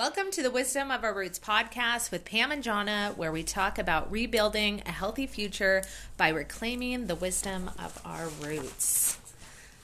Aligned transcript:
Welcome 0.00 0.30
to 0.30 0.42
the 0.42 0.50
Wisdom 0.50 0.90
of 0.90 1.04
Our 1.04 1.12
Roots 1.12 1.38
podcast 1.38 2.10
with 2.10 2.24
Pam 2.24 2.50
and 2.50 2.62
Johnna, 2.62 3.12
where 3.16 3.30
we 3.30 3.42
talk 3.42 3.78
about 3.78 4.10
rebuilding 4.10 4.82
a 4.86 4.90
healthy 4.90 5.26
future 5.26 5.82
by 6.16 6.30
reclaiming 6.30 7.06
the 7.06 7.14
wisdom 7.14 7.70
of 7.78 8.00
our 8.02 8.28
roots. 8.42 9.18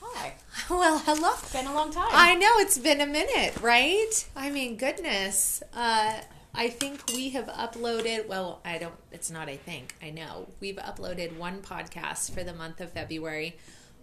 Hi. 0.01 0.33
Well, 0.71 0.97
hello. 0.97 1.33
It's 1.33 1.53
been 1.53 1.67
a 1.67 1.73
long 1.75 1.91
time. 1.91 2.09
I 2.11 2.33
know 2.33 2.49
it's 2.55 2.79
been 2.79 2.99
a 2.99 3.05
minute, 3.05 3.61
right? 3.61 4.27
I 4.35 4.49
mean, 4.49 4.77
goodness. 4.77 5.61
Uh, 5.71 6.21
I 6.51 6.69
think 6.69 7.03
we 7.09 7.29
have 7.29 7.45
uploaded, 7.45 8.27
well, 8.27 8.59
I 8.65 8.79
don't, 8.79 8.95
it's 9.11 9.29
not 9.29 9.49
I 9.49 9.57
think, 9.57 9.93
I 10.01 10.09
know. 10.09 10.47
We've 10.59 10.77
uploaded 10.77 11.37
one 11.37 11.61
podcast 11.61 12.31
for 12.31 12.43
the 12.43 12.55
month 12.55 12.81
of 12.81 12.91
February, 12.91 13.55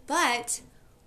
but 0.06 0.60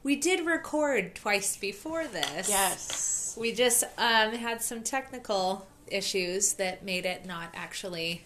we 0.07 0.15
did 0.15 0.45
record 0.45 1.13
twice 1.15 1.57
before 1.57 2.07
this. 2.07 2.47
yes. 2.47 3.35
We 3.37 3.51
just 3.51 3.83
um, 3.97 4.31
had 4.31 4.61
some 4.61 4.81
technical 4.81 5.67
issues 5.87 6.53
that 6.53 6.81
made 6.81 7.05
it 7.05 7.25
not 7.25 7.49
actually 7.53 8.21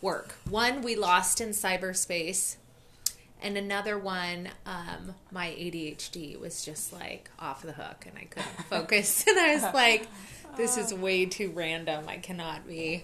work. 0.00 0.36
One, 0.48 0.82
we 0.82 0.94
lost 0.94 1.40
in 1.40 1.48
cyberspace, 1.48 2.58
and 3.42 3.56
another 3.58 3.98
one, 3.98 4.50
um, 4.64 5.16
my 5.32 5.48
ADHD 5.48 6.38
was 6.38 6.64
just 6.64 6.92
like 6.92 7.28
off 7.40 7.62
the 7.62 7.72
hook, 7.72 8.06
and 8.06 8.16
I 8.16 8.26
couldn't 8.26 8.66
focus. 8.70 9.26
and 9.26 9.36
I 9.36 9.54
was 9.54 9.74
like, 9.74 10.06
"This 10.56 10.76
is 10.76 10.94
way 10.94 11.26
too 11.26 11.50
random. 11.50 12.04
I 12.06 12.18
cannot 12.18 12.68
be." 12.68 13.02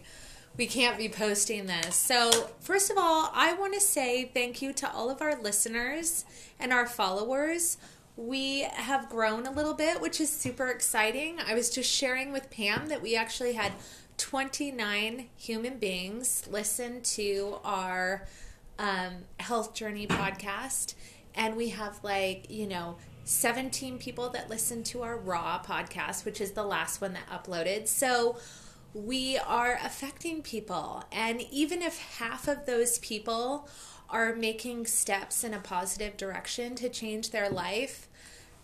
We 0.57 0.67
can't 0.67 0.97
be 0.97 1.11
posting 1.11 1.67
this. 1.67 1.97
So, 1.97 2.31
first 2.61 2.91
of 2.91 2.97
all, 2.97 3.31
I 3.35 3.53
want 3.53 3.75
to 3.75 3.81
say 3.81 4.31
thank 4.33 4.63
you 4.63 4.73
to 4.73 4.91
all 4.91 5.11
of 5.11 5.21
our 5.21 5.39
listeners 5.39 6.25
and 6.59 6.73
our 6.73 6.87
followers 6.87 7.77
we 8.17 8.63
have 8.63 9.09
grown 9.11 9.47
a 9.47 9.51
little 9.51 9.75
bit, 9.75 10.01
which 10.01 10.21
is 10.21 10.31
super 10.31 10.69
exciting. 10.69 11.39
I 11.47 11.55
was 11.55 11.71
just 11.71 11.91
sharing 11.91 12.33
with 12.33 12.51
Pam 12.51 12.89
that 12.89 13.03
we 13.03 13.15
actually 13.15 13.53
had 13.53 13.73
29 14.17 15.29
human 15.37 15.79
beings 15.79 16.49
listen 16.51 17.03
to 17.03 17.59
our 17.63 18.27
um, 18.79 19.25
health 19.39 19.75
journey 19.75 20.07
podcast, 20.07 20.95
and 21.35 21.57
we 21.57 21.69
have 21.71 22.03
like, 22.03 22.51
you 22.51 22.67
know, 22.67 22.97
17 23.25 23.99
people 23.99 24.31
that 24.31 24.49
listen 24.49 24.83
to 24.85 25.03
our 25.03 25.19
raw 25.19 25.63
podcast, 25.63 26.25
which 26.25 26.41
is 26.41 26.53
the 26.53 26.65
last 26.65 27.01
one 27.01 27.13
that 27.13 27.29
uploaded. 27.29 27.89
So, 27.89 28.39
we 28.95 29.37
are 29.37 29.79
affecting 29.85 30.41
people. 30.41 31.05
And 31.13 31.43
even 31.51 31.83
if 31.83 31.99
half 32.19 32.49
of 32.49 32.65
those 32.65 32.99
people 33.01 33.69
are 34.11 34.35
making 34.35 34.87
steps 34.87 35.45
in 35.45 35.55
a 35.55 35.59
positive 35.59 36.17
direction 36.17 36.75
to 36.77 36.89
change 36.89 37.31
their 37.31 37.49
life, 37.49 38.09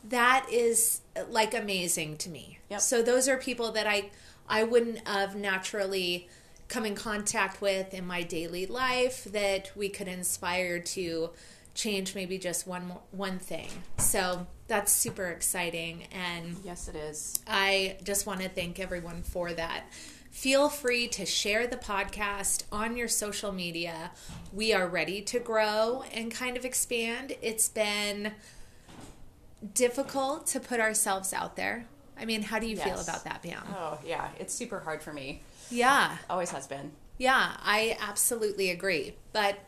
that 0.05 0.47
is 0.51 1.01
like 1.29 1.55
amazing 1.55 2.17
to 2.19 2.31
me. 2.31 2.59
Yep. 2.71 2.81
So 2.81 3.03
those 3.03 3.29
are 3.29 3.37
people 3.37 3.73
that 3.73 3.87
I 3.87 4.11
I 4.49 4.65
wouldn't 4.65 5.07
have 5.07 5.37
naturally 5.37 6.29
come 6.69 6.85
in 6.87 6.95
contact 6.95 7.61
with 7.61 7.93
in 7.95 8.07
my 8.07 8.23
daily 8.23 8.67
life 8.67 9.25
that 9.25 9.71
we 9.77 9.89
could 9.89 10.09
inspire 10.09 10.81
to 10.81 11.31
change 11.75 12.15
maybe 12.15 12.39
just 12.39 12.67
one 12.67 12.93
one 13.11 13.39
thing. 13.39 13.69
So 13.99 14.47
that's 14.69 14.93
super 14.93 15.27
exciting 15.27 16.05
and 16.13 16.57
Yes, 16.65 16.89
it 16.89 16.97
is. 16.97 17.39
I 17.47 17.97
just 18.03 18.27
want 18.27 18.41
to 18.41 18.49
thank 18.49 18.81
everyone 18.81 19.23
for 19.23 19.53
that. 19.53 19.85
Feel 20.33 20.71
free 20.71 21.09
to 21.09 21.27
share 21.27 21.67
the 21.67 21.77
podcast 21.77 22.65
on 22.73 22.97
your 22.97 23.07
social 23.07 23.53
media. 23.53 24.11
We 24.51 24.73
are 24.73 24.89
ready 24.89 25.21
to 25.21 25.39
grow 25.39 26.05
and 26.11 26.33
kind 26.33 26.57
of 26.57 26.65
expand. 26.65 27.35
It's 27.43 27.69
been 27.69 28.33
difficult 29.75 30.47
to 30.49 30.59
put 30.59 30.81
ourselves 30.81 31.35
out 31.35 31.57
there. 31.57 31.85
I 32.19 32.25
mean, 32.25 32.43
how 32.43 32.59
do 32.59 32.67
you 32.67 32.79
feel 32.79 32.99
about 32.99 33.25
that, 33.25 33.43
Pam? 33.43 33.63
Oh, 33.77 33.99
yeah. 34.05 34.31
It's 34.41 34.55
super 34.55 34.81
hard 34.81 35.03
for 35.03 35.13
me. 35.13 35.43
Yeah. 35.71 36.17
Always 36.31 36.51
has 36.51 36.67
been. 36.67 36.93
Yeah, 37.19 37.55
I 37.63 37.99
absolutely 38.01 38.71
agree. 38.71 39.15
But 39.35 39.59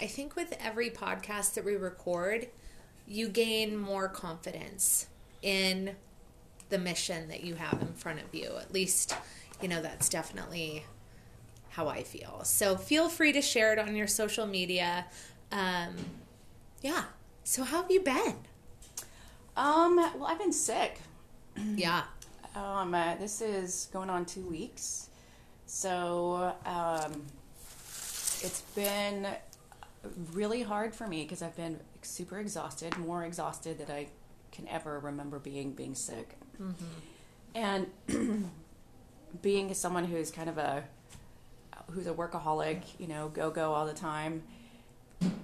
I 0.00 0.06
think 0.06 0.34
with 0.34 0.52
every 0.60 0.90
podcast 0.90 1.54
that 1.54 1.64
we 1.64 1.76
record, 1.76 2.48
you 3.06 3.28
gain 3.28 3.76
more 3.76 4.08
confidence 4.08 5.06
in 5.42 5.94
the 6.70 6.78
mission 6.78 7.28
that 7.28 7.44
you 7.44 7.54
have 7.54 7.80
in 7.80 7.94
front 7.94 8.18
of 8.18 8.34
you. 8.34 8.50
At 8.60 8.74
least, 8.74 9.14
you 9.60 9.68
know, 9.68 9.82
that's 9.82 10.08
definitely 10.08 10.84
how 11.70 11.88
I 11.88 12.02
feel. 12.02 12.40
So 12.44 12.76
feel 12.76 13.08
free 13.08 13.32
to 13.32 13.42
share 13.42 13.72
it 13.72 13.78
on 13.78 13.94
your 13.96 14.06
social 14.06 14.46
media. 14.46 15.06
Um, 15.52 15.94
yeah. 16.82 17.04
So 17.44 17.64
how 17.64 17.82
have 17.82 17.90
you 17.90 18.00
been? 18.00 18.36
Um, 19.56 19.96
well, 19.96 20.26
I've 20.26 20.38
been 20.38 20.52
sick. 20.52 21.00
Yeah. 21.76 22.02
Um, 22.54 22.94
uh, 22.94 23.16
this 23.16 23.40
is 23.40 23.88
going 23.92 24.10
on 24.10 24.24
two 24.24 24.42
weeks. 24.42 25.08
So, 25.66 26.54
um, 26.64 27.22
it's 28.40 28.62
been 28.74 29.26
really 30.32 30.62
hard 30.62 30.94
for 30.94 31.06
me 31.06 31.24
because 31.24 31.42
I've 31.42 31.56
been 31.56 31.80
super 32.02 32.38
exhausted, 32.38 32.96
more 32.98 33.24
exhausted 33.24 33.78
than 33.78 33.90
I 33.90 34.06
can 34.52 34.68
ever 34.68 34.98
remember 35.00 35.38
being 35.38 35.72
being 35.72 35.94
sick. 35.94 36.36
And 37.54 37.86
being 39.42 39.72
someone 39.74 40.04
who's 40.04 40.30
kind 40.30 40.48
of 40.48 40.58
a 40.58 40.84
who's 41.90 42.06
a 42.06 42.12
workaholic, 42.12 42.82
you 42.98 43.06
know, 43.06 43.28
go 43.28 43.50
go 43.50 43.72
all 43.72 43.86
the 43.86 43.94
time. 43.94 44.42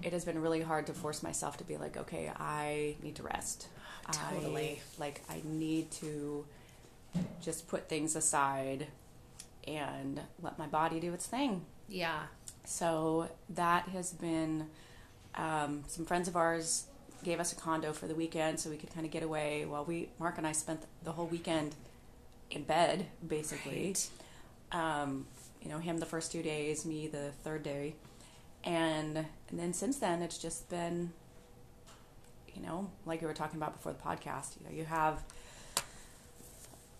It 0.03 0.13
has 0.13 0.25
been 0.25 0.41
really 0.41 0.61
hard 0.61 0.87
to 0.87 0.93
force 0.93 1.23
myself 1.23 1.57
to 1.57 1.65
be 1.65 1.77
like, 1.77 1.97
okay, 1.97 2.31
I 2.37 2.97
need 3.03 3.17
to 3.17 3.23
rest. 3.23 3.69
Totally. 4.13 4.81
I, 4.99 5.01
like 5.01 5.23
I 5.29 5.41
need 5.45 5.91
to 5.93 6.45
just 7.41 7.69
put 7.69 7.89
things 7.89 8.15
aside 8.17 8.87
and 9.67 10.21
let 10.43 10.59
my 10.59 10.67
body 10.67 11.01
do 11.01 11.13
its 11.15 11.27
thing. 11.27 11.65
Yeah. 11.89 12.25
So 12.65 13.29
that 13.51 13.89
has 13.89 14.13
been 14.13 14.67
um, 15.35 15.85
some 15.87 16.05
friends 16.05 16.29
of 16.29 16.37
ours 16.37 16.87
gave 17.23 17.41
us 17.41 17.53
a 17.53 17.57
condo 17.57 17.93
for 17.93 18.07
the 18.07 18.15
weekend 18.15 18.61
so 18.61 18.69
we 18.71 18.77
could 18.77 18.93
kind 18.93 19.07
of 19.07 19.13
get 19.13 19.23
away 19.23 19.65
while 19.65 19.85
we 19.85 20.11
Mark 20.19 20.39
and 20.39 20.47
I 20.47 20.53
spent 20.53 20.83
the 21.03 21.13
whole 21.13 21.27
weekend 21.27 21.75
in 22.51 22.65
bed 22.65 23.07
basically. 23.27 23.95
Um, 24.73 25.27
you 25.63 25.71
know, 25.71 25.79
him 25.79 25.99
the 25.99 26.07
first 26.07 26.33
two 26.33 26.43
days, 26.43 26.85
me 26.85 27.07
the 27.07 27.31
third 27.43 27.63
day. 27.63 27.95
And 28.63 29.17
and 29.17 29.59
then 29.59 29.73
since 29.73 29.99
then 29.99 30.23
it's 30.23 30.39
just 30.39 30.69
been 30.69 31.13
you 32.55 32.63
know, 32.63 32.91
like 33.05 33.21
we 33.21 33.27
were 33.27 33.35
talking 33.35 33.57
about 33.57 33.75
before 33.75 33.93
the 33.93 33.99
podcast, 33.99 34.57
you 34.59 34.67
know, 34.67 34.77
you 34.77 34.85
have 34.85 35.23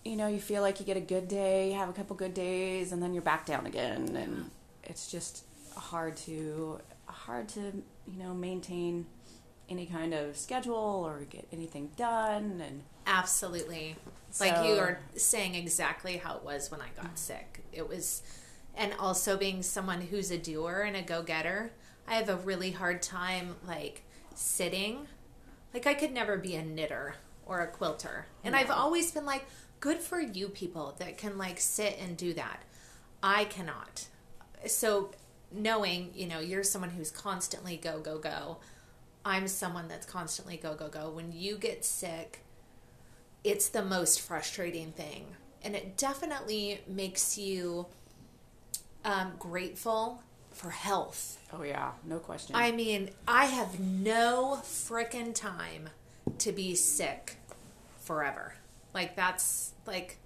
you 0.03 0.15
know, 0.15 0.27
you 0.27 0.39
feel 0.39 0.61
like 0.61 0.79
you 0.79 0.85
get 0.85 0.97
a 0.97 1.01
good 1.01 1.27
day, 1.27 1.71
you 1.71 1.79
have 1.79 1.89
a 1.89 1.93
couple 1.93 2.15
good 2.15 2.35
days, 2.35 2.91
and 2.91 3.01
then 3.01 3.13
you're 3.13 3.23
back 3.23 3.45
down 3.45 3.65
again, 3.65 4.15
and 4.15 4.51
it's 4.83 5.09
just 5.09 5.43
hard 5.75 6.15
to 6.15 6.79
hard 7.07 7.49
to 7.49 7.59
you 8.07 8.23
know 8.23 8.33
maintain 8.33 9.05
any 9.69 9.85
kind 9.85 10.13
of 10.13 10.37
schedule 10.37 11.03
or 11.05 11.21
get 11.29 11.47
anything 11.51 11.91
done, 11.97 12.61
and 12.65 12.83
Absolutely. 13.07 13.95
like 14.39 14.65
you 14.65 14.73
are 14.75 14.99
saying 15.15 15.55
exactly 15.55 16.17
how 16.17 16.37
it 16.37 16.43
was 16.43 16.71
when 16.71 16.81
I 16.81 16.87
got 16.95 17.05
mm-hmm. 17.05 17.15
sick. 17.15 17.63
It 17.71 17.87
was, 17.87 18.23
and 18.75 18.93
also 18.99 19.37
being 19.37 19.63
someone 19.63 20.01
who's 20.01 20.31
a 20.31 20.37
doer 20.37 20.83
and 20.85 20.95
a 20.95 21.01
go 21.01 21.23
getter, 21.23 21.71
I 22.07 22.15
have 22.15 22.29
a 22.29 22.35
really 22.35 22.71
hard 22.71 23.01
time 23.01 23.55
like 23.67 24.03
sitting. 24.35 25.07
Like 25.73 25.87
I 25.87 25.93
could 25.93 26.11
never 26.11 26.37
be 26.37 26.55
a 26.55 26.63
knitter 26.63 27.15
or 27.45 27.61
a 27.61 27.67
quilter. 27.67 28.27
And 28.43 28.55
I've 28.55 28.71
always 28.71 29.11
been 29.11 29.25
like, 29.25 29.45
good 29.79 29.99
for 29.99 30.19
you 30.19 30.49
people 30.49 30.95
that 30.99 31.17
can 31.17 31.37
like 31.37 31.59
sit 31.59 31.97
and 31.99 32.17
do 32.17 32.33
that. 32.33 32.63
I 33.21 33.45
cannot. 33.45 34.07
So 34.67 35.11
knowing, 35.51 36.11
you 36.13 36.27
know, 36.27 36.39
you're 36.39 36.63
someone 36.63 36.91
who's 36.91 37.11
constantly 37.11 37.77
go, 37.77 37.99
go, 37.99 38.17
go. 38.17 38.57
I'm 39.25 39.47
someone 39.47 39.87
that's 39.87 40.05
constantly 40.05 40.55
go, 40.55 40.75
go, 40.75 40.87
go. 40.87 41.09
When 41.09 41.31
you 41.33 41.57
get 41.57 41.83
sick, 41.83 42.41
it's 43.43 43.69
the 43.69 43.83
most 43.83 44.21
frustrating 44.21 44.91
thing. 44.91 45.25
And 45.63 45.75
it 45.75 45.97
definitely 45.97 46.81
makes 46.87 47.35
you 47.35 47.87
um, 49.03 49.33
grateful 49.39 50.21
for 50.51 50.69
health. 50.69 51.37
oh 51.51 51.63
yeah, 51.63 51.91
no 52.05 52.19
question. 52.19 52.55
I 52.55 52.71
mean, 52.71 53.09
I 53.27 53.45
have 53.45 53.79
no 53.79 54.59
frickin' 54.63 55.33
time 55.33 55.89
to 56.37 56.51
be 56.51 56.75
sick 56.75 57.37
forever. 57.99 58.53
Like, 58.93 59.15
that's 59.15 59.73
like, 59.85 60.17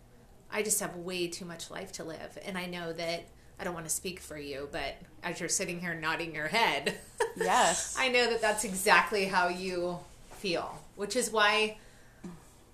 I 0.51 0.61
just 0.61 0.79
have 0.81 0.95
way 0.97 1.27
too 1.27 1.45
much 1.45 1.71
life 1.71 1.93
to 1.93 2.03
live. 2.03 2.37
And 2.45 2.57
I 2.57 2.65
know 2.65 2.93
that 2.93 3.23
I 3.59 3.63
don't 3.63 3.73
want 3.73 3.85
to 3.85 3.93
speak 3.93 4.19
for 4.21 4.37
you, 4.37 4.69
but 4.71 4.95
as 5.23 5.39
you're 5.39 5.49
sitting 5.49 5.79
here 5.81 5.93
nodding 5.93 6.33
your 6.33 6.47
head, 6.47 6.95
yes, 7.35 7.95
I 7.99 8.07
know 8.09 8.29
that 8.29 8.41
that's 8.41 8.63
exactly 8.63 9.25
how 9.25 9.49
you 9.49 9.99
feel, 10.31 10.81
which 10.95 11.15
is 11.15 11.29
why 11.31 11.77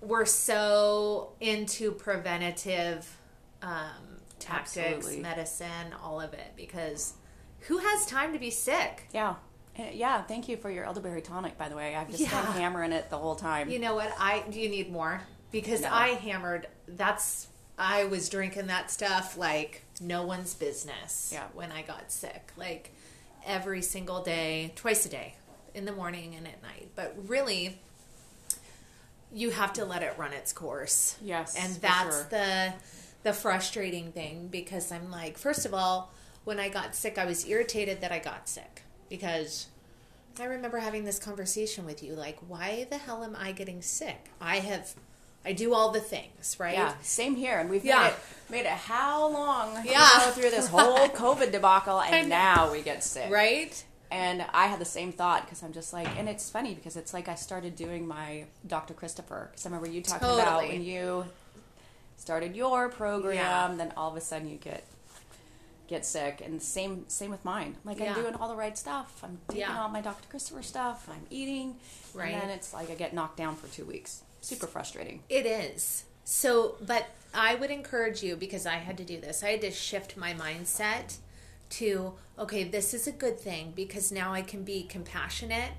we're 0.00 0.24
so 0.26 1.32
into 1.40 1.90
preventative 1.92 3.16
um, 3.62 4.20
tactics, 4.38 4.76
Absolutely. 4.78 5.20
medicine, 5.22 5.92
all 6.02 6.20
of 6.20 6.32
it, 6.34 6.52
because 6.56 7.14
who 7.60 7.78
has 7.78 8.06
time 8.06 8.32
to 8.32 8.38
be 8.38 8.50
sick? 8.50 9.08
yeah, 9.12 9.34
Uh, 9.78 9.82
yeah. 9.92 10.22
Thank 10.22 10.48
you 10.48 10.56
for 10.56 10.70
your 10.70 10.84
elderberry 10.84 11.20
tonic, 11.22 11.58
by 11.58 11.68
the 11.68 11.74
way. 11.76 11.96
I've 11.96 12.08
just 12.08 12.20
Yeah. 12.20 12.42
been 12.42 12.52
hammering 12.52 12.92
it 12.92 13.10
the 13.10 13.18
whole 13.18 13.34
time. 13.34 13.68
You 13.68 13.78
know 13.80 13.94
what? 13.96 14.12
I 14.20 14.44
do 14.48 14.60
you 14.60 14.68
need 14.68 14.90
more? 14.92 15.20
Because 15.50 15.80
No. 15.82 15.88
I 15.92 16.08
hammered. 16.10 16.66
That's 16.86 17.48
I 17.78 18.04
was 18.04 18.28
drinking 18.28 18.68
that 18.68 18.90
stuff 18.90 19.36
like 19.36 19.82
no 20.00 20.24
one's 20.24 20.54
business 20.54 21.30
Yeah. 21.32 21.44
when 21.54 21.70
I 21.72 21.82
got 21.82 22.10
sick. 22.10 22.52
Like 22.56 22.92
every 23.46 23.82
single 23.82 24.22
day, 24.22 24.72
twice 24.76 25.04
a 25.06 25.08
day, 25.08 25.34
in 25.74 25.84
the 25.84 25.92
morning 25.92 26.34
and 26.34 26.46
at 26.46 26.62
night. 26.62 26.88
But 26.94 27.14
really, 27.26 27.78
you 29.32 29.50
have 29.50 29.72
to 29.74 29.84
let 29.84 30.02
it 30.02 30.14
run 30.16 30.32
its 30.32 30.52
course. 30.52 31.16
Yes, 31.22 31.56
And 31.56 31.74
that's 31.76 32.16
sure. 32.16 32.26
the 32.30 32.72
the 33.22 33.32
frustrating 33.32 34.12
thing 34.12 34.46
because 34.48 34.92
I'm 34.92 35.10
like, 35.10 35.36
first 35.36 35.66
of 35.66 35.74
all, 35.74 36.12
when 36.44 36.60
I 36.60 36.68
got 36.68 36.94
sick, 36.94 37.18
I 37.18 37.24
was 37.26 37.44
irritated 37.44 38.00
that 38.02 38.12
I 38.12 38.20
got 38.20 38.48
sick 38.48 38.82
because 39.08 39.66
I 40.38 40.44
remember 40.44 40.78
having 40.78 41.02
this 41.04 41.18
conversation 41.18 41.84
with 41.84 42.04
you 42.04 42.14
like, 42.14 42.38
why 42.46 42.86
the 42.88 42.98
hell 42.98 43.24
am 43.24 43.34
I 43.36 43.50
getting 43.50 43.82
sick? 43.82 44.30
I 44.40 44.60
have 44.60 44.94
I 45.46 45.52
do 45.52 45.72
all 45.74 45.92
the 45.92 46.00
things, 46.00 46.56
right? 46.58 46.74
Yeah, 46.74 46.94
same 47.02 47.36
here. 47.36 47.58
And 47.60 47.70
we've 47.70 47.84
Yeah. 47.84 48.00
made 48.02 48.08
it 48.08 48.16
made 48.48 48.60
it 48.66 48.72
how 48.72 49.26
long 49.28 49.84
Yeah. 49.86 50.08
know, 50.18 50.30
through 50.32 50.50
this 50.50 50.66
whole 50.68 51.08
COVID 51.22 51.52
debacle, 51.52 52.00
and 52.00 52.28
now 52.28 52.70
we 52.72 52.82
get 52.82 53.02
sick. 53.04 53.30
Right? 53.30 53.82
And 54.10 54.44
I 54.52 54.66
had 54.66 54.78
the 54.80 54.84
same 54.84 55.12
thought 55.12 55.44
because 55.44 55.62
I'm 55.64 55.72
just 55.72 55.92
like, 55.92 56.08
and 56.18 56.28
it's 56.28 56.48
funny 56.50 56.74
because 56.74 56.96
it's 56.96 57.12
like 57.14 57.28
I 57.28 57.34
started 57.34 57.74
doing 57.76 58.06
my 58.06 58.44
Dr. 58.66 58.94
Christopher 58.94 59.48
because 59.50 59.66
I 59.66 59.68
remember 59.68 59.88
you 59.88 60.00
talking 60.02 60.28
about 60.28 60.62
when 60.68 60.82
you 60.84 61.26
started 62.16 62.54
your 62.56 62.88
program, 62.88 63.34
Yeah. 63.34 63.74
then 63.76 63.92
all 63.96 64.10
of 64.10 64.16
a 64.16 64.20
sudden 64.20 64.48
you 64.48 64.56
get 64.56 64.84
get 65.88 66.04
sick, 66.04 66.42
and 66.44 66.60
same 66.60 67.08
same 67.08 67.30
with 67.30 67.44
mine. 67.44 67.76
Like 67.84 67.98
Yeah. 68.00 68.08
I'm 68.14 68.20
doing 68.20 68.34
all 68.34 68.48
the 68.48 68.56
right 68.56 68.76
stuff. 68.76 69.20
I'm 69.22 69.38
taking 69.48 69.60
Yeah. 69.60 69.80
all 69.80 69.88
my 69.88 70.00
Dr. 70.00 70.28
Christopher 70.28 70.62
stuff. 70.62 71.08
I'm 71.08 71.26
eating, 71.30 71.78
Right. 72.12 72.32
And 72.32 72.42
then 72.42 72.50
it's 72.50 72.72
like 72.74 72.90
I 72.90 72.94
get 72.94 73.12
knocked 73.14 73.36
down 73.36 73.54
for 73.56 73.68
two 73.68 73.84
weeks. 73.84 74.22
Super 74.46 74.68
frustrating. 74.68 75.24
It 75.28 75.44
is. 75.44 76.04
So, 76.22 76.76
but 76.80 77.08
I 77.34 77.56
would 77.56 77.72
encourage 77.72 78.22
you 78.22 78.36
because 78.36 78.64
I 78.64 78.74
had 78.74 78.96
to 78.98 79.04
do 79.04 79.20
this. 79.20 79.42
I 79.42 79.48
had 79.50 79.60
to 79.62 79.72
shift 79.72 80.16
my 80.16 80.34
mindset 80.34 81.16
to, 81.70 82.12
okay, 82.38 82.62
this 82.62 82.94
is 82.94 83.08
a 83.08 83.12
good 83.12 83.40
thing 83.40 83.72
because 83.74 84.12
now 84.12 84.32
I 84.32 84.42
can 84.42 84.62
be 84.62 84.84
compassionate 84.84 85.72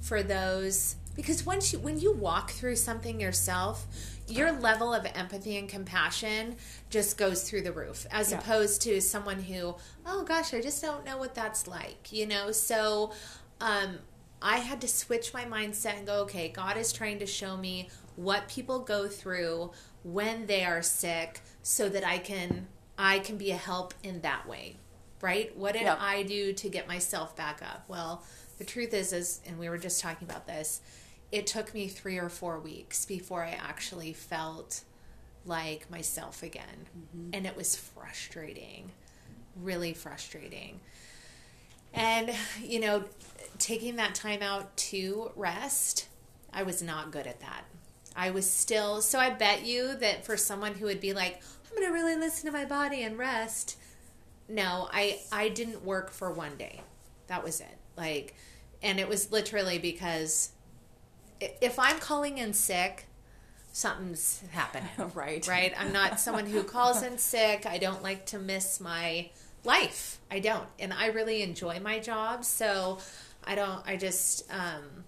for 0.00 0.22
those 0.22 0.94
because 1.16 1.44
once 1.44 1.72
you 1.72 1.80
when 1.80 1.98
you 1.98 2.12
walk 2.12 2.52
through 2.52 2.76
something 2.76 3.20
yourself, 3.20 3.86
your 4.28 4.52
level 4.52 4.94
of 4.94 5.04
empathy 5.16 5.56
and 5.58 5.68
compassion 5.68 6.54
just 6.90 7.18
goes 7.18 7.42
through 7.42 7.62
the 7.62 7.72
roof 7.72 8.06
as 8.12 8.30
Yeah. 8.30 8.38
opposed 8.38 8.82
to 8.82 9.00
someone 9.00 9.42
who, 9.42 9.74
oh 10.06 10.22
gosh, 10.22 10.54
I 10.54 10.60
just 10.60 10.80
don't 10.80 11.04
know 11.04 11.18
what 11.18 11.34
that's 11.34 11.66
like, 11.66 12.12
you 12.12 12.26
know? 12.26 12.52
So, 12.52 13.12
um, 13.60 13.98
I 14.44 14.56
had 14.58 14.80
to 14.80 14.88
switch 14.88 15.32
my 15.32 15.44
mindset 15.44 15.98
and 15.98 16.06
go, 16.06 16.22
okay, 16.22 16.48
God 16.48 16.76
is 16.76 16.92
trying 16.92 17.20
to 17.20 17.26
show 17.26 17.56
me 17.56 17.88
what 18.16 18.48
people 18.48 18.80
go 18.80 19.08
through 19.08 19.72
when 20.02 20.46
they 20.46 20.64
are 20.64 20.82
sick 20.82 21.40
so 21.62 21.88
that 21.88 22.04
I 22.04 22.18
can 22.18 22.66
I 22.98 23.18
can 23.20 23.36
be 23.36 23.50
a 23.50 23.56
help 23.56 23.94
in 24.02 24.20
that 24.20 24.46
way. 24.48 24.76
Right? 25.20 25.56
What 25.56 25.72
did 25.72 25.82
Yep. 25.82 25.98
I 26.00 26.22
do 26.24 26.52
to 26.52 26.68
get 26.68 26.88
myself 26.88 27.36
back 27.36 27.62
up? 27.62 27.84
Well, 27.88 28.24
the 28.58 28.64
truth 28.64 28.92
is 28.92 29.12
is 29.12 29.40
and 29.46 29.58
we 29.58 29.68
were 29.68 29.78
just 29.78 30.00
talking 30.00 30.28
about 30.28 30.46
this. 30.46 30.80
It 31.30 31.46
took 31.46 31.72
me 31.72 31.88
3 31.88 32.18
or 32.18 32.28
4 32.28 32.60
weeks 32.60 33.06
before 33.06 33.42
I 33.42 33.50
actually 33.50 34.12
felt 34.12 34.82
like 35.46 35.90
myself 35.90 36.42
again. 36.42 36.88
Mm-hmm. 37.16 37.30
And 37.32 37.46
it 37.46 37.56
was 37.56 37.74
frustrating. 37.74 38.90
Really 39.60 39.94
frustrating. 39.94 40.80
And, 41.94 42.32
you 42.62 42.80
know, 42.80 43.04
taking 43.58 43.96
that 43.96 44.14
time 44.14 44.42
out 44.42 44.76
to 44.76 45.30
rest, 45.36 46.08
I 46.52 46.62
was 46.62 46.82
not 46.82 47.10
good 47.10 47.26
at 47.26 47.40
that. 47.40 47.64
I 48.16 48.30
was 48.30 48.48
still, 48.48 49.00
so 49.00 49.18
I 49.18 49.30
bet 49.30 49.64
you 49.64 49.94
that 49.96 50.24
for 50.24 50.36
someone 50.36 50.74
who 50.74 50.86
would 50.86 51.00
be 51.00 51.12
like, 51.12 51.42
I'm 51.64 51.76
going 51.76 51.88
to 51.88 51.92
really 51.92 52.16
listen 52.16 52.46
to 52.46 52.56
my 52.56 52.64
body 52.64 53.02
and 53.02 53.18
rest. 53.18 53.78
No, 54.48 54.88
I, 54.92 55.20
I 55.30 55.48
didn't 55.48 55.84
work 55.84 56.10
for 56.10 56.30
one 56.30 56.56
day. 56.56 56.80
That 57.28 57.42
was 57.42 57.60
it. 57.60 57.78
Like, 57.96 58.34
and 58.82 59.00
it 59.00 59.08
was 59.08 59.32
literally 59.32 59.78
because 59.78 60.50
if 61.40 61.78
I'm 61.78 61.98
calling 61.98 62.38
in 62.38 62.52
sick, 62.52 63.06
something's 63.72 64.42
happening 64.50 64.90
right. 65.14 65.46
right? 65.48 65.72
I'm 65.78 65.92
not 65.92 66.20
someone 66.20 66.46
who 66.46 66.62
calls 66.62 67.02
in 67.02 67.18
sick. 67.18 67.64
I 67.66 67.78
don't 67.78 68.02
like 68.02 68.26
to 68.26 68.38
miss 68.38 68.80
my 68.80 69.30
life. 69.64 70.18
I 70.30 70.40
don't. 70.40 70.66
And 70.78 70.92
I 70.92 71.06
really 71.06 71.42
enjoy 71.42 71.80
my 71.80 71.98
job. 71.98 72.44
So 72.44 72.98
I 73.44 73.54
don't, 73.54 73.82
I 73.86 73.96
just, 73.96 74.44
um, 74.50 75.04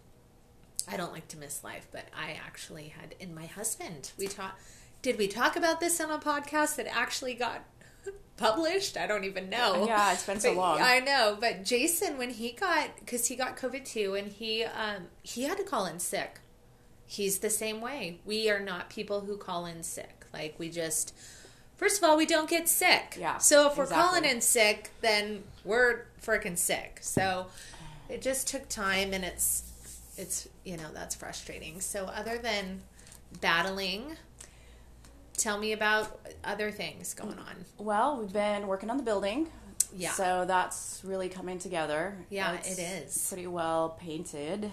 I 0.91 0.97
don't 0.97 1.13
like 1.13 1.29
to 1.29 1.39
miss 1.39 1.63
life. 1.65 1.87
But 1.93 2.07
I 2.17 2.33
actually 2.47 2.89
had, 2.89 3.15
in 3.21 3.35
my 3.35 3.47
husband, 3.47 4.13
we 4.19 4.27
talked, 4.27 4.61
did 5.03 5.19
we 5.19 5.29
talk 5.29 5.57
about 5.57 5.81
this 5.81 6.01
on 6.01 6.11
a 6.11 6.19
podcast 6.19 6.77
that 6.77 6.87
actually 6.95 7.35
got 7.35 7.65
published? 8.37 8.97
I 8.97 9.07
don't 9.07 9.25
even 9.25 9.49
know. 9.51 9.87
Yeah, 9.87 10.13
it's 10.13 10.27
been 10.27 10.41
so 10.41 10.55
But- 10.55 10.61
long. 10.61 10.81
I 10.83 11.01
know. 11.01 11.37
But 11.41 11.65
Jason, 11.65 12.19
when 12.19 12.31
he 12.31 12.53
got, 12.53 12.91
because 12.99 13.27
he 13.27 13.37
got 13.37 13.57
COVID 13.57 13.85
too, 13.85 14.15
and 14.15 14.31
he, 14.33 14.65
um, 14.65 15.09
he 15.23 15.45
had 15.45 15.59
to 15.59 15.65
call 15.65 15.87
in 15.87 15.99
sick 15.99 16.41
he's 17.07 17.41
the 17.41 17.51
same 17.51 17.83
way. 17.83 18.19
We 18.25 18.49
are 18.49 18.59
not 18.59 18.89
people 18.89 19.21
who 19.21 19.37
call 19.37 19.67
in 19.67 19.83
sick. 19.83 20.25
Like 20.33 20.55
we 20.59 20.71
just 20.71 21.15
first 21.77 21.99
of 22.03 22.09
all, 22.09 22.17
we 22.17 22.25
don't 22.25 22.49
get 22.49 22.67
sick. 22.67 23.17
Yeah, 23.21 23.37
So 23.37 23.69
if 23.71 23.77
we're 23.77 23.85
exactly. 23.85 24.03
calling 24.21 24.25
in 24.25 24.41
sick, 24.41 24.91
then 25.03 25.45
we're 25.65 26.07
freaking 26.25 26.57
sick. 26.57 26.99
So 27.03 27.49
it 28.09 28.23
just 28.23 28.49
took 28.49 28.71
time 28.71 29.13
and 29.13 29.23
it's 29.23 29.65
it's 30.16 30.49
you 30.64 30.76
know, 30.76 30.88
that's 30.93 31.14
frustrating. 31.14 31.81
So 31.81 32.05
other 32.06 32.38
than 32.38 32.81
battling, 33.40 34.16
tell 35.37 35.58
me 35.58 35.72
about 35.72 36.19
other 36.44 36.70
things 36.70 37.14
going 37.14 37.38
on. 37.38 37.64
Well, 37.78 38.19
we've 38.19 38.32
been 38.32 38.66
working 38.66 38.90
on 38.90 38.96
the 38.96 39.02
building. 39.02 39.49
Yeah. 39.96 40.11
So 40.12 40.44
that's 40.46 41.00
really 41.05 41.28
coming 41.28 41.58
together. 41.58 42.16
Yeah, 42.31 42.55
It's 42.55 42.78
it 42.78 42.82
is. 42.82 43.28
Pretty 43.28 43.46
well 43.46 43.96
painted. 44.00 44.70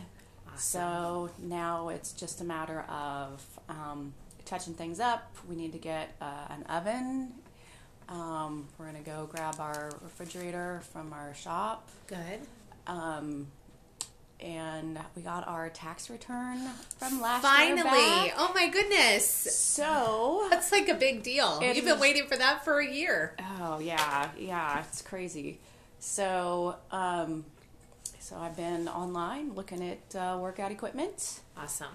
Awesome. 0.47 0.57
So 0.57 1.29
now 1.39 1.89
it's 1.89 2.11
just 2.13 2.41
a 2.41 2.43
matter 2.43 2.81
of 2.89 3.45
um, 3.69 4.13
touching 4.45 4.73
things 4.73 4.99
up. 4.99 5.35
We 5.47 5.55
need 5.55 5.71
to 5.73 5.77
get 5.77 6.15
uh, 6.19 6.47
an 6.49 6.63
oven. 6.63 7.33
Um, 8.09 8.67
we're 8.77 8.85
going 8.91 9.01
to 9.03 9.09
go 9.09 9.29
grab 9.31 9.55
our 9.59 9.91
refrigerator 10.01 10.81
from 10.91 11.13
our 11.13 11.33
shop. 11.33 11.87
Good. 12.07 12.41
Um, 12.87 13.47
and 14.41 14.99
we 15.15 15.21
got 15.21 15.47
our 15.47 15.69
tax 15.69 16.09
return 16.09 16.59
from 16.97 17.21
last 17.21 17.41
Finally. 17.43 17.75
year. 17.77 17.83
back. 17.83 18.33
Oh 18.37 18.51
my 18.55 18.69
goodness. 18.69 19.25
So 19.25 20.47
That's 20.49 20.71
like 20.71 20.89
a 20.89 20.95
big 20.95 21.23
deal. 21.23 21.61
You've 21.61 21.85
been 21.85 21.99
waiting 21.99 22.27
for 22.27 22.35
that 22.37 22.63
for 22.65 22.79
a 22.79 22.87
year. 22.87 23.35
Oh 23.59 23.79
yeah, 23.79 24.29
yeah, 24.37 24.79
it's 24.87 25.01
crazy. 25.01 25.59
So, 25.99 26.75
um, 26.91 27.45
so 28.19 28.35
I've 28.37 28.57
been 28.57 28.87
online 28.87 29.53
looking 29.53 29.87
at 29.87 30.15
uh, 30.15 30.37
workout 30.39 30.71
equipment 30.71 31.41
Awesome. 31.57 31.93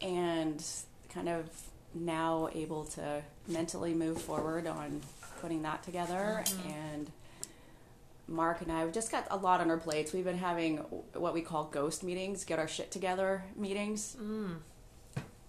and 0.00 0.64
kind 1.12 1.28
of 1.28 1.46
now 1.92 2.48
able 2.54 2.84
to 2.84 3.22
mentally 3.48 3.92
move 3.94 4.22
forward 4.22 4.66
on 4.68 5.00
putting 5.40 5.62
that 5.62 5.82
together. 5.82 6.44
And 6.68 7.10
Mark 8.30 8.62
and 8.62 8.70
I 8.70 8.80
have 8.80 8.92
just 8.92 9.10
got 9.10 9.26
a 9.30 9.36
lot 9.36 9.60
on 9.60 9.70
our 9.70 9.76
plates. 9.76 10.12
We've 10.12 10.24
been 10.24 10.38
having 10.38 10.78
what 11.14 11.34
we 11.34 11.42
call 11.42 11.64
ghost 11.64 12.02
meetings, 12.04 12.44
get 12.44 12.58
our 12.58 12.68
shit 12.68 12.90
together 12.90 13.42
meetings. 13.56 14.16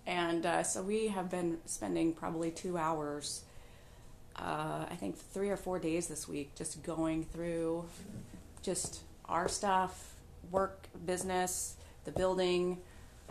And 0.07 0.45
uh, 0.45 0.63
so 0.63 0.81
we 0.81 1.07
have 1.07 1.29
been 1.29 1.59
spending 1.65 2.13
probably 2.13 2.49
two 2.49 2.77
hours, 2.77 3.43
uh, 4.35 4.85
I 4.89 4.95
think 4.99 5.15
three 5.17 5.49
or 5.49 5.57
four 5.57 5.77
days 5.77 6.07
this 6.07 6.27
week, 6.27 6.55
just 6.55 6.81
going 6.81 7.23
through 7.23 7.85
just 8.63 9.01
our 9.29 9.47
stuff, 9.47 10.15
work, 10.49 10.87
business, 11.05 11.75
the 12.03 12.11
building, 12.11 12.79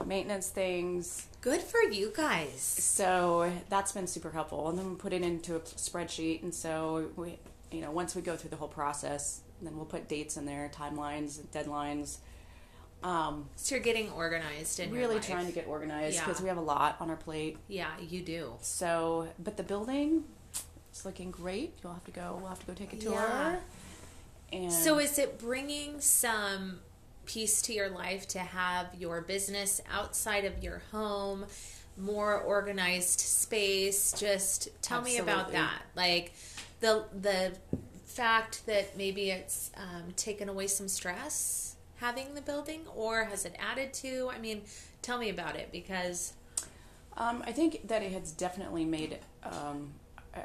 maintenance 0.06 0.48
things. 0.48 1.26
Good 1.40 1.60
for 1.60 1.82
you 1.82 2.12
guys. 2.16 2.60
So 2.60 3.52
that's 3.68 3.92
been 3.92 4.06
super 4.06 4.30
helpful. 4.30 4.68
And 4.68 4.78
then 4.78 4.90
we 4.90 4.96
put 4.96 5.12
it 5.12 5.22
into 5.22 5.56
a 5.56 5.60
spreadsheet. 5.60 6.42
And 6.42 6.54
so 6.54 7.08
we, 7.16 7.38
you 7.70 7.80
know, 7.80 7.90
once 7.90 8.14
we 8.14 8.22
go 8.22 8.36
through 8.36 8.50
the 8.50 8.56
whole 8.56 8.68
process, 8.68 9.40
then 9.62 9.76
we'll 9.76 9.86
put 9.86 10.08
dates 10.08 10.36
in 10.36 10.46
there, 10.46 10.70
timelines, 10.74 11.40
deadlines. 11.48 12.18
Um, 13.02 13.48
So 13.56 13.74
you're 13.74 13.84
getting 13.84 14.10
organized 14.10 14.78
and 14.80 14.92
really 14.92 15.20
trying 15.20 15.46
to 15.46 15.52
get 15.52 15.66
organized 15.66 16.16
Yeah. 16.16 16.26
because 16.26 16.42
we 16.42 16.48
have 16.48 16.58
a 16.58 16.62
lot 16.62 16.96
on 17.00 17.08
our 17.10 17.16
plate. 17.16 17.56
Yeah, 17.68 17.90
you 17.98 18.20
do. 18.22 18.54
So, 18.60 19.28
but 19.38 19.56
the 19.56 19.62
building 19.62 20.24
it's 20.90 21.04
looking 21.04 21.30
great. 21.30 21.74
You'll 21.82 21.92
have 21.94 22.04
to 22.04 22.10
go. 22.10 22.36
We'll 22.40 22.48
have 22.48 22.60
to 22.60 22.66
go 22.66 22.74
take 22.74 22.92
a 22.92 22.96
tour. 22.96 23.12
Yeah. 23.12 23.56
And 24.52 24.72
So 24.72 24.98
is 24.98 25.18
it 25.18 25.38
bringing 25.38 26.00
some 26.00 26.80
peace 27.26 27.62
to 27.62 27.72
your 27.72 27.88
life 27.88 28.26
to 28.28 28.40
have 28.40 28.88
your 28.98 29.20
business 29.20 29.80
outside 29.90 30.44
of 30.44 30.62
your 30.64 30.82
home, 30.90 31.46
more 31.96 32.38
organized 32.40 33.20
space? 33.20 34.12
Just 34.18 34.68
tell 34.82 35.00
me 35.00 35.18
about 35.18 35.52
that. 35.52 35.82
Like 35.94 36.32
the 36.80 37.04
the 37.20 37.52
fact 38.06 38.66
that 38.66 38.96
maybe 38.96 39.30
it's 39.30 39.70
um, 39.76 40.12
taken 40.16 40.48
away 40.48 40.66
some 40.66 40.88
stress 40.88 41.76
having 41.96 42.34
the 42.34 42.40
building, 42.40 42.80
or 42.96 43.24
has 43.24 43.44
it 43.44 43.54
added 43.58 43.92
to? 43.94 44.30
I 44.34 44.38
mean, 44.38 44.62
tell 45.02 45.18
me 45.18 45.28
about 45.30 45.56
it 45.56 45.70
because 45.72 46.32
Um, 47.16 47.42
I 47.46 47.52
think 47.52 47.88
that 47.88 48.02
it 48.02 48.12
has 48.12 48.32
definitely 48.32 48.84
made 48.84 49.18
um, 49.44 49.92
a, 50.34 50.40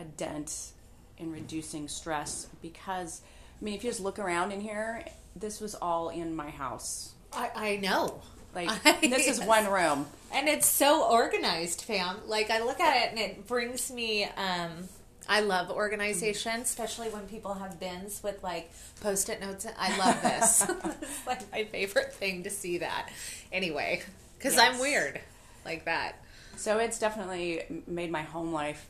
a 0.00 0.04
dent 0.16 0.72
in 1.18 1.32
reducing 1.32 1.88
stress 1.88 2.48
because 2.62 3.22
I 3.60 3.64
mean, 3.64 3.74
if 3.74 3.84
you 3.84 3.90
just 3.90 4.00
look 4.00 4.18
around 4.18 4.52
in 4.52 4.60
here, 4.60 5.04
this 5.36 5.60
was 5.60 5.74
all 5.74 6.10
in 6.10 6.34
my 6.36 6.50
house. 6.50 7.14
I, 7.32 7.50
I 7.54 7.76
know. 7.76 8.20
Like 8.54 8.70
this 9.02 9.28
is 9.28 9.40
one 9.40 9.66
room. 9.70 10.06
And 10.32 10.48
it's 10.48 10.66
so 10.66 11.04
organized, 11.10 11.82
fam. 11.82 12.16
Like 12.26 12.50
I 12.50 12.60
look 12.60 12.80
at 12.80 12.96
it 12.96 13.10
and 13.10 13.18
it 13.18 13.46
brings 13.46 13.90
me 13.90 14.24
um 14.24 14.88
I 15.28 15.40
love 15.40 15.70
organization, 15.70 16.60
especially 16.62 17.08
when 17.10 17.26
people 17.28 17.54
have 17.54 17.78
bins 17.78 18.22
with 18.22 18.42
like 18.42 18.70
post-it 19.00 19.40
notes. 19.40 19.66
I 19.78 19.96
love 19.98 20.22
this. 20.22 20.62
it's 21.02 21.26
like 21.26 21.50
my 21.52 21.64
favorite 21.64 22.12
thing 22.14 22.44
to 22.44 22.50
see 22.50 22.78
that. 22.78 23.10
Anyway, 23.52 24.02
because 24.38 24.54
Yes. 24.56 24.74
I'm 24.74 24.80
weird 24.80 25.20
like 25.64 25.84
that. 25.84 26.16
So 26.56 26.78
it's 26.78 26.98
definitely 26.98 27.82
made 27.86 28.10
my 28.10 28.22
home 28.22 28.52
life 28.52 28.86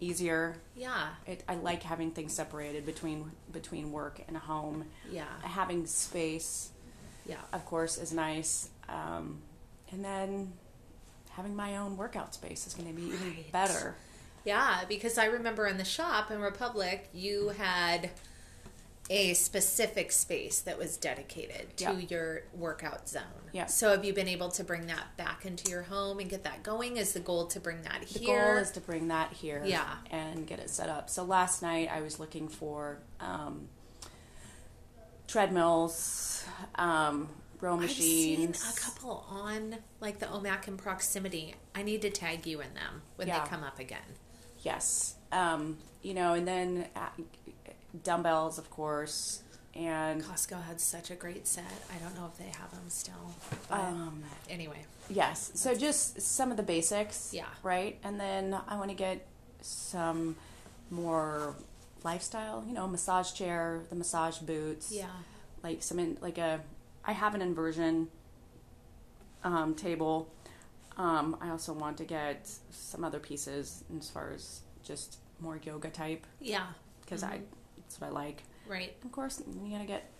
easier. 0.00 0.56
Yeah, 0.76 1.10
It, 1.26 1.44
I 1.48 1.54
like 1.54 1.84
having 1.84 2.10
things 2.10 2.34
separated 2.34 2.84
between 2.84 3.30
between 3.52 3.92
work 3.92 4.20
and 4.26 4.36
home. 4.36 4.86
yeah, 5.10 5.24
Having 5.42 5.86
space, 5.86 6.70
yeah. 7.24 7.36
of 7.52 7.64
course, 7.64 7.98
is 7.98 8.12
nice. 8.12 8.68
Um, 8.88 9.38
and 9.92 10.04
then 10.04 10.52
having 11.30 11.54
my 11.54 11.76
own 11.76 11.96
workout 11.96 12.34
space 12.34 12.66
is 12.66 12.74
going 12.74 12.88
to 12.88 12.94
be 12.94 13.06
even 13.06 13.28
Right. 13.28 13.52
better. 13.52 13.94
Yeah, 14.44 14.80
because 14.88 15.18
I 15.18 15.26
remember 15.26 15.66
in 15.66 15.78
the 15.78 15.84
shop 15.84 16.30
in 16.30 16.40
Republic, 16.40 17.08
you 17.12 17.50
had 17.50 18.10
a 19.10 19.34
specific 19.34 20.10
space 20.12 20.60
that 20.60 20.78
was 20.78 20.96
dedicated 20.96 21.76
to 21.76 21.84
Yeah. 21.84 21.98
your 22.08 22.42
workout 22.54 23.08
zone. 23.08 23.22
Yeah. 23.52 23.66
So 23.66 23.90
have 23.90 24.04
you 24.04 24.12
been 24.14 24.28
able 24.28 24.48
to 24.52 24.64
bring 24.64 24.86
that 24.86 25.16
back 25.16 25.44
into 25.44 25.70
your 25.70 25.82
home 25.82 26.18
and 26.20 26.30
get 26.30 26.44
that 26.44 26.62
going? 26.62 26.96
Is 26.96 27.12
the 27.12 27.20
goal 27.20 27.46
to 27.48 27.60
bring 27.60 27.82
that 27.82 28.02
The 28.06 28.18
here? 28.20 28.40
The 28.40 28.48
goal 28.54 28.56
is 28.62 28.70
to 28.72 28.80
bring 28.80 29.08
that 29.08 29.32
here 29.32 29.62
Yeah. 29.66 29.96
and 30.10 30.46
get 30.46 30.60
it 30.60 30.70
set 30.70 30.88
up. 30.88 31.10
So 31.10 31.24
last 31.24 31.62
night 31.62 31.90
I 31.92 32.00
was 32.00 32.18
looking 32.18 32.48
for 32.48 32.98
um, 33.20 33.68
treadmills, 35.26 36.44
um, 36.76 37.28
row 37.60 37.78
I've 37.80 37.90
seen 37.90 38.50
machines. 38.50 38.76
a 38.76 38.80
couple 38.80 39.26
on 39.28 39.76
like 40.00 40.18
the 40.20 40.26
OMAC 40.26 40.68
in 40.68 40.76
proximity. 40.76 41.54
I 41.74 41.82
need 41.82 42.02
to 42.02 42.10
tag 42.10 42.46
you 42.46 42.60
in 42.60 42.74
them 42.74 43.02
when 43.16 43.28
Yeah. 43.28 43.42
they 43.42 43.48
come 43.50 43.62
up 43.64 43.78
again. 43.78 44.16
Yes. 44.62 45.14
Um, 45.30 45.78
you 46.02 46.14
know, 46.14 46.34
and 46.34 46.46
then 46.46 46.86
uh, 46.96 47.08
dumbbells, 48.02 48.58
of 48.58 48.70
course, 48.70 49.42
and 49.74 50.22
Costco 50.22 50.62
had 50.64 50.80
such 50.80 51.10
a 51.10 51.14
great 51.14 51.46
set. 51.46 51.64
I 51.94 51.98
don't 52.02 52.14
know 52.14 52.26
if 52.30 52.36
they 52.38 52.52
have 52.58 52.70
them 52.70 52.88
still. 52.88 53.34
But 53.68 53.80
um, 53.80 54.22
anyway, 54.50 54.84
yes. 55.08 55.52
So 55.54 55.74
just 55.74 56.20
some 56.20 56.50
of 56.50 56.56
the 56.56 56.62
basics. 56.62 57.30
Yeah. 57.32 57.46
Right. 57.62 57.98
And 58.04 58.20
then 58.20 58.56
I 58.68 58.76
want 58.76 58.90
to 58.90 58.96
get 58.96 59.26
some 59.62 60.36
more 60.90 61.54
lifestyle. 62.04 62.64
You 62.66 62.74
know, 62.74 62.86
massage 62.86 63.32
chair, 63.32 63.80
the 63.88 63.96
massage 63.96 64.38
boots. 64.38 64.92
yeah. 64.92 65.06
Like 65.62 65.82
some 65.82 65.98
in, 65.98 66.18
like 66.20 66.38
a. 66.38 66.60
I 67.04 67.12
have 67.12 67.34
an 67.34 67.40
inversion 67.42 68.08
um, 69.44 69.74
table. 69.74 70.28
Um, 70.96 71.36
I 71.40 71.48
also 71.50 71.72
want 71.72 71.96
to 71.98 72.04
get 72.04 72.48
some 72.70 73.02
other 73.04 73.18
pieces 73.18 73.84
as 73.98 74.10
far 74.10 74.30
as 74.32 74.60
just 74.84 75.18
more 75.40 75.58
yoga 75.62 75.88
type 75.90 76.26
Yeah. 76.40 76.66
because 77.00 77.22
I 77.22 77.40
that's 77.76 78.00
what 78.00 78.08
I 78.08 78.10
like. 78.10 78.42
Right. 78.66 78.94
Of 79.04 79.12
course, 79.12 79.42
you 79.64 79.70
gotta 79.70 79.84
get 79.86 80.10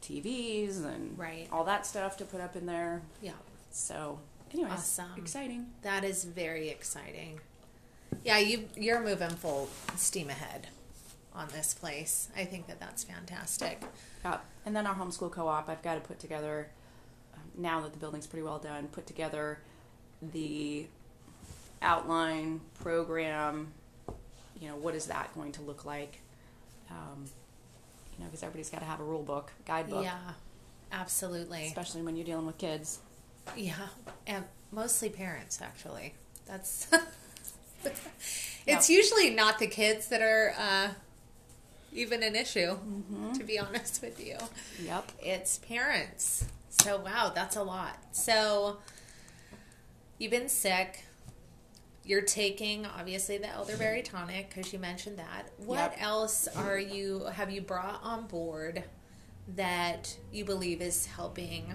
TVs 0.00 0.84
and 0.84 1.18
Right. 1.18 1.48
all 1.52 1.64
that 1.64 1.86
stuff 1.86 2.16
to 2.18 2.24
put 2.24 2.40
up 2.40 2.56
in 2.56 2.66
there. 2.66 3.02
Yeah. 3.20 3.32
So, 3.70 4.18
anyways, 4.52 4.72
Awesome. 4.72 5.12
exciting. 5.16 5.72
That 5.82 6.04
is 6.04 6.24
very 6.24 6.68
exciting. 6.68 7.40
Yeah, 8.24 8.38
you 8.38 8.68
you're 8.76 9.00
moving 9.00 9.30
full 9.30 9.68
steam 9.96 10.28
ahead 10.30 10.68
on 11.34 11.48
this 11.48 11.72
place. 11.74 12.28
I 12.36 12.44
think 12.44 12.66
that 12.66 12.78
that's 12.80 13.04
fantastic. 13.04 13.82
Yeah. 14.24 14.40
And 14.66 14.74
then 14.76 14.86
our 14.86 14.94
homeschool 14.94 15.30
co-op, 15.30 15.68
I've 15.68 15.82
got 15.82 15.94
to 15.94 16.00
put 16.00 16.18
together. 16.18 16.70
Um, 17.34 17.40
now 17.56 17.80
that 17.80 17.92
the 17.92 17.98
building's 17.98 18.26
pretty 18.26 18.42
well 18.42 18.58
done, 18.58 18.88
put 18.88 19.06
together 19.06 19.60
the 20.32 20.86
outline 21.80 22.60
program. 22.82 23.72
You 24.60 24.68
know, 24.68 24.76
what 24.76 24.94
is 24.94 25.06
that 25.06 25.34
going 25.34 25.52
to 25.52 25.62
look 25.62 25.84
like? 25.84 26.20
Um, 26.90 27.24
you 28.16 28.24
know, 28.24 28.26
because 28.30 28.42
everybody's 28.42 28.70
got 28.70 28.78
to 28.80 28.84
have 28.86 29.00
a 29.00 29.04
rule 29.04 29.22
book, 29.22 29.50
guidebook, 29.66 30.04
Yeah, 30.04 30.18
absolutely. 30.92 31.66
especially 31.66 32.02
when 32.02 32.16
you're 32.16 32.26
dealing 32.26 32.46
with 32.46 32.58
kids. 32.58 33.00
Yeah, 33.56 33.74
and 34.26 34.44
mostly 34.70 35.08
parents 35.08 35.60
actually. 35.60 36.14
That's 36.46 36.86
it's 38.66 38.88
usually 38.90 39.30
not 39.30 39.58
the 39.58 39.66
kids 39.66 40.08
that 40.08 40.22
are 40.22 40.54
uh, 40.58 40.88
even 41.92 42.22
an 42.22 42.36
issue. 42.36 42.76
Mm-hmm. 42.76 43.32
To 43.32 43.44
be 43.44 43.58
honest 43.58 44.00
with 44.02 44.24
you, 44.24 44.36
Yep. 44.84 45.10
it's 45.20 45.58
parents. 45.58 46.44
So 46.68 46.98
wow, 47.00 47.32
that's 47.34 47.56
a 47.56 47.62
lot. 47.62 47.96
So 48.12 48.76
you've 50.22 50.30
been 50.30 50.48
sick. 50.48 51.04
You're 52.04 52.22
taking 52.22 52.86
obviously 52.86 53.38
the 53.38 53.48
elderberry 53.48 54.02
tonic 54.02 54.48
because 54.48 54.72
you 54.72 54.78
mentioned 54.78 55.18
that. 55.18 55.50
What 55.58 55.92
Yep. 55.92 55.96
else 56.02 56.48
are 56.48 56.78
you 56.78 57.24
have 57.24 57.50
you 57.50 57.60
brought 57.60 58.00
on 58.02 58.26
board 58.26 58.84
that 59.56 60.16
you 60.32 60.44
believe 60.44 60.80
is 60.80 61.06
helping? 61.06 61.74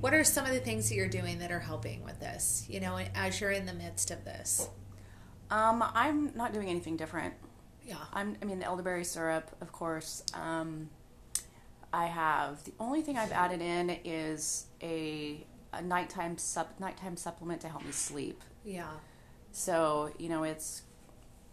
What 0.00 0.14
are 0.14 0.24
some 0.24 0.46
of 0.46 0.52
the 0.52 0.60
things 0.60 0.88
that 0.88 0.94
you're 0.94 1.08
doing 1.08 1.40
that 1.40 1.50
are 1.50 1.60
helping 1.60 2.04
with 2.04 2.20
this? 2.20 2.64
You 2.68 2.80
know, 2.80 2.98
as 3.14 3.40
you're 3.40 3.50
in 3.50 3.66
the 3.66 3.74
midst 3.74 4.10
of 4.10 4.24
this. 4.24 4.68
Um, 5.50 5.82
I'm 5.94 6.34
not 6.34 6.52
doing 6.52 6.68
anything 6.68 6.96
different. 6.96 7.34
Yeah. 7.86 7.96
I'm, 8.12 8.36
I 8.40 8.44
mean, 8.44 8.58
the 8.58 8.66
elderberry 8.66 9.04
syrup, 9.04 9.50
of 9.60 9.72
course. 9.72 10.22
Um, 10.34 10.90
I 11.92 12.06
have 12.06 12.62
the 12.64 12.72
only 12.78 13.00
thing 13.00 13.16
I've 13.16 13.32
added 13.32 13.62
in 13.62 13.90
is 14.04 14.66
a, 14.82 15.46
a 15.72 15.82
nighttime 15.82 16.38
sup, 16.38 16.78
nighttime 16.80 17.16
supplement 17.16 17.60
to 17.62 17.68
help 17.68 17.84
me 17.84 17.92
sleep. 17.92 18.42
Yeah. 18.64 18.88
So 19.52 20.10
you 20.18 20.28
know, 20.28 20.42
it's 20.44 20.82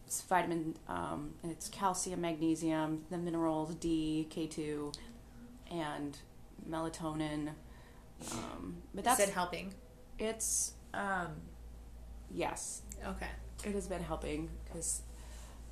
it's 0.08 0.22
vitamin, 0.22 0.76
um, 0.88 1.34
it's 1.44 1.68
calcium, 1.70 2.22
magnesium, 2.22 3.04
the 3.10 3.18
minerals 3.18 3.74
D, 3.76 4.28
K 4.30 4.48
two, 4.48 4.92
and 5.72 6.18
melatonin. 6.70 7.50
Um, 8.32 8.78
but 8.94 9.04
that's 9.04 9.20
it 9.20 9.30
helping? 9.30 9.74
it's 10.18 10.74
um, 10.94 11.28
yes, 12.32 12.82
Okay. 13.06 13.28
it 13.66 13.74
has 13.74 13.88
been 13.88 14.02
helping 14.02 14.50
because 14.64 15.02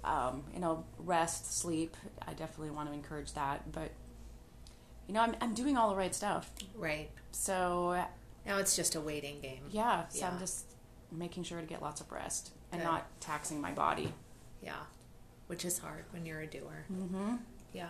um, 0.04 0.44
you 0.54 0.60
know 0.60 0.84
rest 1.00 1.58
sleep 1.58 1.96
i 2.28 2.34
definitely 2.34 2.72
want 2.72 2.90
to 2.90 2.94
encourage 2.94 3.32
that 3.34 3.72
but 3.72 3.90
you 5.08 5.14
know 5.14 5.22
i'm, 5.22 5.34
I'm 5.40 5.54
doing 5.54 5.78
all 5.78 5.90
the 5.90 5.96
right 5.96 6.14
stuff 6.14 6.52
Right. 6.76 7.10
so 7.32 8.04
Now 8.46 8.58
it's 8.58 8.76
just 8.76 8.96
a 8.96 9.02
waiting 9.02 9.40
game. 9.42 9.64
yeah 9.72 10.08
so 10.10 10.20
Yeah. 10.20 10.32
i'm 10.32 10.40
just 10.40 10.66
making 11.12 11.44
sure 11.44 11.60
to 11.62 11.66
get 11.68 11.82
lots 11.82 12.02
of 12.02 12.12
rest 12.12 12.52
and 12.72 12.82
Good. 12.82 12.88
not 12.88 13.06
taxing 13.22 13.62
my 13.62 13.72
body 13.72 14.14
Yeah. 14.62 14.74
Which 15.48 15.66
is 15.66 15.78
hard 15.78 16.06
when 16.12 16.26
you're 16.26 16.40
a 16.42 16.48
doer. 16.48 16.86
mm-hmm. 16.92 17.36
Yeah. 17.74 17.90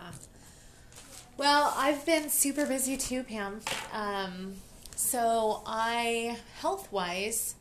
Well, 1.36 1.72
I've 1.76 2.04
been 2.06 2.28
super 2.30 2.66
busy 2.66 2.96
too, 2.96 3.22
Pam. 3.24 3.60
Um, 3.92 4.54
so 4.94 5.62
I, 5.66 6.36
health 6.60 6.90
wise, 6.92 7.54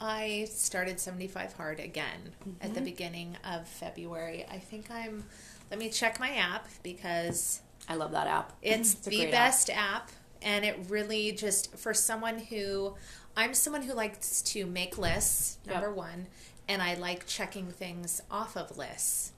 I 0.00 0.46
started 0.50 0.98
75 1.00 1.52
Hard 1.54 1.78
again 1.80 2.32
at 2.60 2.74
the 2.74 2.80
beginning 2.80 3.36
of 3.44 3.68
February. 3.68 4.46
I 4.50 4.58
think 4.58 4.90
I'm, 4.90 5.24
let 5.70 5.78
me 5.78 5.90
check 5.90 6.18
my 6.18 6.30
app 6.36 6.68
because 6.82 7.60
i 7.88 7.94
love 7.94 8.12
that 8.12 8.26
app 8.26 8.52
it's, 8.62 8.94
a 8.94 9.04
the 9.04 9.10
great 9.16 9.24
app. 9.26 9.32
best 9.32 9.70
app. 9.70 10.10
And 10.42 10.64
it 10.64 10.78
really 10.88 11.32
just 11.32 11.76
for 11.76 11.92
someone 11.94 12.38
who 12.38 12.94
I'm 13.36 13.54
someone 13.54 13.82
who 13.82 13.92
likes 13.94 14.42
to 14.42 14.66
make 14.66 14.98
lists, 14.98 15.58
number 15.66 15.88
Yep. 15.88 15.96
one, 15.96 16.26
and 16.68 16.82
I 16.82 16.94
like 16.94 17.26
checking 17.26 17.70
things 17.70 18.20
off 18.30 18.56
of 18.56 18.76
lists. 18.76 19.32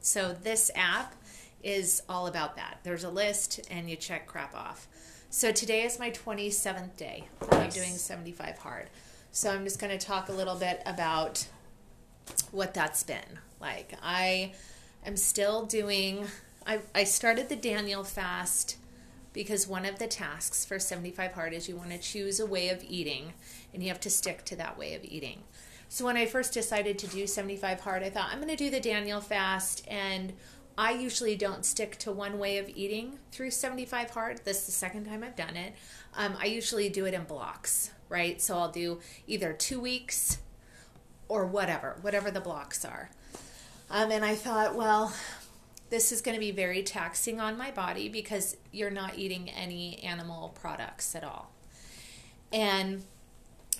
So 0.00 0.32
this 0.32 0.70
app 0.74 1.14
is 1.62 2.02
all 2.08 2.26
about 2.26 2.56
that. 2.56 2.78
There's 2.82 3.04
a 3.04 3.08
list 3.08 3.60
and 3.70 3.88
you 3.88 3.96
check 3.96 4.26
crap 4.26 4.54
off. 4.54 4.88
So 5.30 5.52
today 5.52 5.82
is 5.82 5.98
my 5.98 6.10
27th 6.10 6.96
day 6.96 7.24
I'm 7.50 7.70
doing 7.70 7.92
75 7.92 8.58
hard. 8.58 8.90
So 9.32 9.50
I'm 9.50 9.64
just 9.64 9.78
going 9.80 9.96
to 9.96 10.04
talk 10.04 10.28
a 10.28 10.32
little 10.32 10.54
bit 10.56 10.82
about 10.86 11.46
what 12.50 12.74
that's 12.74 13.02
been 13.02 13.38
like. 13.60 13.92
I 14.02 14.52
am 15.04 15.16
still 15.16 15.66
doing. 15.66 16.26
I 16.66 16.80
I 16.94 17.04
started 17.04 17.48
the 17.48 17.56
Daniel 17.56 18.02
fast 18.04 18.76
because 19.36 19.68
one 19.68 19.84
of 19.84 19.98
the 19.98 20.06
tasks 20.06 20.64
for 20.64 20.78
75 20.78 21.32
hard 21.32 21.52
is 21.52 21.68
you 21.68 21.76
want 21.76 21.90
to 21.90 21.98
choose 21.98 22.40
a 22.40 22.46
way 22.46 22.70
of 22.70 22.82
eating 22.82 23.34
and 23.74 23.82
you 23.82 23.90
have 23.90 24.00
to 24.00 24.08
stick 24.08 24.42
to 24.46 24.56
that 24.56 24.78
way 24.78 24.94
of 24.94 25.04
eating. 25.04 25.42
So 25.90 26.06
when 26.06 26.16
I 26.16 26.24
first 26.24 26.54
decided 26.54 26.98
to 26.98 27.06
do 27.06 27.26
75 27.26 27.80
hard, 27.80 28.02
I 28.02 28.08
thought 28.08 28.30
I'm 28.32 28.38
going 28.38 28.48
to 28.48 28.56
do 28.56 28.70
the 28.70 28.80
Daniel 28.80 29.20
fast 29.20 29.86
and 29.88 30.32
I 30.78 30.92
usually 30.92 31.36
don't 31.36 31.66
stick 31.66 31.96
to 31.98 32.12
one 32.12 32.38
way 32.38 32.56
of 32.56 32.70
eating 32.70 33.18
through 33.30 33.50
75 33.50 34.08
hard. 34.08 34.40
This 34.44 34.60
is 34.60 34.66
the 34.66 34.72
second 34.72 35.04
time 35.04 35.22
I've 35.22 35.36
done 35.36 35.54
it. 35.54 35.74
Um, 36.16 36.34
I 36.40 36.46
usually 36.46 36.88
do 36.88 37.04
it 37.04 37.12
in 37.12 37.24
blocks, 37.24 37.90
right? 38.08 38.40
So 38.40 38.56
I'll 38.56 38.72
do 38.72 39.00
either 39.26 39.52
two 39.52 39.78
weeks 39.78 40.38
or 41.28 41.44
whatever, 41.44 41.98
whatever 42.00 42.30
the 42.30 42.40
blocks 42.40 42.86
are. 42.86 43.10
Um, 43.90 44.10
and 44.10 44.24
I 44.24 44.34
thought, 44.34 44.74
well, 44.74 45.12
this 45.90 46.12
is 46.12 46.20
going 46.20 46.34
to 46.34 46.40
be 46.40 46.50
very 46.50 46.82
taxing 46.82 47.40
on 47.40 47.56
my 47.56 47.70
body 47.70 48.08
because 48.08 48.56
you're 48.72 48.90
not 48.90 49.18
eating 49.18 49.50
any 49.50 50.02
animal 50.02 50.50
products 50.60 51.14
at 51.14 51.24
all. 51.24 51.50
And 52.52 53.04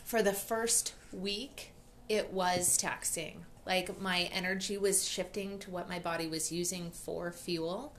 for 0.05 0.23
the 0.23 0.33
first 0.33 0.95
week, 1.13 1.73
it 2.09 2.33
was 2.33 2.77
taxing. 2.77 3.45
Like 3.67 4.01
my 4.01 4.31
energy 4.33 4.79
was 4.79 5.09
shifting 5.09 5.59
to 5.61 5.71
what 5.71 5.89
my 5.89 5.99
body 5.99 6.29
was 6.29 6.53
using 6.53 6.91
for 6.93 7.33
fuel, 7.33 7.95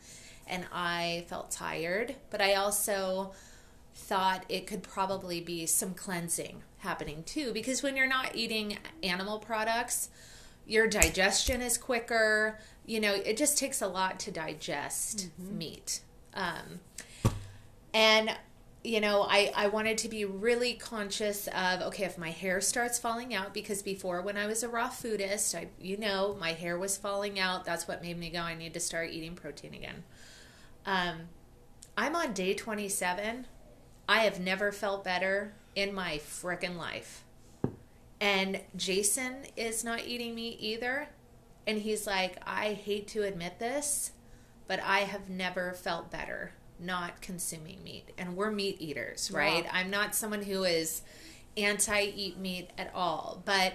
and 0.47 0.65
I 0.71 1.25
felt 1.27 1.51
tired, 1.51 2.15
but 2.29 2.41
I 2.41 2.53
also 2.53 3.33
thought 3.93 4.45
it 4.47 4.67
could 4.67 4.83
probably 4.83 5.41
be 5.41 5.65
some 5.65 5.93
cleansing 5.93 6.61
happening 6.77 7.23
too 7.23 7.51
because 7.51 7.81
when 7.81 7.97
you're 7.97 8.07
not 8.07 8.35
eating 8.35 8.77
animal 9.03 9.39
products, 9.39 10.09
your 10.65 10.87
digestion 10.87 11.61
is 11.61 11.77
quicker. 11.77 12.59
You 12.87 12.99
know, 12.99 13.13
it 13.13 13.37
just 13.37 13.57
takes 13.57 13.81
a 13.81 13.87
lot 13.87 14.19
to 14.21 14.31
digest 14.31 15.29
mm-hmm. 15.39 15.57
meat. 15.57 16.01
Um, 16.33 16.79
and 17.93 18.35
you 18.83 19.01
know, 19.01 19.23
I, 19.23 19.51
I 19.53 19.67
wanted 19.67 19.97
to 19.99 20.09
be 20.09 20.23
really 20.23 20.73
conscious 20.73 21.47
of 21.47 21.81
okay, 21.81 22.05
if 22.05 22.17
my 22.17 22.31
hair 22.31 22.61
starts 22.61 22.97
falling 22.97 23.35
out, 23.35 23.53
because 23.53 23.81
before 23.81 24.21
when 24.21 24.37
I 24.37 24.47
was 24.47 24.63
a 24.63 24.69
raw 24.69 24.89
foodist, 24.89 25.53
I 25.55 25.67
you 25.79 25.97
know, 25.97 26.37
my 26.39 26.53
hair 26.53 26.79
was 26.79 26.97
falling 26.97 27.39
out. 27.39 27.65
That's 27.65 27.87
what 27.87 28.01
made 28.01 28.17
me 28.17 28.29
go, 28.29 28.39
I 28.39 28.55
need 28.55 28.73
to 28.73 28.79
start 28.79 29.11
eating 29.11 29.35
protein 29.35 29.73
again. 29.73 30.03
Um, 30.85 31.17
I'm 31.97 32.15
on 32.15 32.33
day 32.33 32.53
27. 32.53 33.45
I 34.07 34.19
have 34.19 34.39
never 34.39 34.71
felt 34.71 35.03
better 35.03 35.53
in 35.75 35.93
my 35.93 36.19
frickin' 36.19 36.77
life. 36.77 37.23
And 38.21 38.61
Jason 38.75 39.45
is 39.55 39.83
not 39.83 40.05
eating 40.05 40.33
meat 40.33 40.57
either. 40.59 41.09
And 41.67 41.77
he's 41.77 42.07
like, 42.07 42.37
I 42.47 42.73
hate 42.73 43.09
to 43.09 43.23
admit 43.23 43.59
this, 43.59 44.11
but 44.67 44.79
I 44.79 44.99
have 44.99 45.29
never 45.29 45.73
felt 45.73 46.09
better 46.09 46.53
not 46.79 47.21
consuming 47.21 47.83
meat. 47.83 48.11
And 48.17 48.35
we're 48.35 48.51
meat 48.51 48.77
eaters, 48.79 49.29
right? 49.31 49.65
I'm 49.71 49.89
not 49.89 50.15
someone 50.15 50.41
who 50.41 50.63
is 50.63 51.01
anti 51.57 52.11
eat 52.15 52.37
meat 52.37 52.71
at 52.77 52.91
all. 52.95 53.41
But 53.45 53.73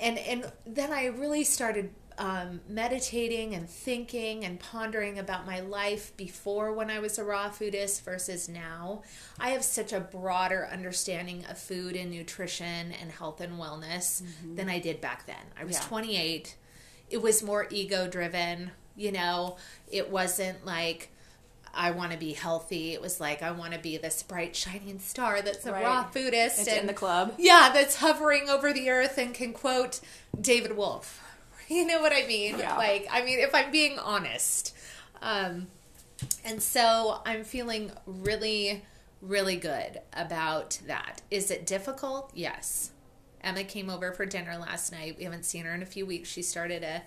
and 0.00 0.18
and 0.18 0.52
then 0.66 0.92
I 0.92 1.06
really 1.06 1.44
started 1.44 1.90
um, 2.18 2.60
meditating 2.68 3.54
and 3.54 3.68
thinking 3.68 4.44
and 4.44 4.58
pondering 4.58 5.18
about 5.18 5.46
my 5.46 5.60
life 5.60 6.16
before 6.16 6.72
when 6.72 6.90
I 6.90 6.98
was 6.98 7.18
a 7.18 7.24
raw 7.24 7.48
foodist 7.48 8.02
versus 8.02 8.48
now, 8.48 9.02
I 9.38 9.50
have 9.50 9.62
such 9.62 9.92
a 9.92 10.00
broader 10.00 10.68
understanding 10.70 11.44
of 11.48 11.58
food 11.58 11.94
and 11.94 12.10
nutrition 12.10 12.92
and 13.00 13.10
health 13.12 13.40
and 13.40 13.52
wellness 13.54 14.22
mm-hmm. 14.22 14.56
than 14.56 14.68
I 14.68 14.80
did 14.80 15.00
back 15.00 15.26
then. 15.26 15.36
I 15.58 15.64
was 15.64 15.76
yeah. 15.76 15.84
28. 15.84 16.56
It 17.10 17.22
was 17.22 17.42
more 17.42 17.66
ego 17.70 18.08
driven, 18.08 18.72
you 18.96 19.12
know, 19.12 19.56
it 19.90 20.10
wasn't 20.10 20.66
like, 20.66 21.10
I 21.74 21.92
want 21.92 22.12
to 22.12 22.18
be 22.18 22.32
healthy. 22.32 22.92
It 22.92 23.00
was 23.00 23.20
like 23.20 23.42
I 23.42 23.52
want 23.52 23.72
to 23.72 23.78
be 23.78 23.96
this 23.98 24.22
bright 24.22 24.56
shining 24.56 24.98
star 24.98 25.42
that's 25.42 25.64
a 25.66 25.72
right. 25.72 25.84
raw 25.84 26.04
foodist 26.04 26.58
it's 26.58 26.66
and, 26.66 26.80
in 26.80 26.86
the 26.86 26.94
club. 26.94 27.34
Yeah, 27.38 27.70
that's 27.72 27.96
hovering 27.96 28.48
over 28.48 28.72
the 28.72 28.90
earth 28.90 29.16
and 29.18 29.32
can 29.32 29.52
quote 29.52 30.00
David 30.38 30.76
Wolfe. 30.76 31.24
You 31.70 31.86
know 31.86 32.00
what 32.00 32.14
I 32.14 32.26
mean? 32.26 32.58
Yeah. 32.58 32.78
Like, 32.78 33.06
I 33.10 33.22
mean, 33.22 33.40
if 33.40 33.54
I'm 33.54 33.70
being 33.70 33.98
honest. 33.98 34.74
Um, 35.20 35.66
and 36.42 36.62
so 36.62 37.20
I'm 37.26 37.44
feeling 37.44 37.92
really, 38.06 38.86
really 39.20 39.56
good 39.56 40.00
about 40.14 40.78
that. 40.86 41.20
Is 41.30 41.50
it 41.50 41.66
difficult? 41.66 42.30
Yes. 42.34 42.92
Emma 43.48 43.64
came 43.64 43.90
over 43.90 44.12
for 44.12 44.26
dinner 44.26 44.56
last 44.58 44.92
night. 44.92 45.16
We 45.18 45.24
haven't 45.24 45.44
seen 45.44 45.64
her 45.64 45.74
in 45.74 45.82
a 45.82 45.86
few 45.86 46.06
weeks. 46.06 46.28
She 46.28 46.42
started 46.42 46.82
a, 46.82 47.02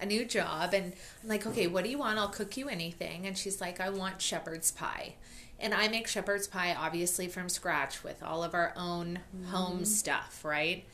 a 0.00 0.06
new 0.06 0.24
job, 0.24 0.74
and 0.74 0.92
I'm 1.22 1.28
like, 1.28 1.46
okay, 1.46 1.66
what 1.66 1.84
do 1.84 1.90
you 1.90 1.98
want? 1.98 2.18
I'll 2.18 2.28
cook 2.28 2.56
you 2.56 2.68
anything. 2.68 3.26
And 3.26 3.38
she's 3.38 3.60
like, 3.60 3.80
I 3.80 3.90
want 3.90 4.20
shepherd's 4.20 4.70
pie. 4.70 5.14
And 5.60 5.72
I 5.72 5.88
make 5.88 6.08
shepherd's 6.08 6.48
pie 6.48 6.74
obviously 6.76 7.28
from 7.28 7.48
scratch 7.48 8.02
with 8.02 8.22
all 8.22 8.42
of 8.42 8.54
our 8.54 8.74
own 8.76 9.20
mm-hmm. 9.34 9.46
home 9.46 9.84
stuff, 9.84 10.44
right? 10.44 10.84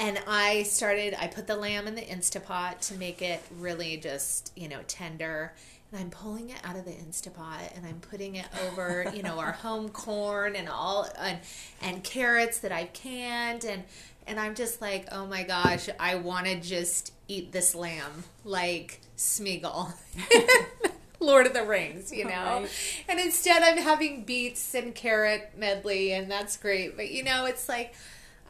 and 0.00 0.18
I 0.26 0.62
started, 0.62 1.14
I 1.20 1.26
put 1.26 1.46
the 1.46 1.56
lamb 1.56 1.86
in 1.86 1.94
the 1.94 2.00
Instapot 2.00 2.80
to 2.88 2.94
make 2.94 3.20
it 3.20 3.42
really 3.58 3.98
just, 3.98 4.50
you 4.56 4.66
know, 4.66 4.80
tender. 4.88 5.52
And 5.92 6.00
I'm 6.00 6.08
pulling 6.08 6.48
it 6.48 6.56
out 6.64 6.74
of 6.74 6.86
the 6.86 6.92
Instapot 6.92 7.76
and 7.76 7.84
I'm 7.84 8.00
putting 8.00 8.36
it 8.36 8.46
over, 8.66 9.12
you 9.14 9.22
know, 9.22 9.38
our 9.38 9.52
home 9.62 9.90
corn 9.90 10.56
and 10.56 10.70
all, 10.70 11.06
and, 11.18 11.38
and 11.82 12.02
carrots 12.02 12.60
that 12.60 12.72
I've 12.72 12.94
canned. 12.94 13.66
And, 13.66 13.84
and 14.26 14.38
I'm 14.38 14.54
just 14.54 14.80
like, 14.80 15.08
oh 15.12 15.26
my 15.26 15.42
gosh, 15.42 15.88
I 15.98 16.16
want 16.16 16.46
to 16.46 16.60
just 16.60 17.12
eat 17.28 17.52
this 17.52 17.74
lamb 17.74 18.24
like 18.44 19.00
Smeagol. 19.16 19.92
Lord 21.20 21.46
of 21.46 21.52
the 21.52 21.64
Rings, 21.64 22.10
you 22.10 22.24
know? 22.24 22.60
Right. 22.60 22.68
And 23.06 23.20
instead 23.20 23.62
I'm 23.62 23.76
having 23.76 24.24
beets 24.24 24.74
and 24.74 24.94
carrot 24.94 25.52
medley, 25.56 26.12
and 26.12 26.30
that's 26.30 26.56
great. 26.56 26.96
But, 26.96 27.10
you 27.10 27.22
know, 27.22 27.44
it's 27.44 27.68
like, 27.68 27.94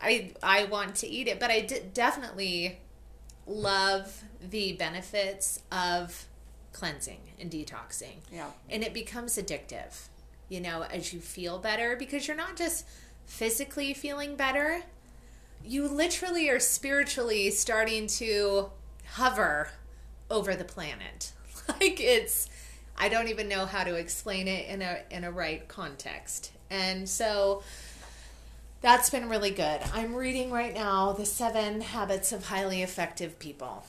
I 0.00 0.32
I 0.42 0.64
want 0.64 0.94
to 0.96 1.08
eat 1.08 1.28
it, 1.28 1.40
but 1.40 1.50
I 1.50 1.60
d- 1.62 1.80
definitely 1.92 2.78
love 3.46 4.22
the 4.40 4.72
benefits 4.74 5.60
of 5.70 6.26
cleansing 6.72 7.20
and 7.38 7.50
detoxing. 7.50 8.20
Yeah. 8.32 8.50
And 8.68 8.82
it 8.82 8.94
becomes 8.94 9.36
addictive, 9.36 10.06
you 10.48 10.60
know, 10.60 10.84
as 10.90 11.12
you 11.12 11.20
feel 11.20 11.58
better 11.58 11.96
because 11.96 12.28
you're 12.28 12.36
not 12.36 12.56
just 12.56 12.86
physically 13.26 13.92
feeling 13.92 14.36
better, 14.36 14.82
you 15.64 15.88
literally 15.88 16.48
are 16.48 16.60
spiritually 16.60 17.50
starting 17.50 18.06
to 18.06 18.70
hover 19.12 19.70
over 20.30 20.54
the 20.54 20.64
planet. 20.64 21.32
Like 21.80 22.00
it's 22.00 22.48
I 22.98 23.08
don't 23.08 23.28
even 23.28 23.48
know 23.48 23.64
how 23.64 23.84
to 23.84 23.94
explain 23.94 24.48
it 24.48 24.66
in 24.66 24.82
a 24.82 25.02
in 25.08 25.22
a 25.22 25.30
right 25.30 25.66
context. 25.68 26.50
And 26.68 27.08
so 27.08 27.62
that's 28.80 29.08
been 29.08 29.28
really 29.28 29.50
good. 29.50 29.80
I'm 29.94 30.14
reading 30.14 30.50
right 30.50 30.74
now 30.74 31.12
The 31.12 31.26
Seven 31.26 31.80
Habits 31.80 32.32
of 32.32 32.46
Highly 32.46 32.82
Effective 32.82 33.38
People. 33.38 33.86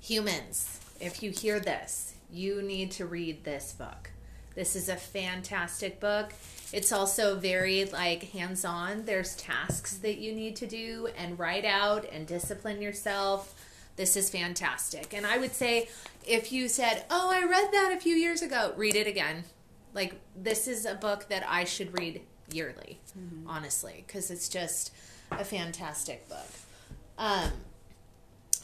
Humans, 0.00 0.80
if 1.00 1.22
you 1.22 1.30
hear 1.30 1.60
this, 1.60 2.14
you 2.32 2.60
need 2.60 2.90
to 2.92 3.06
read 3.06 3.44
this 3.44 3.72
book. 3.72 4.10
This 4.54 4.74
is 4.74 4.88
a 4.88 4.96
fantastic 4.96 6.00
book. 6.00 6.32
It's 6.72 6.92
also 6.92 7.36
very 7.36 7.84
like 7.86 8.32
hands-on. 8.32 9.04
There's 9.04 9.34
tasks 9.36 9.96
that 9.98 10.18
you 10.18 10.34
need 10.34 10.56
to 10.56 10.66
do 10.66 11.08
and 11.16 11.38
write 11.38 11.64
out 11.64 12.06
and 12.12 12.26
discipline 12.26 12.82
yourself. 12.82 13.54
This 13.96 14.16
is 14.16 14.30
fantastic. 14.30 15.14
And 15.14 15.26
I 15.26 15.38
would 15.38 15.54
say 15.54 15.88
if 16.26 16.52
you 16.52 16.68
said, 16.68 17.04
"Oh, 17.10 17.30
I 17.30 17.44
read 17.44 17.72
that 17.72 17.92
a 17.96 18.00
few 18.00 18.14
years 18.14 18.42
ago," 18.42 18.72
read 18.76 18.96
it 18.96 19.06
again. 19.06 19.44
Like 19.94 20.20
this 20.36 20.68
is 20.68 20.84
a 20.84 20.94
book 20.94 21.28
that 21.28 21.44
I 21.48 21.64
should 21.64 21.98
read 21.98 22.20
yearly, 22.52 23.00
mm-hmm. 23.18 23.48
honestly, 23.48 24.04
because 24.06 24.30
it's 24.30 24.48
just 24.48 24.92
a 25.30 25.44
fantastic 25.44 26.28
book. 26.28 26.46
Um, 27.16 27.50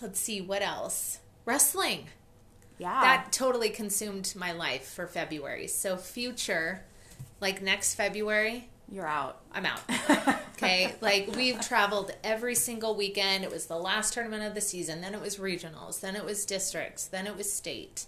let's 0.00 0.20
see 0.20 0.40
what 0.40 0.62
else. 0.62 1.18
Wrestling. 1.44 2.06
Yeah. 2.78 3.00
That 3.00 3.32
totally 3.32 3.70
consumed 3.70 4.32
my 4.36 4.52
life 4.52 4.86
for 4.86 5.06
February. 5.06 5.68
So 5.68 5.96
future, 5.96 6.84
like 7.40 7.62
next 7.62 7.94
February, 7.94 8.68
you're 8.90 9.07
out. 9.07 9.40
I'm 9.53 9.66
out. 9.66 9.81
okay. 10.57 10.94
like 11.01 11.35
we've 11.37 11.61
traveled 11.61 12.12
every 12.23 12.55
single 12.55 12.94
weekend. 12.94 13.44
It 13.44 13.51
was 13.51 13.66
the 13.66 13.79
last 13.79 14.14
tournament 14.14 14.44
of 14.44 14.55
the 14.55 14.61
season. 14.61 15.01
Then 15.01 15.14
it 15.14 15.20
was 15.20 15.37
regionals. 15.37 16.01
Then 16.01 16.16
it 16.16 16.25
was 16.25 16.44
districts. 16.44 17.07
Then 17.07 17.27
it 17.27 17.37
was 17.37 17.53
state 17.53 18.07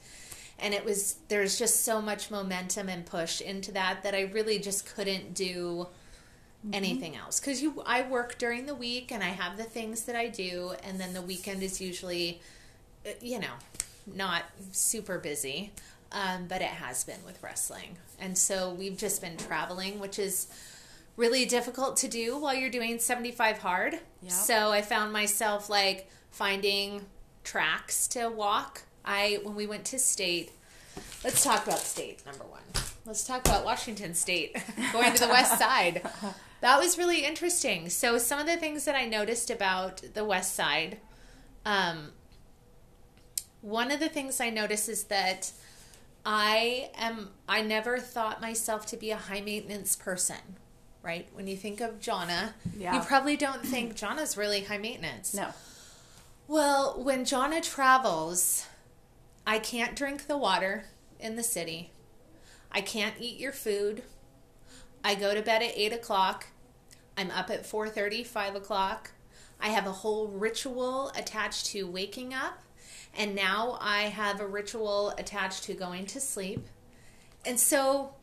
and 0.58 0.72
it 0.72 0.84
was 0.84 1.16
there's 1.28 1.58
just 1.58 1.84
so 1.84 2.00
much 2.00 2.30
momentum 2.30 2.88
and 2.88 3.04
push 3.04 3.40
into 3.40 3.72
that 3.72 4.02
that 4.02 4.14
I 4.14 4.22
really 4.22 4.58
just 4.58 4.86
couldn't 4.94 5.34
do 5.34 5.86
mm-hmm. 6.64 6.74
anything 6.74 7.16
else 7.16 7.40
because 7.40 7.62
you 7.62 7.82
I 7.84 8.02
work 8.02 8.38
during 8.38 8.66
the 8.66 8.74
week 8.74 9.12
and 9.12 9.22
I 9.22 9.28
have 9.28 9.56
the 9.56 9.64
things 9.64 10.02
that 10.02 10.16
I 10.16 10.28
do 10.28 10.74
and 10.82 10.98
then 10.98 11.12
the 11.12 11.22
weekend 11.22 11.62
is 11.62 11.80
usually 11.80 12.40
uh, 13.06 13.10
you 13.20 13.38
know 13.38 13.52
not 14.06 14.44
super 14.72 15.18
busy 15.18 15.72
um, 16.12 16.46
but 16.46 16.60
it 16.60 16.68
has 16.68 17.04
been 17.04 17.24
with 17.24 17.42
wrestling 17.42 17.96
and 18.18 18.36
so 18.36 18.72
we've 18.72 18.96
just 18.96 19.20
been 19.20 19.36
traveling 19.36 19.98
which 19.98 20.18
is 20.18 20.48
really 21.16 21.46
difficult 21.46 21.96
to 21.96 22.08
do 22.08 22.36
while 22.38 22.54
you're 22.54 22.70
doing 22.70 22.98
75 22.98 23.58
hard 23.58 23.94
yep. 24.22 24.32
so 24.32 24.70
I 24.70 24.82
found 24.82 25.12
myself 25.12 25.70
like 25.70 26.10
finding 26.30 27.06
tracks 27.42 28.06
to 28.08 28.28
walk 28.28 28.82
I 29.06 29.38
when 29.42 29.54
we 29.54 29.66
went 29.66 29.84
to 29.86 29.98
state, 29.98 30.50
let's 31.22 31.44
talk 31.44 31.66
about 31.66 31.78
state 31.78 32.26
number 32.26 32.44
one. 32.44 32.62
Let's 33.06 33.24
talk 33.24 33.46
about 33.46 33.64
Washington 33.64 34.14
State 34.14 34.56
going 34.92 35.14
to 35.14 35.20
the 35.20 35.28
west 35.28 35.58
side. 35.58 36.02
That 36.60 36.78
was 36.80 36.98
really 36.98 37.24
interesting. 37.24 37.88
So 37.88 38.18
some 38.18 38.40
of 38.40 38.46
the 38.46 38.56
things 38.56 38.84
that 38.84 38.96
I 38.96 39.06
noticed 39.06 39.48
about 39.48 40.02
the 40.14 40.24
west 40.24 40.56
side, 40.56 40.98
um, 41.64 42.10
one 43.60 43.92
of 43.92 44.00
the 44.00 44.08
things 44.08 44.40
I 44.40 44.50
noticed 44.50 44.88
is 44.88 45.04
that 45.04 45.52
I 46.28 46.90
am 46.96 47.30
I 47.48 47.62
never 47.62 47.98
thought 48.00 48.40
myself 48.40 48.84
to 48.86 48.96
be 48.96 49.12
a 49.12 49.16
high 49.16 49.40
maintenance 49.40 49.94
person, 49.94 50.56
right? 51.00 51.28
When 51.32 51.46
you 51.46 51.56
think 51.56 51.80
of 51.80 52.00
Johnna, 52.00 52.54
Yeah. 52.76 52.94
you 52.96 53.00
probably 53.00 53.36
don't 53.36 53.64
think 53.64 53.94
Johnna's 53.94 54.36
really 54.36 54.64
high 54.64 54.78
maintenance. 54.78 55.32
No. 55.32 55.54
Well, 56.48 57.00
when 57.02 57.24
Johnna 57.24 57.60
travels, 57.60 58.66
I 59.46 59.60
can't 59.60 59.94
drink 59.94 60.26
the 60.26 60.36
water 60.36 60.86
in 61.20 61.36
the 61.36 61.42
city. 61.44 61.92
I 62.72 62.80
can't 62.80 63.14
eat 63.20 63.38
your 63.38 63.52
food. 63.52 64.02
I 65.04 65.14
go 65.14 65.32
to 65.34 65.42
bed 65.42 65.62
at 65.62 65.76
eight 65.76 65.92
o'clock. 65.92 66.48
I'm 67.16 67.30
up 67.30 67.50
at 67.50 67.64
4:30, 67.64 68.24
5 68.24 68.56
o'clock. 68.56 69.12
I 69.60 69.68
have 69.68 69.86
a 69.86 69.92
whole 69.92 70.26
ritual 70.26 71.10
attached 71.16 71.66
to 71.66 71.84
waking 71.84 72.34
up, 72.34 72.58
and 73.16 73.34
now 73.34 73.78
I 73.80 74.02
have 74.02 74.40
a 74.40 74.46
ritual 74.46 75.10
attached 75.18 75.64
to 75.64 75.74
going 75.74 76.06
to 76.06 76.20
sleep. 76.20 76.66
And 77.44 77.58
so 77.58 78.14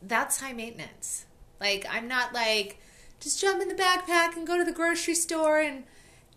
that's 0.00 0.40
high 0.40 0.52
maintenance. 0.52 1.26
Like 1.60 1.86
I'm 1.90 2.08
not 2.08 2.32
like 2.34 2.78
just 3.20 3.40
jump 3.40 3.62
in 3.62 3.68
the 3.68 3.74
backpack 3.74 4.36
and 4.36 4.46
go 4.46 4.56
to 4.58 4.64
the 4.64 4.72
grocery 4.72 5.14
store 5.14 5.60
and 5.60 5.84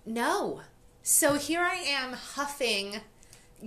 no. 0.05 0.61
So 1.01 1.33
here 1.35 1.61
I 1.61 1.75
am 1.75 2.13
huffing 2.13 2.97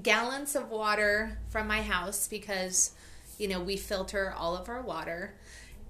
gallons 0.03 0.55
of 0.55 0.71
water 0.71 1.38
from 1.49 1.66
my 1.66 1.83
house 1.83 2.29
because 2.29 2.92
you 3.38 3.49
know 3.49 3.61
we 3.61 3.77
filter 3.77 4.33
all 4.37 4.57
of 4.57 4.68
our 4.68 4.83
water 4.83 5.35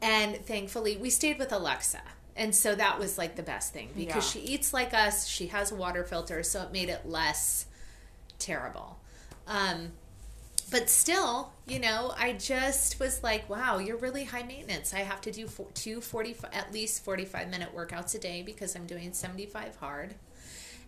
and 0.01 0.37
thankfully 0.37 0.97
we 0.97 1.11
stayed 1.11 1.39
with 1.39 1.53
Alexa. 1.53 2.01
And 2.37 2.55
so 2.55 2.75
that 2.77 2.99
was 3.01 3.19
like 3.19 3.35
the 3.37 3.43
best 3.43 3.73
thing 3.75 3.91
because 3.97 4.35
Yeah. 4.35 4.41
she 4.43 4.47
eats 4.49 4.73
like 4.73 4.95
us, 4.95 5.27
she 5.27 5.49
has 5.49 5.73
a 5.73 5.75
water 5.75 6.05
filter, 6.05 6.43
so 6.45 6.63
it 6.63 6.73
made 6.73 6.89
it 6.89 7.05
less 7.05 7.67
terrible. 8.39 8.99
Um, 9.47 9.93
but 10.71 10.91
still, 10.91 11.53
you 11.67 11.79
know, 11.79 12.13
I 12.19 12.35
just 12.35 13.01
was 13.01 13.23
like, 13.23 13.49
wow, 13.49 13.79
you're 13.79 13.97
really 13.97 14.25
high 14.25 14.43
maintenance. 14.43 14.93
I 14.93 14.99
have 14.99 15.21
to 15.23 15.31
do 15.33 15.47
four, 15.47 15.67
two 15.73 16.01
40, 16.01 16.37
at 16.53 16.73
least 16.73 17.05
45 17.05 17.49
minute 17.49 17.75
workouts 17.75 18.15
a 18.15 18.19
day 18.19 18.43
because 18.43 18.77
I'm 18.77 18.87
doing 18.87 19.13
75 19.13 19.77
hard. 19.77 20.15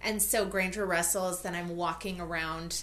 And 0.02 0.20
so 0.20 0.44
Granger 0.44 0.84
wrestles, 0.84 1.42
then 1.42 1.54
I'm 1.54 1.76
walking 1.76 2.20
around 2.20 2.82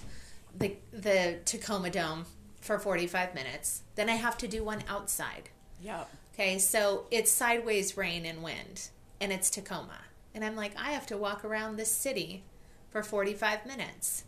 the, 0.57 0.75
the 0.91 1.37
Tacoma 1.45 1.89
Dome 1.89 2.25
for 2.61 2.79
45 2.79 3.35
minutes. 3.35 3.81
Then 3.95 4.09
I 4.09 4.15
have 4.15 4.37
to 4.39 4.47
do 4.47 4.63
one 4.63 4.83
outside. 4.87 5.49
Yep. 5.81 6.09
Okay, 6.33 6.59
so 6.59 7.05
it's 7.09 7.31
sideways 7.31 7.97
rain 7.97 8.25
and 8.25 8.43
wind, 8.43 8.89
and 9.19 9.31
it's 9.31 9.49
Tacoma. 9.49 9.99
And 10.35 10.45
I'm 10.45 10.55
like, 10.55 10.73
I 10.77 10.91
have 10.91 11.07
to 11.07 11.17
walk 11.17 11.43
around 11.43 11.75
this 11.75 11.91
city 11.91 12.43
for 12.91 13.01
45 13.01 13.65
minutes. 13.65 14.23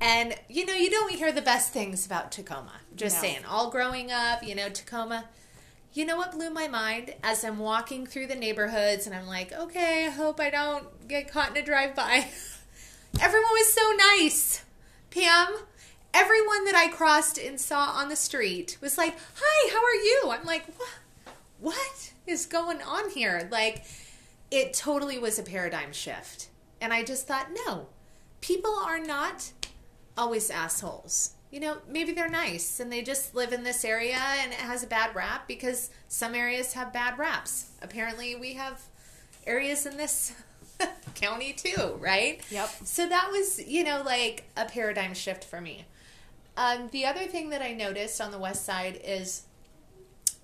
And, 0.00 0.34
you 0.48 0.64
know, 0.64 0.74
you 0.74 0.90
don't 0.90 1.12
hear 1.12 1.32
the 1.32 1.42
best 1.42 1.72
things 1.72 2.06
about 2.06 2.30
Tacoma. 2.30 2.72
Just 2.94 3.16
No. 3.16 3.22
saying, 3.22 3.44
all 3.44 3.70
growing 3.70 4.12
up, 4.12 4.44
you 4.44 4.54
know, 4.54 4.68
Tacoma. 4.68 5.24
You 5.92 6.04
know 6.04 6.16
what 6.16 6.32
blew 6.32 6.50
my 6.50 6.68
mind? 6.68 7.14
As 7.22 7.42
I'm 7.44 7.58
walking 7.58 8.06
through 8.06 8.28
the 8.28 8.36
neighborhoods, 8.36 9.06
and 9.06 9.14
I'm 9.16 9.26
like, 9.26 9.52
okay, 9.52 10.06
I 10.06 10.10
hope 10.10 10.38
I 10.38 10.50
don't 10.50 11.08
get 11.08 11.30
caught 11.32 11.50
in 11.50 11.56
a 11.56 11.66
drive 11.66 11.94
by. 11.96 12.28
Everyone 13.20 13.50
was 13.52 13.72
so 13.72 13.92
nice. 14.20 14.62
Pam, 15.10 15.48
everyone 16.14 16.64
that 16.66 16.74
I 16.76 16.88
crossed 16.88 17.38
and 17.38 17.58
saw 17.60 17.86
on 17.96 18.08
the 18.08 18.14
street 18.16 18.76
was 18.80 18.96
like, 18.98 19.16
"Hi, 19.40 19.70
how 19.72 19.78
are 19.78 19.94
you?" 19.94 20.22
I'm 20.30 20.44
like, 20.44 20.66
"What? 20.76 21.34
What 21.58 22.12
is 22.26 22.46
going 22.46 22.82
on 22.82 23.10
here?" 23.10 23.48
Like 23.50 23.84
it 24.50 24.74
totally 24.74 25.18
was 25.18 25.38
a 25.38 25.42
paradigm 25.42 25.92
shift. 25.92 26.48
And 26.80 26.92
I 26.92 27.02
just 27.02 27.26
thought, 27.26 27.48
"No. 27.66 27.86
People 28.40 28.74
are 28.74 29.00
not 29.00 29.50
always 30.18 30.50
assholes. 30.50 31.32
You 31.50 31.60
know, 31.60 31.78
maybe 31.88 32.12
they're 32.12 32.28
nice 32.28 32.78
and 32.78 32.92
they 32.92 33.00
just 33.00 33.34
live 33.34 33.54
in 33.54 33.62
this 33.62 33.84
area 33.84 34.18
and 34.18 34.52
it 34.52 34.58
has 34.58 34.82
a 34.82 34.86
bad 34.86 35.14
rap 35.14 35.48
because 35.48 35.88
some 36.08 36.34
areas 36.34 36.74
have 36.74 36.92
bad 36.92 37.18
raps. 37.18 37.70
Apparently, 37.80 38.36
we 38.36 38.52
have 38.54 38.82
areas 39.46 39.86
in 39.86 39.96
this 39.96 40.34
county 41.14 41.54
too, 41.54 41.96
right? 41.98 42.42
Yep. 42.50 42.68
So 42.84 43.08
that 43.08 43.30
was, 43.30 43.66
you 43.66 43.82
know, 43.82 44.02
like 44.04 44.44
a 44.58 44.66
paradigm 44.66 45.14
shift 45.14 45.44
for 45.44 45.60
me. 45.60 45.86
Um, 46.58 46.88
the 46.90 47.06
other 47.06 47.26
thing 47.26 47.50
that 47.50 47.62
I 47.62 47.72
noticed 47.72 48.20
on 48.20 48.30
the 48.30 48.38
west 48.38 48.66
side 48.66 49.00
is 49.02 49.42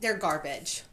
their 0.01 0.17
garbage. 0.17 0.85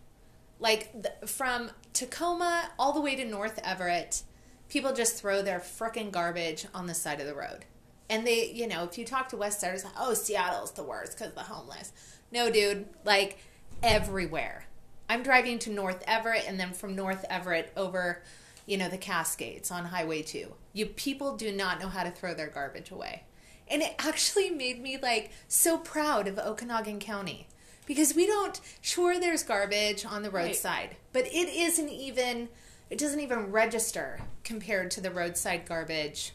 Like 0.60 0.92
th- 0.92 1.30
from 1.30 1.72
Tacoma 1.94 2.72
all 2.78 2.92
the 2.92 3.02
way 3.02 3.16
to 3.16 3.24
North 3.24 3.60
Everett, 3.64 4.24
people 4.68 4.94
just 4.94 5.16
throw 5.16 5.42
their 5.42 5.60
frickin' 5.60 6.12
garbage 6.12 6.66
on 6.74 6.88
the 6.88 6.94
side 6.94 7.22
of 7.22 7.28
the 7.28 7.36
road. 7.36 7.66
And 8.12 8.28
they, 8.28 8.52
you 8.52 8.68
know, 8.68 8.84
if 8.84 8.98
you 8.98 9.06
talk 9.06 9.30
to 9.30 9.38
West 9.38 9.62
Siders, 9.62 9.86
like, 9.86 9.94
oh, 9.98 10.14
Seattle's 10.14 10.72
the 10.72 10.84
worst 10.84 11.18
because 11.18 11.34
the 11.34 11.40
homeless. 11.40 11.94
No, 12.30 12.52
dude, 12.52 12.86
like 13.06 13.40
everywhere. 13.82 14.66
I'm 15.10 15.24
driving 15.24 15.60
to 15.60 15.72
North 15.72 16.04
Everett 16.06 16.44
and 16.46 16.60
then 16.60 16.74
from 16.74 16.94
North 16.94 17.24
Everett 17.30 17.72
over, 17.78 18.22
you 18.66 18.78
know, 18.78 18.90
the 18.90 18.98
Cascades 18.98 19.72
on 19.72 19.86
Highway 19.86 20.24
2. 20.24 20.54
You 20.74 20.88
people 20.88 21.38
do 21.38 21.54
not 21.54 21.80
know 21.80 21.88
how 21.88 22.04
to 22.04 22.12
throw 22.12 22.34
their 22.34 22.50
garbage 22.50 22.92
away. 22.92 23.24
And 23.70 23.82
it 23.82 23.96
actually 23.98 24.50
made 24.50 24.82
me 24.82 24.98
like 25.02 25.32
so 25.48 25.78
proud 25.78 26.28
of 26.28 26.36
Okanogan 26.36 27.00
County 27.00 27.48
because 27.86 28.14
we 28.14 28.28
don't 28.28 28.60
sure 28.82 29.22
there's 29.22 29.44
garbage 29.44 30.06
on 30.06 30.22
the 30.22 30.30
roadside, 30.30 30.98
but 31.14 31.28
it 31.28 31.48
isn't 31.48 31.90
even 31.90 32.50
it 32.90 32.98
doesn't 32.98 33.22
even 33.22 33.54
register 33.54 34.20
compared 34.44 34.92
to 34.92 35.00
the 35.00 35.12
roadside 35.12 35.66
garbage 35.66 36.34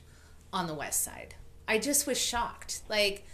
on 0.54 0.66
the 0.66 0.74
west 0.74 1.04
side. 1.04 1.34
I 1.68 1.78
just 1.78 2.06
was 2.06 2.18
shocked. 2.20 2.80
Like 2.88 3.26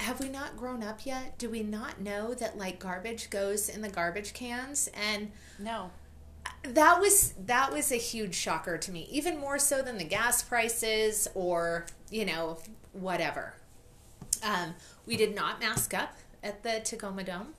have 0.00 0.20
we 0.20 0.28
not 0.28 0.56
grown 0.56 0.82
up 0.82 1.04
yet? 1.04 1.36
Do 1.38 1.50
we 1.50 1.62
not 1.64 2.00
know 2.00 2.32
that 2.34 2.56
like 2.56 2.78
garbage 2.78 3.30
goes 3.30 3.68
in 3.68 3.82
the 3.82 3.88
garbage 3.88 4.32
cans 4.32 4.88
and 4.94 5.32
No. 5.58 5.90
that 6.62 7.00
was 7.00 7.34
that 7.46 7.72
was 7.72 7.90
a 7.90 7.96
huge 7.96 8.34
shocker 8.34 8.78
to 8.78 8.92
me 8.92 9.08
even 9.10 9.38
more 9.38 9.58
so 9.58 9.82
than 9.82 9.98
the 9.98 10.04
gas 10.04 10.42
prices 10.42 11.26
or 11.34 11.84
you 12.10 12.24
know 12.24 12.58
whatever 12.92 13.54
um, 14.42 14.74
we 15.06 15.16
did 15.16 15.34
not 15.34 15.60
mask 15.60 15.92
up 15.94 16.16
at 16.42 16.62
the 16.62 16.80
tacoma 16.84 17.22
dome 17.24 17.54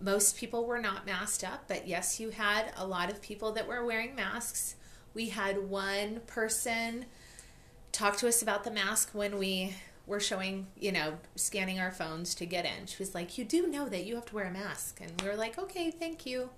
most 0.00 0.36
people 0.36 0.64
were 0.66 0.80
not 0.80 1.04
masked 1.06 1.44
up 1.44 1.64
but 1.68 1.86
yes 1.86 2.18
you 2.20 2.30
had 2.30 2.72
a 2.76 2.86
lot 2.86 3.10
of 3.10 3.20
people 3.20 3.52
that 3.52 3.66
were 3.66 3.84
wearing 3.84 4.14
masks 4.14 4.76
we 5.12 5.28
had 5.28 5.68
one 5.68 6.20
person 6.26 7.04
talk 7.94 8.16
to 8.16 8.26
us 8.28 8.42
about 8.42 8.64
the 8.64 8.70
mask 8.70 9.10
when 9.12 9.38
we 9.38 9.74
were 10.06 10.18
showing 10.20 10.66
you 10.78 10.90
know 10.92 11.14
scanning 11.36 11.78
our 11.78 11.90
phones 11.92 12.34
to 12.34 12.44
get 12.44 12.64
in 12.66 12.86
she 12.86 12.96
was 12.98 13.14
like 13.14 13.38
you 13.38 13.44
do 13.44 13.66
know 13.68 13.88
that 13.88 14.04
you 14.04 14.16
have 14.16 14.26
to 14.26 14.34
wear 14.34 14.44
a 14.46 14.50
mask 14.50 15.00
and 15.00 15.10
we 15.22 15.28
were 15.28 15.36
like 15.36 15.56
okay 15.58 15.90
thank 15.90 16.26
you 16.26 16.50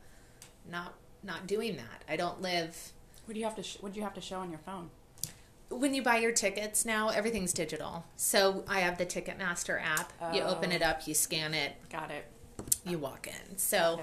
not 0.71 0.95
not 1.23 1.47
doing 1.47 1.77
that. 1.77 2.05
I 2.09 2.17
don't 2.17 2.41
live 2.41 2.93
What 3.25 3.35
do 3.35 3.41
you 3.41 3.47
have 3.47 3.57
to? 3.57 3.63
Sh- 3.63 3.79
what 3.81 3.93
do 3.93 3.99
you 3.99 4.05
have 4.05 4.15
to 4.15 4.21
show 4.21 4.39
on 4.39 4.51
your 4.51 4.61
phone? 4.61 4.91
when 5.69 5.93
you 5.95 6.01
buy 6.03 6.19
your 6.19 6.31
tickets 6.31 6.85
now, 6.85 7.09
everything's 7.09 7.53
digital. 7.53 8.05
So 8.15 8.63
I 8.69 8.79
have 8.81 8.99
the 8.99 9.07
Ticketmaster 9.07 9.83
app. 9.83 10.13
Oh. 10.23 10.33
You 10.33 10.43
open 10.43 10.71
Oh. 10.71 10.77
it 10.77 10.83
up, 10.83 11.09
you 11.09 11.15
scan 11.15 11.55
it, 11.55 11.73
Got 11.91 12.13
it. 12.13 12.25
you 12.85 12.99
walk 12.99 13.27
in. 13.27 13.59
So 13.59 14.01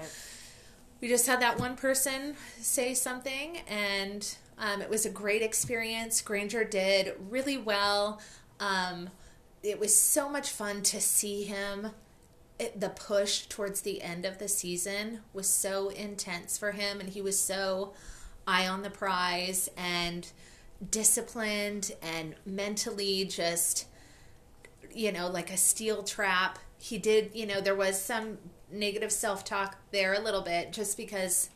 we 1.00 1.08
just 1.08 1.26
had 1.26 1.40
that 1.40 1.58
one 1.58 1.74
person 1.76 2.36
say 2.60 2.92
something, 2.92 3.58
and 3.66 4.36
um, 4.58 4.82
it 4.82 4.90
was 4.90 5.04
a 5.06 5.10
great 5.10 5.42
experience. 5.42 6.20
Granger 6.20 6.64
did 6.64 7.14
really 7.28 7.58
well. 7.58 8.20
Um, 8.60 9.10
it 9.62 9.80
was 9.80 9.94
so 9.94 10.28
much 10.28 10.50
fun 10.50 10.82
to 10.82 11.00
see 11.00 11.44
him. 11.44 11.90
It, 12.58 12.80
the 12.80 12.90
push 12.90 13.46
towards 13.46 13.80
the 13.80 14.02
end 14.02 14.24
of 14.24 14.38
the 14.38 14.48
season 14.48 15.20
was 15.32 15.48
so 15.48 15.88
intense 15.88 16.56
for 16.56 16.72
him, 16.72 17.00
and 17.00 17.08
he 17.08 17.20
was 17.20 17.38
so 17.38 17.94
eye 18.46 18.68
on 18.68 18.82
the 18.82 18.90
prize 18.90 19.68
and 19.76 20.30
disciplined 20.90 21.92
and 22.02 22.34
mentally 22.44 23.24
just 23.24 23.86
you 24.94 25.12
know, 25.12 25.28
like 25.28 25.52
a 25.52 25.56
steel 25.56 26.02
trap. 26.02 26.58
He 26.78 26.98
did, 26.98 27.32
you 27.34 27.46
know, 27.46 27.60
there 27.60 27.74
was 27.74 28.00
some 28.00 28.38
negative 28.70 29.12
self 29.12 29.44
talk 29.44 29.76
there 29.90 30.14
a 30.14 30.20
little 30.20 30.40
bit 30.40 30.72
just 30.72 30.96
because 30.96 31.50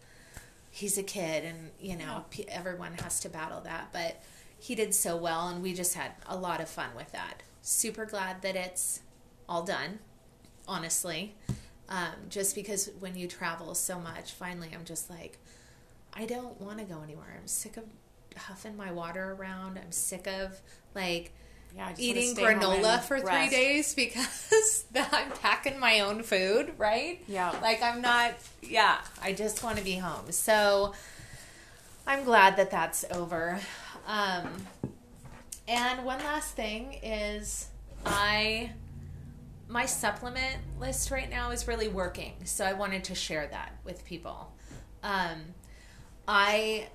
he's 0.79 0.97
a 0.97 1.03
kid 1.03 1.45
and, 1.45 1.71
you 1.81 1.97
know, 1.97 2.25
pe 2.31 2.45
everyone 2.49 2.93
has 3.03 3.19
to 3.21 3.29
battle 3.29 3.61
that. 3.63 3.89
But 3.93 4.23
he 4.61 4.75
did 4.75 4.95
so 4.95 5.17
well, 5.17 5.49
and 5.49 5.63
we 5.63 5.75
just 5.75 5.95
had 5.95 6.13
a 6.27 6.37
lot 6.37 6.61
of 6.61 6.69
fun 6.69 6.91
with 6.97 7.11
that. 7.13 7.43
Super 7.63 8.07
glad 8.07 8.43
that 8.43 8.55
it's 8.55 9.01
all 9.49 9.65
done, 9.65 9.99
honestly. 10.69 11.35
Um, 11.89 12.29
just 12.29 12.55
because 12.55 12.91
when 13.01 13.17
you 13.17 13.27
travel 13.27 13.75
so 13.75 13.99
much, 13.99 14.33
finally, 14.33 14.71
I'm 14.73 14.85
just 14.85 15.11
like, 15.11 15.39
I 16.13 16.27
don't 16.27 16.61
want 16.61 16.79
to 16.79 16.85
go 16.85 17.01
anywhere. 17.03 17.37
I'm 17.37 17.49
sick 17.49 17.77
of 17.77 17.85
huffing 18.37 18.77
my 18.77 18.93
water 18.93 19.37
around. 19.39 19.79
I'm 19.79 19.91
sick 19.91 20.27
of 20.29 20.61
like 20.95 21.33
Yeah. 21.75 21.87
I 21.87 21.91
just 21.91 22.01
wanna 22.01 22.21
eating 22.21 22.35
granola 22.35 23.01
for 23.01 23.19
three 23.19 23.29
rest. 23.29 23.53
days 23.53 23.95
because 23.97 24.85
I'm 24.95 25.31
packing 25.33 25.79
my 25.79 26.01
own 26.01 26.23
food, 26.23 26.73
right? 26.79 27.23
Yeah. 27.29 27.55
Like 27.63 27.83
I'm 27.83 28.01
not, 28.01 28.35
yeah, 28.63 28.99
I 29.23 29.33
just 29.33 29.63
want 29.63 29.79
to 29.79 29.85
be 29.85 29.97
home. 29.97 30.33
So 30.33 30.95
I'm 32.07 32.25
glad 32.25 32.57
that 32.57 32.71
that's 32.71 33.05
over. 33.13 33.61
Um, 34.07 34.49
and 35.67 36.05
one 36.05 36.19
last 36.21 36.55
thing 36.55 36.99
is 37.03 37.69
I, 38.07 38.73
my 39.69 39.85
supplement 39.87 40.57
list 40.81 41.11
right 41.11 41.29
now 41.29 41.51
is 41.51 41.69
really 41.69 41.89
working. 41.89 42.33
So 42.45 42.65
I 42.65 42.73
wanted 42.73 43.05
to 43.05 43.15
share 43.15 43.47
that 43.49 43.73
with 43.85 44.05
people. 44.05 44.53
Um, 45.03 45.55
I 46.27 46.89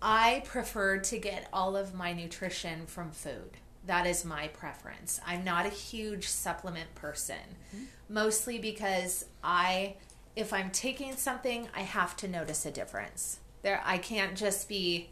I 0.00 0.42
prefer 0.44 0.98
to 0.98 1.18
get 1.18 1.48
all 1.50 1.76
of 1.76 1.94
my 1.94 2.12
nutrition 2.12 2.84
from 2.86 3.10
food. 3.10 3.56
That 3.86 4.06
is 4.06 4.24
my 4.24 4.48
preference. 4.48 5.20
I'm 5.26 5.44
not 5.44 5.66
a 5.66 5.70
huge 5.70 6.28
supplement 6.28 6.94
person, 6.94 7.36
mm-hmm. 7.74 7.84
mostly 8.08 8.58
because 8.58 9.26
I, 9.42 9.96
if 10.36 10.52
I'm 10.52 10.70
taking 10.70 11.16
something, 11.16 11.68
I 11.74 11.80
have 11.80 12.16
to 12.18 12.28
notice 12.28 12.64
a 12.64 12.70
difference. 12.70 13.40
There, 13.62 13.82
I 13.84 13.98
can't 13.98 14.36
just 14.36 14.68
be 14.68 15.10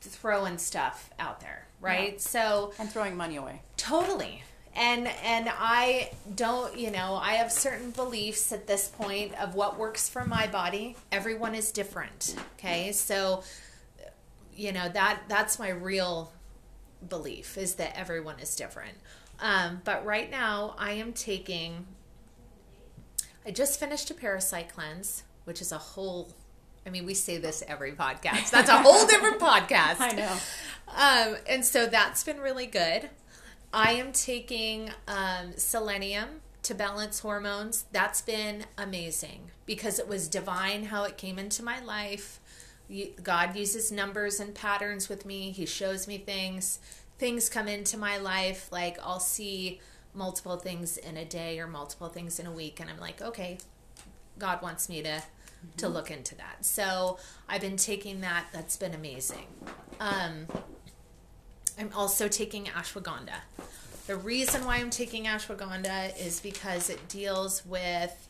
throwing 0.00 0.58
stuff 0.58 1.10
out 1.18 1.40
there, 1.40 1.66
right? 1.80 2.14
Yeah. 2.14 2.18
So 2.18 2.72
And 2.78 2.90
throwing 2.90 3.16
money 3.16 3.36
away. 3.36 3.62
Totally. 3.76 4.42
And 4.74 5.08
and 5.24 5.50
I 5.50 6.12
don't, 6.34 6.78
you 6.78 6.90
know, 6.90 7.18
I 7.20 7.34
have 7.34 7.50
certain 7.50 7.90
beliefs 7.90 8.52
at 8.52 8.66
this 8.66 8.88
point 8.88 9.34
of 9.40 9.54
what 9.54 9.78
works 9.78 10.08
for 10.08 10.24
my 10.24 10.46
body. 10.46 10.96
Everyone 11.10 11.54
is 11.54 11.72
different. 11.72 12.36
Okay? 12.58 12.92
So 12.92 13.42
you 14.54 14.72
know, 14.72 14.88
that 14.88 15.20
that's 15.28 15.58
my 15.58 15.70
real 15.70 16.32
belief 17.06 17.56
is 17.56 17.74
that 17.76 17.96
everyone 17.96 18.38
is 18.40 18.56
different. 18.56 18.96
Um, 19.40 19.82
but 19.84 20.04
right 20.04 20.30
now 20.30 20.74
I 20.78 20.92
am 20.92 21.12
taking 21.12 21.86
I 23.46 23.50
just 23.50 23.80
finished 23.80 24.10
a 24.10 24.14
parasite 24.14 24.74
cleanse, 24.74 25.22
which 25.44 25.62
is 25.62 25.72
a 25.72 25.78
whole 25.78 26.32
I 26.86 26.90
mean, 26.90 27.04
we 27.04 27.12
say 27.14 27.36
this 27.36 27.62
every 27.68 27.92
podcast. 27.92 28.50
That's 28.50 28.70
a 28.70 28.78
whole 28.78 29.06
different 29.08 29.38
podcast. 29.38 30.00
I 30.00 30.12
know. 30.12 30.36
Um, 30.96 31.36
and 31.46 31.64
so 31.64 31.86
that's 31.86 32.24
been 32.24 32.40
really 32.40 32.66
good. 32.66 33.10
I 33.72 33.92
am 33.92 34.12
taking 34.12 34.90
um, 35.06 35.52
selenium 35.56 36.40
to 36.62 36.74
balance 36.74 37.20
hormones. 37.20 37.84
That's 37.92 38.22
been 38.22 38.64
amazing 38.78 39.50
because 39.66 39.98
it 39.98 40.08
was 40.08 40.28
divine 40.28 40.84
how 40.84 41.04
it 41.04 41.18
came 41.18 41.38
into 41.38 41.62
my 41.62 41.80
life. 41.80 42.40
God 43.22 43.56
uses 43.56 43.92
numbers 43.92 44.40
and 44.40 44.54
patterns 44.54 45.08
with 45.08 45.26
me. 45.26 45.50
He 45.50 45.66
shows 45.66 46.08
me 46.08 46.18
things. 46.18 46.78
Things 47.18 47.48
come 47.48 47.68
into 47.68 47.98
my 47.98 48.18
life. 48.18 48.68
Like 48.72 48.98
I'll 49.02 49.20
see 49.20 49.80
multiple 50.14 50.56
things 50.56 50.96
in 50.96 51.16
a 51.16 51.24
day 51.24 51.60
or 51.60 51.66
multiple 51.66 52.08
things 52.08 52.38
in 52.38 52.46
a 52.46 52.52
week, 52.52 52.80
and 52.80 52.88
I'm 52.88 52.98
like, 52.98 53.20
okay, 53.20 53.58
God 54.38 54.62
wants 54.62 54.88
me 54.88 55.02
to 55.02 55.22
to 55.78 55.88
look 55.88 56.10
into 56.10 56.36
that. 56.36 56.64
So 56.64 57.18
I've 57.48 57.60
been 57.60 57.76
taking 57.76 58.20
that. 58.20 58.46
That's 58.52 58.76
been 58.76 58.94
amazing. 58.94 59.46
Um, 60.00 60.46
I'm 61.78 61.90
also 61.94 62.28
taking 62.28 62.64
ashwagandha. 62.66 63.40
The 64.06 64.16
reason 64.16 64.64
why 64.64 64.76
I'm 64.76 64.90
taking 64.90 65.24
ashwagandha 65.24 66.18
is 66.18 66.40
because 66.40 66.88
it 66.88 67.08
deals 67.08 67.66
with 67.66 68.28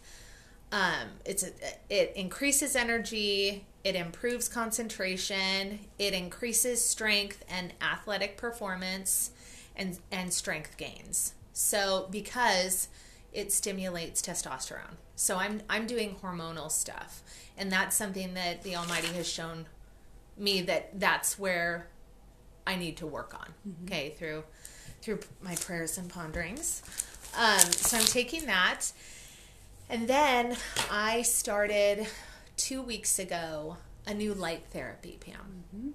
um, 0.73 1.09
it's 1.25 1.45
a, 1.45 1.51
it 1.89 2.13
increases 2.15 2.77
energy, 2.77 3.65
it 3.85 3.95
improves 3.95 4.49
concentration, 4.49 5.79
it 5.99 6.13
increases 6.13 6.85
strength 6.85 7.45
and 7.49 7.73
athletic 7.81 8.37
performance, 8.37 9.31
and 9.77 9.99
and 10.11 10.33
strength 10.33 10.77
gains. 10.77 11.35
So 11.53 12.09
because 12.11 12.89
it 13.33 13.53
stimulates 13.53 14.21
testosterone. 14.23 14.97
So 15.17 15.37
I'm 15.37 15.63
I'm 15.69 15.87
doing 15.87 16.17
hormonal 16.23 16.71
stuff, 16.71 17.23
and 17.57 17.71
that's 17.71 17.97
something 17.97 18.35
that 18.35 18.63
the 18.63 18.77
Almighty 18.77 19.09
has 19.09 19.29
shown 19.29 19.67
me 20.37 20.63
that 20.63 20.99
that's 20.99 21.39
where 21.39 21.89
I 22.67 22.77
need 22.77 22.97
to 22.99 23.07
work 23.07 23.35
on. 23.35 23.55
Okay, 23.85 24.11
through 24.19 24.45
through 25.03 25.21
my 25.41 25.55
prayers 25.57 25.99
and 25.99 26.09
ponderings. 26.09 26.83
Um, 27.37 27.61
so 27.61 27.99
I'm 27.99 28.05
taking 28.05 28.47
that, 28.47 28.93
and 29.89 30.09
then 30.09 30.57
I 30.91 31.23
started 31.23 32.07
two 32.59 32.83
weeks 32.83 33.19
ago 33.19 33.79
a 34.07 34.13
new 34.13 34.35
light 34.35 34.65
therapy, 34.71 35.19
Pam, 35.21 35.95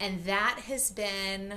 and 0.00 0.24
that 0.24 0.60
has 0.66 0.90
been 0.90 1.54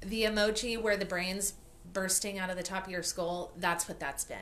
the 0.00 0.24
emoji 0.24 0.80
where 0.80 0.96
the 0.96 1.04
brain's 1.04 1.54
bursting 1.92 2.38
out 2.38 2.50
of 2.50 2.56
the 2.56 2.62
top 2.62 2.86
of 2.86 2.90
your 2.90 3.02
skull. 3.02 3.52
That's 3.56 3.88
what 3.88 4.00
that's 4.00 4.24
been. 4.24 4.38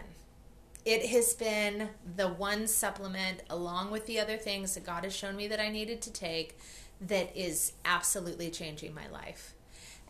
It 0.85 1.07
has 1.07 1.35
been 1.35 1.91
the 2.17 2.29
one 2.29 2.67
supplement, 2.67 3.43
along 3.51 3.91
with 3.91 4.07
the 4.07 4.21
other 4.21 4.37
things 4.37 4.75
that 4.75 4.85
God 4.85 5.05
has 5.05 5.15
shown 5.15 5.37
me 5.37 5.49
that 5.49 5.61
I 5.61 5.69
needed 5.69 6.01
to 6.03 6.13
take, 6.13 6.59
that 7.01 7.37
is 7.37 7.73
absolutely 7.85 8.51
changing 8.51 8.95
my 8.95 9.09
life. 9.09 9.55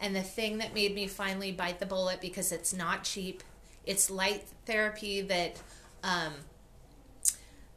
And 0.01 0.15
the 0.15 0.23
thing 0.23 0.59
that 0.59 0.75
made 0.75 0.95
me 0.95 1.07
finally 1.07 1.53
bite 1.53 1.81
the 1.81 1.87
bullet 1.87 2.21
because 2.21 2.53
it's 2.53 2.73
not 2.73 3.05
cheap, 3.05 3.43
it's 3.85 4.11
light 4.11 4.45
therapy 4.67 5.21
that 5.23 5.61
um, 6.05 6.33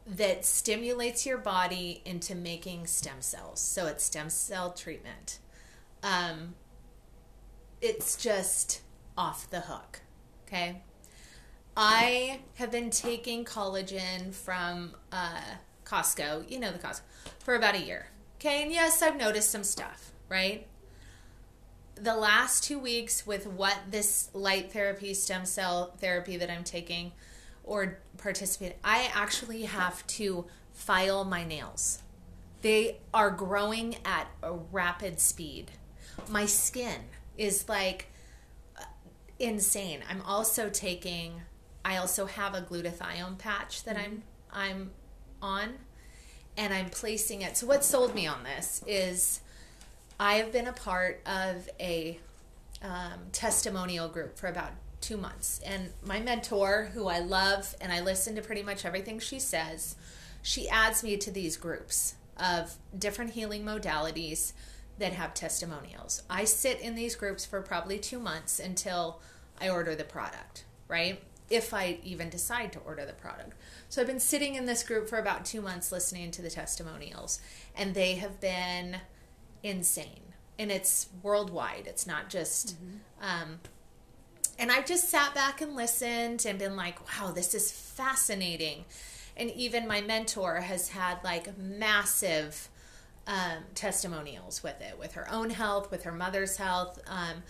that 0.06 0.44
stimulates 0.44 1.24
your 1.24 1.38
body 1.38 2.02
into 2.04 2.34
making 2.34 2.86
stem 2.86 3.20
cells. 3.20 3.60
So 3.60 3.86
it's 3.86 4.04
stem 4.04 4.30
cell 4.30 4.72
treatment. 4.72 5.38
Um, 6.02 6.54
it's 7.80 8.16
just 8.16 8.82
off 9.16 9.48
the 9.50 9.60
hook. 9.60 10.00
Okay. 10.46 10.82
I 11.76 12.40
have 12.56 12.70
been 12.70 12.90
taking 12.90 13.44
collagen 13.44 14.34
from 14.34 14.94
uh, 15.10 15.40
Costco, 15.84 16.50
you 16.50 16.58
know 16.58 16.70
the 16.70 16.78
Costco, 16.78 17.00
for 17.38 17.54
about 17.54 17.74
a 17.74 17.80
year. 17.80 18.06
Okay, 18.38 18.62
and 18.62 18.72
yes, 18.72 19.02
I've 19.02 19.16
noticed 19.16 19.50
some 19.50 19.64
stuff, 19.64 20.12
right? 20.28 20.66
The 21.94 22.14
last 22.14 22.64
two 22.64 22.78
weeks 22.78 23.26
with 23.26 23.46
what 23.46 23.78
this 23.90 24.28
light 24.34 24.72
therapy, 24.72 25.14
stem 25.14 25.46
cell 25.46 25.94
therapy 25.98 26.36
that 26.36 26.50
I'm 26.50 26.64
taking 26.64 27.12
or 27.64 27.98
participate, 28.18 28.76
I 28.84 29.10
actually 29.14 29.62
have 29.62 30.06
to 30.08 30.46
file 30.72 31.24
my 31.24 31.44
nails. 31.44 32.02
They 32.62 32.98
are 33.12 33.30
growing 33.30 33.96
at 34.04 34.28
a 34.42 34.52
rapid 34.52 35.20
speed. 35.20 35.70
My 36.28 36.46
skin 36.46 37.00
is 37.36 37.68
like 37.68 38.08
insane. 39.38 40.00
I'm 40.08 40.22
also 40.22 40.68
taking 40.68 41.42
I 41.84 41.96
also 41.96 42.26
have 42.26 42.54
a 42.54 42.62
glutathione 42.62 43.38
patch 43.38 43.82
that 43.84 43.96
I'm 43.96 44.22
I'm 44.52 44.92
on 45.40 45.74
and 46.56 46.72
I'm 46.72 46.90
placing 46.90 47.42
it. 47.42 47.56
So 47.56 47.66
what 47.66 47.84
sold 47.84 48.14
me 48.14 48.26
on 48.26 48.44
this 48.44 48.84
is 48.86 49.40
I 50.20 50.34
have 50.34 50.52
been 50.52 50.68
a 50.68 50.72
part 50.72 51.20
of 51.26 51.68
a 51.80 52.18
um, 52.82 53.18
testimonial 53.32 54.08
group 54.08 54.38
for 54.38 54.46
about 54.46 54.70
two 55.02 55.18
months, 55.18 55.60
and 55.66 55.90
my 56.02 56.20
mentor, 56.20 56.90
who 56.94 57.08
I 57.08 57.18
love 57.18 57.74
and 57.80 57.92
I 57.92 58.00
listen 58.00 58.34
to 58.36 58.42
pretty 58.42 58.62
much 58.62 58.86
everything 58.86 59.18
she 59.18 59.38
says, 59.38 59.96
she 60.40 60.68
adds 60.68 61.02
me 61.02 61.16
to 61.18 61.30
these 61.30 61.56
groups 61.56 62.14
of 62.38 62.76
different 62.98 63.32
healing 63.32 63.64
modalities 63.64 64.52
that 64.98 65.12
have 65.12 65.34
testimonials. 65.34 66.22
I 66.30 66.44
sit 66.44 66.80
in 66.80 66.94
these 66.94 67.16
groups 67.16 67.44
for 67.44 67.60
probably 67.60 67.98
two 67.98 68.18
months 68.18 68.58
until 68.58 69.20
I 69.60 69.68
order 69.68 69.94
the 69.94 70.04
product, 70.04 70.64
right? 70.88 71.22
If 71.50 71.74
I 71.74 71.98
even 72.02 72.30
decide 72.30 72.72
to 72.72 72.78
order 72.80 73.04
the 73.04 73.12
product. 73.12 73.52
So 73.88 74.00
I've 74.00 74.06
been 74.06 74.20
sitting 74.20 74.54
in 74.54 74.64
this 74.64 74.82
group 74.82 75.08
for 75.08 75.18
about 75.18 75.44
two 75.44 75.60
months 75.60 75.92
listening 75.92 76.30
to 76.32 76.42
the 76.42 76.50
testimonials, 76.50 77.40
and 77.76 77.94
they 77.94 78.14
have 78.14 78.40
been 78.40 78.98
insane. 79.62 80.32
And 80.58 80.70
it's 80.70 81.08
worldwide, 81.22 81.86
it's 81.86 82.06
not 82.06 82.30
just. 82.30 82.76
Um, 83.20 83.60
and 84.62 84.70
I've 84.70 84.86
just 84.86 85.10
sat 85.10 85.34
back 85.34 85.60
and 85.60 85.74
listened 85.74 86.46
and 86.46 86.56
been 86.56 86.76
like, 86.76 86.96
wow, 87.08 87.32
this 87.32 87.52
is 87.52 87.72
fascinating. 87.72 88.84
And 89.36 89.50
even 89.50 89.88
my 89.88 90.00
mentor 90.00 90.60
has 90.60 90.90
had 90.90 91.18
like 91.24 91.58
massive 91.58 92.68
um, 93.26 93.64
testimonials 93.74 94.62
with 94.62 94.80
it, 94.80 94.96
with 95.00 95.14
her 95.14 95.28
own 95.28 95.50
health, 95.50 95.90
with 95.90 96.04
her 96.04 96.12
mother's 96.12 96.58
health. 96.58 97.00
Um, 97.08 97.42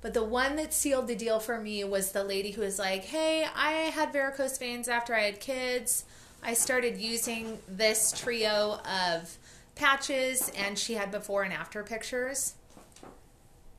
but 0.00 0.14
the 0.14 0.24
one 0.24 0.56
that 0.56 0.72
sealed 0.72 1.06
the 1.06 1.14
deal 1.14 1.38
for 1.38 1.60
me 1.60 1.84
was 1.84 2.12
the 2.12 2.24
lady 2.24 2.52
who 2.52 2.62
was 2.62 2.78
like, 2.78 3.04
hey, 3.04 3.46
I 3.54 3.72
had 3.72 4.10
varicose 4.10 4.56
veins 4.56 4.88
after 4.88 5.14
I 5.14 5.20
had 5.20 5.40
kids. 5.40 6.06
I 6.42 6.54
started 6.54 6.96
using 6.96 7.58
this 7.68 8.10
trio 8.10 8.80
of 8.86 9.36
patches, 9.74 10.50
and 10.56 10.78
she 10.78 10.94
had 10.94 11.10
before 11.10 11.42
and 11.42 11.52
after 11.52 11.82
pictures. 11.82 12.54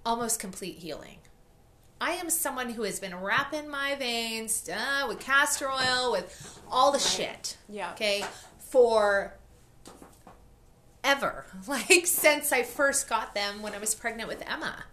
Almost 0.06 0.39
complete 0.39 0.78
healing. 0.78 1.17
I 2.00 2.12
am 2.12 2.30
someone 2.30 2.70
who 2.70 2.84
has 2.84 3.00
been 3.00 3.16
wrapping 3.16 3.70
my 3.70 3.96
veins 3.96 4.70
uh, 4.70 5.06
with 5.08 5.20
castor 5.20 5.70
oil, 5.70 6.12
with 6.12 6.60
all 6.70 6.92
the 6.92 7.00
shit. 7.00 7.58
Yeah. 7.70 7.92
Okay. 7.92 8.26
For 8.60 9.34
ever. 11.04 11.46
Like 11.68 12.06
since 12.06 12.52
I 12.52 12.64
first 12.64 13.08
got 13.08 13.34
them 13.34 13.62
when 13.62 13.74
I 13.74 13.78
was 13.80 13.96
pregnant 13.96 14.28
with 14.28 14.44
Emma. 14.48 14.84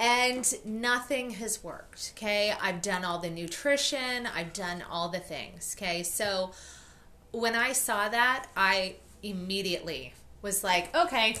And 0.00 0.52
nothing 0.64 1.30
has 1.30 1.62
worked. 1.62 2.14
Okay. 2.16 2.52
I've 2.60 2.82
done 2.82 3.04
all 3.04 3.18
the 3.18 3.30
nutrition, 3.30 4.26
I've 4.26 4.52
done 4.52 4.84
all 4.90 5.08
the 5.08 5.20
things. 5.20 5.76
Okay. 5.78 6.02
So 6.02 6.52
when 7.30 7.54
I 7.54 7.72
saw 7.72 8.08
that, 8.08 8.46
I 8.56 8.96
immediately 9.22 10.14
was 10.42 10.64
like, 10.64 10.94
okay, 10.96 11.36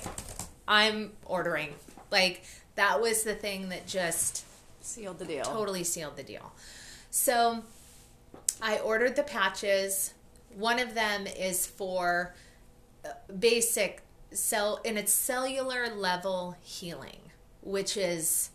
I'm 0.66 1.12
ordering. 1.24 1.74
Like 2.10 2.44
that 2.76 3.00
was 3.00 3.22
the 3.22 3.34
thing 3.34 3.70
that 3.70 3.86
just 3.86 4.44
Sealed 4.88 5.18
the 5.18 5.24
deal. 5.26 5.44
totally 5.44 5.84
sealed 5.84 6.16
the 6.16 6.22
deal. 6.22 6.52
So 7.10 7.62
I 8.62 8.78
ordered 8.78 9.16
the 9.16 9.22
patches. 9.22 10.14
one 10.56 10.78
of 10.78 10.94
them 10.94 11.26
is 11.26 11.66
for 11.66 12.34
uh, 13.04 13.10
basic 13.38 14.02
cell 14.32 14.80
in 14.84 14.96
its 14.96 15.12
cellular 15.12 15.88
level 15.94 16.56
healing, 16.62 17.20
which 17.62 17.96
is 17.96 18.50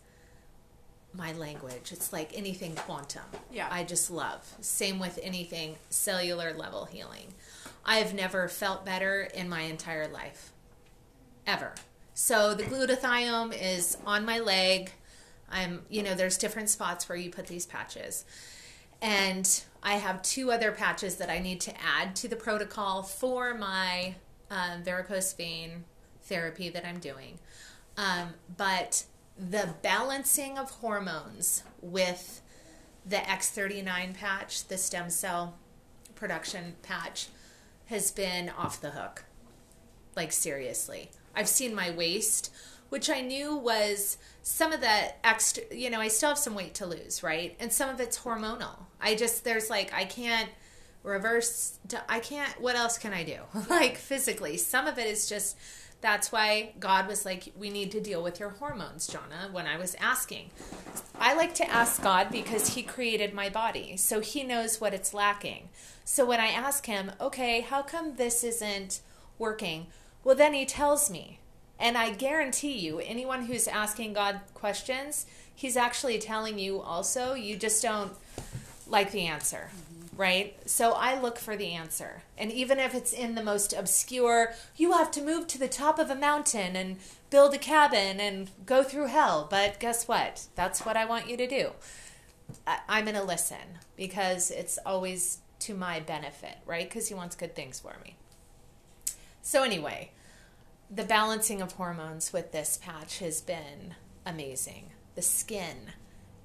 my 1.12 1.32
language. 1.34 1.92
It's 1.92 2.12
like 2.12 2.32
anything 2.34 2.74
quantum. 2.74 3.22
Yeah. 3.52 3.68
I 3.70 3.84
just 3.84 4.10
love. 4.10 4.54
Same 4.60 4.98
with 4.98 5.18
anything 5.22 5.76
cellular 5.88 6.52
level 6.52 6.86
healing. 6.86 7.34
I 7.84 7.98
have 7.98 8.12
never 8.12 8.48
felt 8.48 8.84
better 8.84 9.28
in 9.34 9.48
my 9.48 9.62
entire 9.62 10.08
life. 10.08 10.50
Ever. 11.46 11.74
So 12.14 12.54
the 12.54 12.64
glutathione 12.64 13.56
is 13.60 13.96
on 14.04 14.24
my 14.24 14.38
leg. 14.38 14.92
I'm, 15.54 15.82
you 15.88 16.02
know, 16.02 16.14
there's 16.14 16.36
different 16.36 16.68
spots 16.68 17.08
where 17.08 17.16
you 17.16 17.30
put 17.30 17.46
these 17.46 17.64
patches. 17.64 18.26
And 19.00 19.48
I 19.82 19.94
have 19.94 20.20
two 20.22 20.50
other 20.50 20.72
patches 20.72 21.16
that 21.16 21.30
I 21.30 21.38
need 21.38 21.60
to 21.62 21.72
add 21.80 22.16
to 22.16 22.28
the 22.28 22.36
protocol 22.36 23.02
for 23.02 23.54
my 23.54 24.16
um, 24.50 24.82
varicose 24.82 25.32
vein 25.32 25.84
therapy 26.22 26.68
that 26.70 26.84
I'm 26.84 26.98
doing. 26.98 27.38
Um, 27.96 28.34
but 28.56 29.04
the 29.38 29.74
balancing 29.82 30.58
of 30.58 30.70
hormones 30.70 31.62
with 31.80 32.42
the 33.06 33.16
X39 33.16 34.14
patch, 34.14 34.66
the 34.68 34.78
stem 34.78 35.10
cell 35.10 35.54
production 36.14 36.74
patch, 36.82 37.28
has 37.86 38.10
been 38.10 38.48
off 38.48 38.80
the 38.80 38.90
hook. 38.90 39.24
Like, 40.16 40.32
seriously. 40.32 41.10
I've 41.36 41.48
seen 41.48 41.74
my 41.74 41.90
waist, 41.90 42.52
which 42.94 43.10
I 43.10 43.22
knew 43.22 43.56
was 43.56 44.18
some 44.44 44.72
of 44.72 44.80
the 44.80 45.26
extra, 45.26 45.64
you 45.72 45.90
know, 45.90 46.00
I 46.00 46.06
still 46.06 46.28
have 46.28 46.38
some 46.38 46.54
weight 46.54 46.74
to 46.74 46.86
lose, 46.86 47.24
right? 47.24 47.56
And 47.58 47.72
some 47.72 47.90
of 47.90 47.98
it's 47.98 48.20
hormonal. 48.20 48.86
I 49.00 49.16
just, 49.16 49.42
there's 49.42 49.68
like, 49.68 49.92
I 49.92 50.04
can't 50.04 50.48
reverse, 51.02 51.76
I 52.08 52.20
can't, 52.20 52.60
what 52.60 52.76
else 52.76 52.96
can 52.96 53.12
I 53.12 53.24
do? 53.24 53.38
like, 53.68 53.96
physically. 53.96 54.56
Some 54.58 54.86
of 54.86 54.96
it 54.96 55.08
is 55.08 55.28
just, 55.28 55.56
that's 56.02 56.30
why 56.30 56.74
God 56.78 57.08
was 57.08 57.24
like, 57.24 57.52
we 57.58 57.68
need 57.68 57.90
to 57.90 58.00
deal 58.00 58.22
with 58.22 58.38
your 58.38 58.50
hormones, 58.50 59.08
Johnna, 59.08 59.48
when 59.50 59.66
I 59.66 59.76
was 59.76 59.96
asking. 59.96 60.50
I 61.18 61.34
like 61.34 61.56
to 61.56 61.68
ask 61.68 62.00
God 62.00 62.30
because 62.30 62.74
He 62.74 62.84
created 62.84 63.34
my 63.34 63.48
body, 63.48 63.96
so 63.96 64.20
He 64.20 64.44
knows 64.44 64.80
what 64.80 64.94
it's 64.94 65.12
lacking. 65.12 65.68
So 66.04 66.24
when 66.24 66.38
I 66.38 66.46
ask 66.46 66.86
Him, 66.86 67.10
okay, 67.20 67.60
how 67.62 67.82
come 67.82 68.14
this 68.14 68.44
isn't 68.44 69.00
working? 69.36 69.88
Well, 70.22 70.36
then 70.36 70.54
He 70.54 70.64
tells 70.64 71.10
me. 71.10 71.40
And 71.84 71.98
I 71.98 72.10
guarantee 72.10 72.78
you, 72.78 72.98
anyone 72.98 73.44
who's 73.44 73.68
asking 73.68 74.14
God 74.14 74.40
questions, 74.54 75.26
He's 75.54 75.76
actually 75.76 76.18
telling 76.18 76.58
you 76.58 76.80
also. 76.80 77.34
You 77.34 77.56
just 77.56 77.82
don't 77.82 78.12
like 78.88 79.12
the 79.12 79.26
answer 79.26 79.68
mm-hmm. 79.68 80.16
right? 80.16 80.56
So 80.68 80.92
I 80.92 81.20
look 81.20 81.38
for 81.38 81.56
the 81.56 81.72
answer. 81.72 82.22
And 82.38 82.50
even 82.50 82.78
if 82.78 82.94
it's 82.94 83.12
in 83.12 83.34
the 83.34 83.42
most 83.42 83.72
obscure, 83.72 84.54
you 84.76 84.92
have 84.92 85.10
to 85.12 85.22
move 85.22 85.46
to 85.48 85.58
the 85.58 85.68
top 85.68 85.98
of 85.98 86.10
a 86.10 86.14
mountain 86.14 86.74
and 86.74 86.96
build 87.30 87.54
a 87.54 87.58
cabin 87.58 88.18
and 88.18 88.50
go 88.64 88.82
through 88.82 89.08
hell. 89.08 89.46
But 89.48 89.78
guess 89.78 90.08
what? 90.08 90.46
That's 90.54 90.84
what 90.86 90.96
I 90.96 91.04
want 91.04 91.28
you 91.28 91.36
to 91.36 91.46
do. 91.46 91.70
I, 92.66 92.78
I'm 92.88 93.04
going 93.04 93.16
to 93.16 93.22
listen 93.22 93.78
because 93.96 94.50
it's 94.50 94.78
always 94.86 95.38
to 95.60 95.74
my 95.74 96.00
benefit, 96.00 96.56
right? 96.66 96.88
Because 96.88 97.08
he 97.08 97.14
wants 97.14 97.36
good 97.36 97.54
things 97.54 97.78
for 97.78 97.94
me. 98.02 98.16
So, 99.42 99.62
anyway, 99.62 100.10
the 100.90 101.04
balancing 101.04 101.60
of 101.60 101.72
hormones 101.72 102.32
with 102.32 102.52
this 102.52 102.78
patch 102.82 103.18
has 103.18 103.40
been 103.40 103.94
amazing. 104.24 104.90
The 105.14 105.22
skin, 105.22 105.92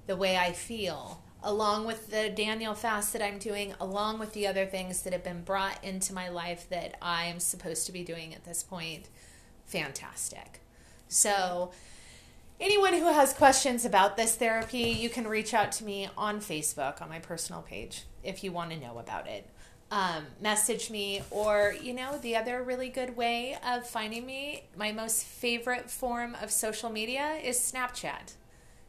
the 0.06 0.16
way 0.16 0.36
I 0.36 0.52
feel, 0.52 1.22
along 1.42 1.86
with 1.86 2.10
the 2.10 2.30
Daniel 2.30 2.74
fast 2.74 3.12
that 3.12 3.22
I'm 3.22 3.38
doing, 3.38 3.74
along 3.80 4.18
with 4.18 4.32
the 4.32 4.46
other 4.46 4.66
things 4.66 5.02
that 5.02 5.12
have 5.12 5.24
been 5.24 5.42
brought 5.42 5.82
into 5.82 6.14
my 6.14 6.28
life 6.28 6.68
that 6.70 6.96
I'm 7.00 7.40
supposed 7.40 7.86
to 7.86 7.92
be 7.92 8.04
doing 8.04 8.34
at 8.34 8.44
this 8.44 8.62
point, 8.62 9.08
fantastic. 9.66 10.60
So, 11.08 11.72
anyone 12.60 12.94
who 12.94 13.12
has 13.12 13.32
questions 13.32 13.84
about 13.84 14.16
this 14.16 14.36
therapy, 14.36 14.90
you 14.90 15.08
can 15.08 15.26
reach 15.26 15.54
out 15.54 15.72
to 15.72 15.84
me 15.84 16.08
on 16.16 16.40
Facebook 16.40 17.00
on 17.00 17.08
my 17.08 17.18
personal 17.18 17.62
page 17.62 18.04
if 18.22 18.44
you 18.44 18.52
want 18.52 18.70
to 18.70 18.78
know 18.78 18.98
about 18.98 19.26
it. 19.26 19.48
Um, 19.92 20.26
message 20.40 20.88
me, 20.88 21.22
or 21.32 21.74
you 21.82 21.92
know, 21.92 22.16
the 22.18 22.36
other 22.36 22.62
really 22.62 22.88
good 22.88 23.16
way 23.16 23.56
of 23.66 23.88
finding 23.88 24.24
me, 24.24 24.64
my 24.76 24.92
most 24.92 25.24
favorite 25.24 25.90
form 25.90 26.36
of 26.40 26.52
social 26.52 26.90
media 26.90 27.40
is 27.42 27.58
Snapchat 27.58 28.34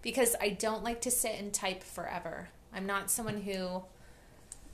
because 0.04 0.36
I 0.40 0.50
don't 0.50 0.84
like 0.84 1.02
to 1.02 1.12
sit 1.12 1.40
and 1.40 1.52
type 1.52 1.84
forever. 1.84 2.50
I'm 2.74 2.86
not 2.86 3.10
someone 3.10 3.42
who 3.42 3.84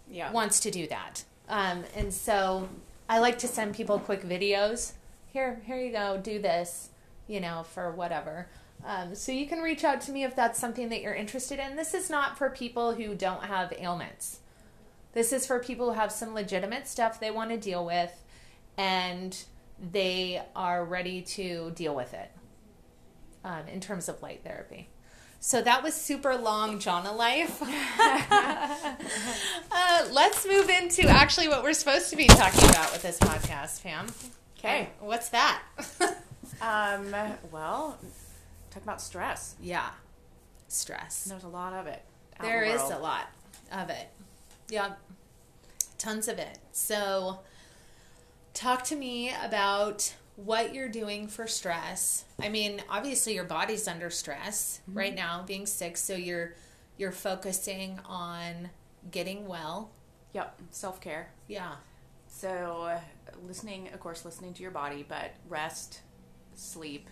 Yeah. 0.09 0.31
wants 0.31 0.59
to 0.61 0.71
do 0.71 0.85
that. 0.87 1.23
Um, 1.47 1.85
and 1.95 2.13
so 2.13 2.67
I 3.07 3.19
like 3.19 3.37
to 3.39 3.47
send 3.47 3.73
people 3.75 3.97
quick 3.97 4.21
videos. 4.21 4.93
Here, 5.31 5.61
here 5.65 5.79
you 5.79 5.91
go, 5.93 6.17
do 6.17 6.39
this, 6.39 6.89
you 7.27 7.39
know, 7.39 7.63
for 7.63 7.91
whatever. 7.91 8.47
Um, 8.85 9.15
so 9.15 9.31
you 9.31 9.47
can 9.47 9.59
reach 9.61 9.83
out 9.85 10.01
to 10.01 10.11
me 10.11 10.23
if 10.25 10.35
that's 10.35 10.59
something 10.59 10.89
that 10.89 11.01
you're 11.01 11.15
interested 11.15 11.57
in. 11.59 11.77
This 11.77 11.93
is 11.93 12.09
not 12.09 12.37
for 12.37 12.49
people 12.49 12.95
who 12.95 13.15
don't 13.15 13.45
have 13.45 13.73
ailments. 13.77 14.39
This 15.13 15.33
is 15.33 15.47
for 15.47 15.59
people 15.59 15.93
who 15.93 15.99
have 15.99 16.11
some 16.11 16.33
legitimate 16.33 16.87
stuff 16.87 17.19
they 17.19 17.31
want 17.31 17.49
to 17.49 17.57
deal 17.57 17.85
with 17.85 18.11
and 18.77 19.37
they 19.79 20.41
are 20.55 20.83
ready 20.85 21.21
to 21.21 21.71
deal 21.75 21.95
with 21.95 22.13
it 22.13 22.31
um, 23.43 23.67
in 23.71 23.79
terms 23.79 24.09
of 24.09 24.21
light 24.21 24.41
therapy. 24.43 24.89
So 25.39 25.61
that 25.61 25.83
was 25.83 25.93
super 25.93 26.35
long 26.35 26.79
Johnna 26.79 27.13
life. 27.13 27.61
uh, 29.71 30.07
let's 30.11 30.47
move 30.47 30.69
into 30.69 31.07
actually 31.07 31.47
what 31.47 31.63
we're 31.63 31.73
supposed 31.73 32.09
to 32.09 32.15
be 32.15 32.25
talking 32.27 32.67
about 32.69 32.91
with 32.91 33.03
this 33.03 33.19
podcast, 33.19 33.83
Pam. 33.83 34.07
Okay. 34.57 34.89
What's 34.99 35.29
that? 35.29 35.61
Um, 36.59 37.13
well, 37.51 37.99
talk 38.71 38.81
about 38.81 38.99
stress. 39.01 39.55
yeah. 39.61 39.89
Stress. 40.69 41.25
There's 41.25 41.43
a 41.43 41.47
lot 41.47 41.73
of 41.73 41.85
it. 41.87 42.01
There 42.41 42.65
the 42.65 42.73
is 42.73 42.81
a 42.89 42.97
lot 42.97 43.27
of 43.71 43.89
it. 43.89 44.09
Yeah. 44.69 44.93
Tons 45.97 46.27
of 46.27 46.37
it. 46.39 46.59
So 46.71 47.39
talk 48.53 48.83
to 48.85 48.95
me 48.95 49.33
about 49.43 50.13
what 50.35 50.73
you're 50.75 50.89
doing 50.89 51.27
for 51.27 51.47
stress. 51.47 52.25
I 52.39 52.49
mean, 52.49 52.81
obviously 52.89 53.33
your 53.33 53.43
body's 53.45 53.87
under 53.87 54.09
stress 54.09 54.81
Mm-hmm. 54.89 54.97
right 54.97 55.15
now 55.15 55.43
being 55.47 55.65
sick, 55.65 55.97
so 55.97 56.13
you're 56.15 56.53
you're 56.97 57.11
focusing 57.11 57.99
on 58.05 58.69
getting 59.11 59.47
well. 59.47 59.91
Yep. 60.33 60.61
Self 60.71 61.01
care. 61.01 61.31
Yeah. 61.47 61.75
So, 62.27 62.83
uh, 62.91 62.99
listening, 63.47 63.89
of 63.93 63.99
course, 63.99 64.25
listening 64.25 64.53
to 64.55 64.61
your 64.61 64.71
body, 64.71 65.03
but 65.07 65.31
rest, 65.47 66.01
sleep 66.55 67.09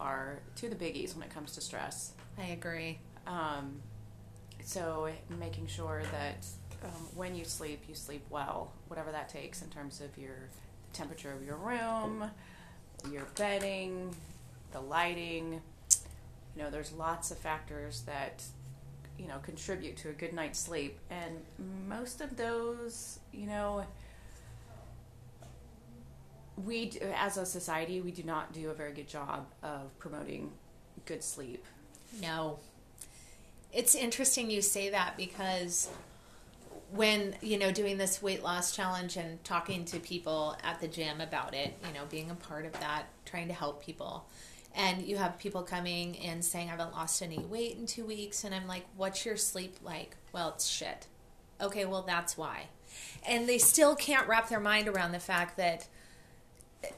are 0.00 0.40
two 0.56 0.66
of 0.66 0.78
the 0.78 0.84
biggies 0.84 1.14
when 1.14 1.22
it 1.22 1.30
comes 1.30 1.52
to 1.52 1.60
stress. 1.60 2.12
I 2.38 2.46
agree. 2.46 2.98
Um, 3.26 3.80
so, 4.64 5.08
making 5.38 5.66
sure 5.66 6.02
that 6.12 6.46
um, 6.84 6.90
when 7.14 7.34
you 7.34 7.44
sleep, 7.44 7.82
you 7.88 7.94
sleep 7.94 8.24
well, 8.30 8.72
whatever 8.88 9.10
that 9.12 9.28
takes 9.28 9.62
in 9.62 9.68
terms 9.68 10.00
of 10.00 10.16
your 10.16 10.48
temperature 10.92 11.32
of 11.32 11.44
your 11.44 11.56
room, 11.56 12.30
your 13.10 13.26
bedding, 13.36 14.14
the 14.72 14.80
lighting. 14.80 15.60
You 16.56 16.62
know, 16.62 16.70
there's 16.70 16.92
lots 16.92 17.30
of 17.30 17.38
factors 17.38 18.02
that 18.02 18.44
you 19.18 19.26
know 19.26 19.38
contribute 19.38 19.96
to 19.98 20.10
a 20.10 20.12
good 20.12 20.32
night's 20.32 20.58
sleep, 20.58 20.98
and 21.10 21.36
most 21.88 22.20
of 22.20 22.36
those, 22.36 23.20
you 23.32 23.46
know, 23.46 23.84
we 26.64 26.92
as 27.14 27.36
a 27.36 27.46
society 27.46 28.00
we 28.00 28.10
do 28.10 28.22
not 28.22 28.52
do 28.52 28.70
a 28.70 28.74
very 28.74 28.92
good 28.92 29.08
job 29.08 29.46
of 29.62 29.96
promoting 29.98 30.52
good 31.06 31.22
sleep. 31.22 31.64
No. 32.20 32.58
It's 33.72 33.94
interesting 33.94 34.50
you 34.50 34.62
say 34.62 34.90
that 34.90 35.16
because 35.16 35.88
when, 36.92 37.34
you 37.40 37.58
know, 37.58 37.72
doing 37.72 37.96
this 37.96 38.20
weight 38.20 38.42
loss 38.42 38.76
challenge 38.76 39.16
and 39.16 39.42
talking 39.44 39.84
to 39.86 39.98
people 39.98 40.56
at 40.62 40.80
the 40.80 40.88
gym 40.88 41.20
about 41.20 41.54
it, 41.54 41.74
you 41.86 41.94
know, 41.94 42.04
being 42.10 42.30
a 42.30 42.34
part 42.34 42.66
of 42.66 42.72
that, 42.74 43.04
trying 43.24 43.48
to 43.48 43.54
help 43.54 43.82
people. 43.82 44.26
And 44.74 45.02
you 45.02 45.16
have 45.16 45.38
people 45.38 45.62
coming 45.62 46.18
and 46.18 46.44
saying, 46.44 46.68
I 46.68 46.72
haven't 46.72 46.92
lost 46.92 47.22
any 47.22 47.38
weight 47.38 47.76
in 47.76 47.86
two 47.86 48.04
weeks. 48.04 48.44
And 48.44 48.54
I'm 48.54 48.66
like, 48.66 48.84
what's 48.96 49.24
your 49.24 49.36
sleep 49.36 49.76
like? 49.82 50.16
Well, 50.32 50.50
it's 50.50 50.66
shit. 50.66 51.06
Okay, 51.60 51.84
well, 51.84 52.02
that's 52.02 52.36
why. 52.36 52.68
And 53.26 53.48
they 53.48 53.58
still 53.58 53.94
can't 53.94 54.28
wrap 54.28 54.48
their 54.48 54.60
mind 54.60 54.88
around 54.88 55.12
the 55.12 55.20
fact 55.20 55.56
that 55.56 55.86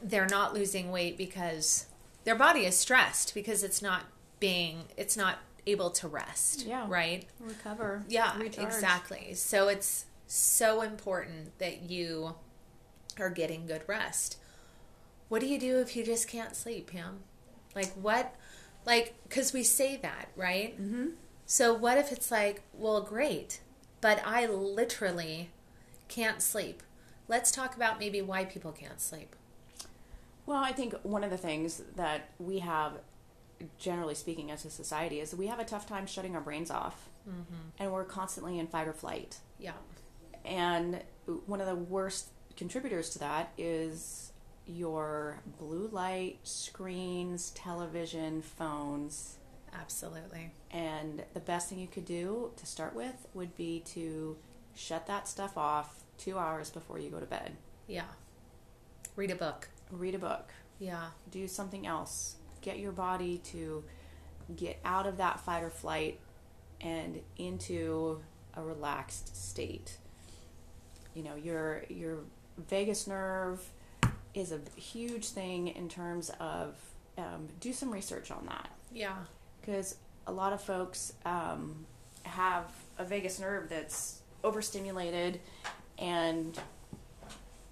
they're 0.02 0.26
not 0.26 0.54
losing 0.54 0.90
weight 0.90 1.16
because 1.16 1.86
their 2.24 2.34
body 2.34 2.60
is 2.60 2.76
stressed 2.76 3.34
because 3.34 3.62
it's 3.62 3.82
not 3.82 4.04
being 4.40 4.84
it's 4.96 5.16
not 5.16 5.38
able 5.66 5.90
to 5.90 6.08
rest 6.08 6.64
Yeah. 6.66 6.86
right 6.88 7.24
Recover. 7.40 8.02
yeah 8.08 8.38
exactly 8.42 9.34
so 9.34 9.68
it's 9.68 10.06
so 10.26 10.82
important 10.82 11.56
that 11.58 11.82
you 11.90 12.34
are 13.18 13.30
getting 13.30 13.66
good 13.66 13.82
rest 13.86 14.36
what 15.28 15.40
do 15.40 15.46
you 15.46 15.58
do 15.58 15.78
if 15.80 15.96
you 15.96 16.04
just 16.04 16.28
can't 16.28 16.54
sleep 16.56 16.90
pam 16.90 17.20
like 17.74 17.92
what 17.94 18.34
like 18.84 19.14
because 19.28 19.52
we 19.52 19.62
say 19.62 19.96
that 19.96 20.28
right 20.36 20.80
Mm-hmm. 20.80 21.08
so 21.46 21.72
what 21.72 21.96
if 21.98 22.12
it's 22.12 22.30
like 22.30 22.62
well 22.74 23.00
great 23.02 23.60
but 24.00 24.20
i 24.26 24.46
literally 24.46 25.50
can't 26.08 26.42
sleep. 26.42 26.82
Let's 27.26 27.50
talk 27.50 27.74
about 27.74 27.98
maybe 27.98 28.20
why 28.20 28.44
people 28.44 28.70
can't 28.70 29.00
sleep. 29.00 29.34
Well, 30.44 30.62
I 30.62 30.72
think 30.72 30.94
one 31.02 31.24
of 31.24 31.30
the 31.30 31.38
things 31.38 31.82
that 31.96 32.28
we 32.38 32.58
have, 32.58 32.92
generally 33.78 34.14
speaking, 34.14 34.50
as 34.50 34.64
a 34.64 34.70
society, 34.70 35.20
is 35.20 35.34
we 35.34 35.46
have 35.46 35.58
a 35.58 35.64
tough 35.64 35.86
time 35.86 36.06
shutting 36.06 36.34
our 36.34 36.40
brains 36.40 36.70
off, 36.70 37.08
mm-hmm. 37.28 37.68
and 37.78 37.92
we're 37.92 38.04
constantly 38.04 38.58
in 38.58 38.66
fight 38.66 38.88
or 38.88 38.92
flight. 38.92 39.38
Yeah. 39.58 39.72
And 40.44 41.02
one 41.46 41.60
of 41.60 41.66
the 41.66 41.74
worst 41.74 42.28
contributors 42.56 43.10
to 43.10 43.18
that 43.20 43.52
is 43.58 44.32
your 44.66 45.40
blue 45.58 45.88
light 45.88 46.38
screens, 46.42 47.50
television, 47.50 48.42
phones. 48.42 49.38
Absolutely. 49.72 50.52
And 50.70 51.24
the 51.34 51.40
best 51.40 51.68
thing 51.68 51.78
you 51.78 51.88
could 51.88 52.04
do 52.04 52.52
to 52.56 52.66
start 52.66 52.94
with 52.94 53.26
would 53.34 53.56
be 53.56 53.80
to 53.86 54.36
shut 54.74 55.06
that 55.06 55.28
stuff 55.28 55.56
off 55.56 56.04
two 56.16 56.38
hours 56.38 56.70
before 56.70 56.98
you 56.98 57.10
go 57.10 57.20
to 57.20 57.26
bed. 57.26 57.56
Yeah. 57.86 58.04
Read 59.16 59.30
a 59.30 59.36
book. 59.36 59.68
Read 59.90 60.14
a 60.14 60.18
book. 60.18 60.52
Yeah. 60.78 61.06
Do 61.30 61.46
something 61.48 61.86
else. 61.86 62.36
Get 62.64 62.78
your 62.78 62.92
body 62.92 63.38
to 63.52 63.84
get 64.56 64.80
out 64.86 65.06
of 65.06 65.18
that 65.18 65.38
fight 65.40 65.62
or 65.62 65.68
flight 65.68 66.18
and 66.80 67.20
into 67.36 68.20
a 68.54 68.62
relaxed 68.62 69.36
state. 69.36 69.98
You 71.14 71.24
know, 71.24 71.34
your 71.34 71.84
your 71.90 72.20
vagus 72.56 73.06
nerve 73.06 73.62
is 74.32 74.50
a 74.50 74.60
huge 74.80 75.26
thing 75.28 75.68
in 75.68 75.90
terms 75.90 76.30
of 76.40 76.74
um, 77.18 77.48
do 77.60 77.70
some 77.74 77.90
research 77.90 78.30
on 78.30 78.46
that 78.46 78.70
Yeah. 78.92 79.16
because 79.60 79.96
a 80.26 80.32
lot 80.32 80.52
of 80.54 80.60
folks 80.62 81.12
um, 81.26 81.84
have 82.22 82.64
a 82.98 83.04
vagus 83.04 83.38
nerve 83.38 83.68
that's 83.68 84.22
overstimulated 84.42 85.38
and 85.98 86.58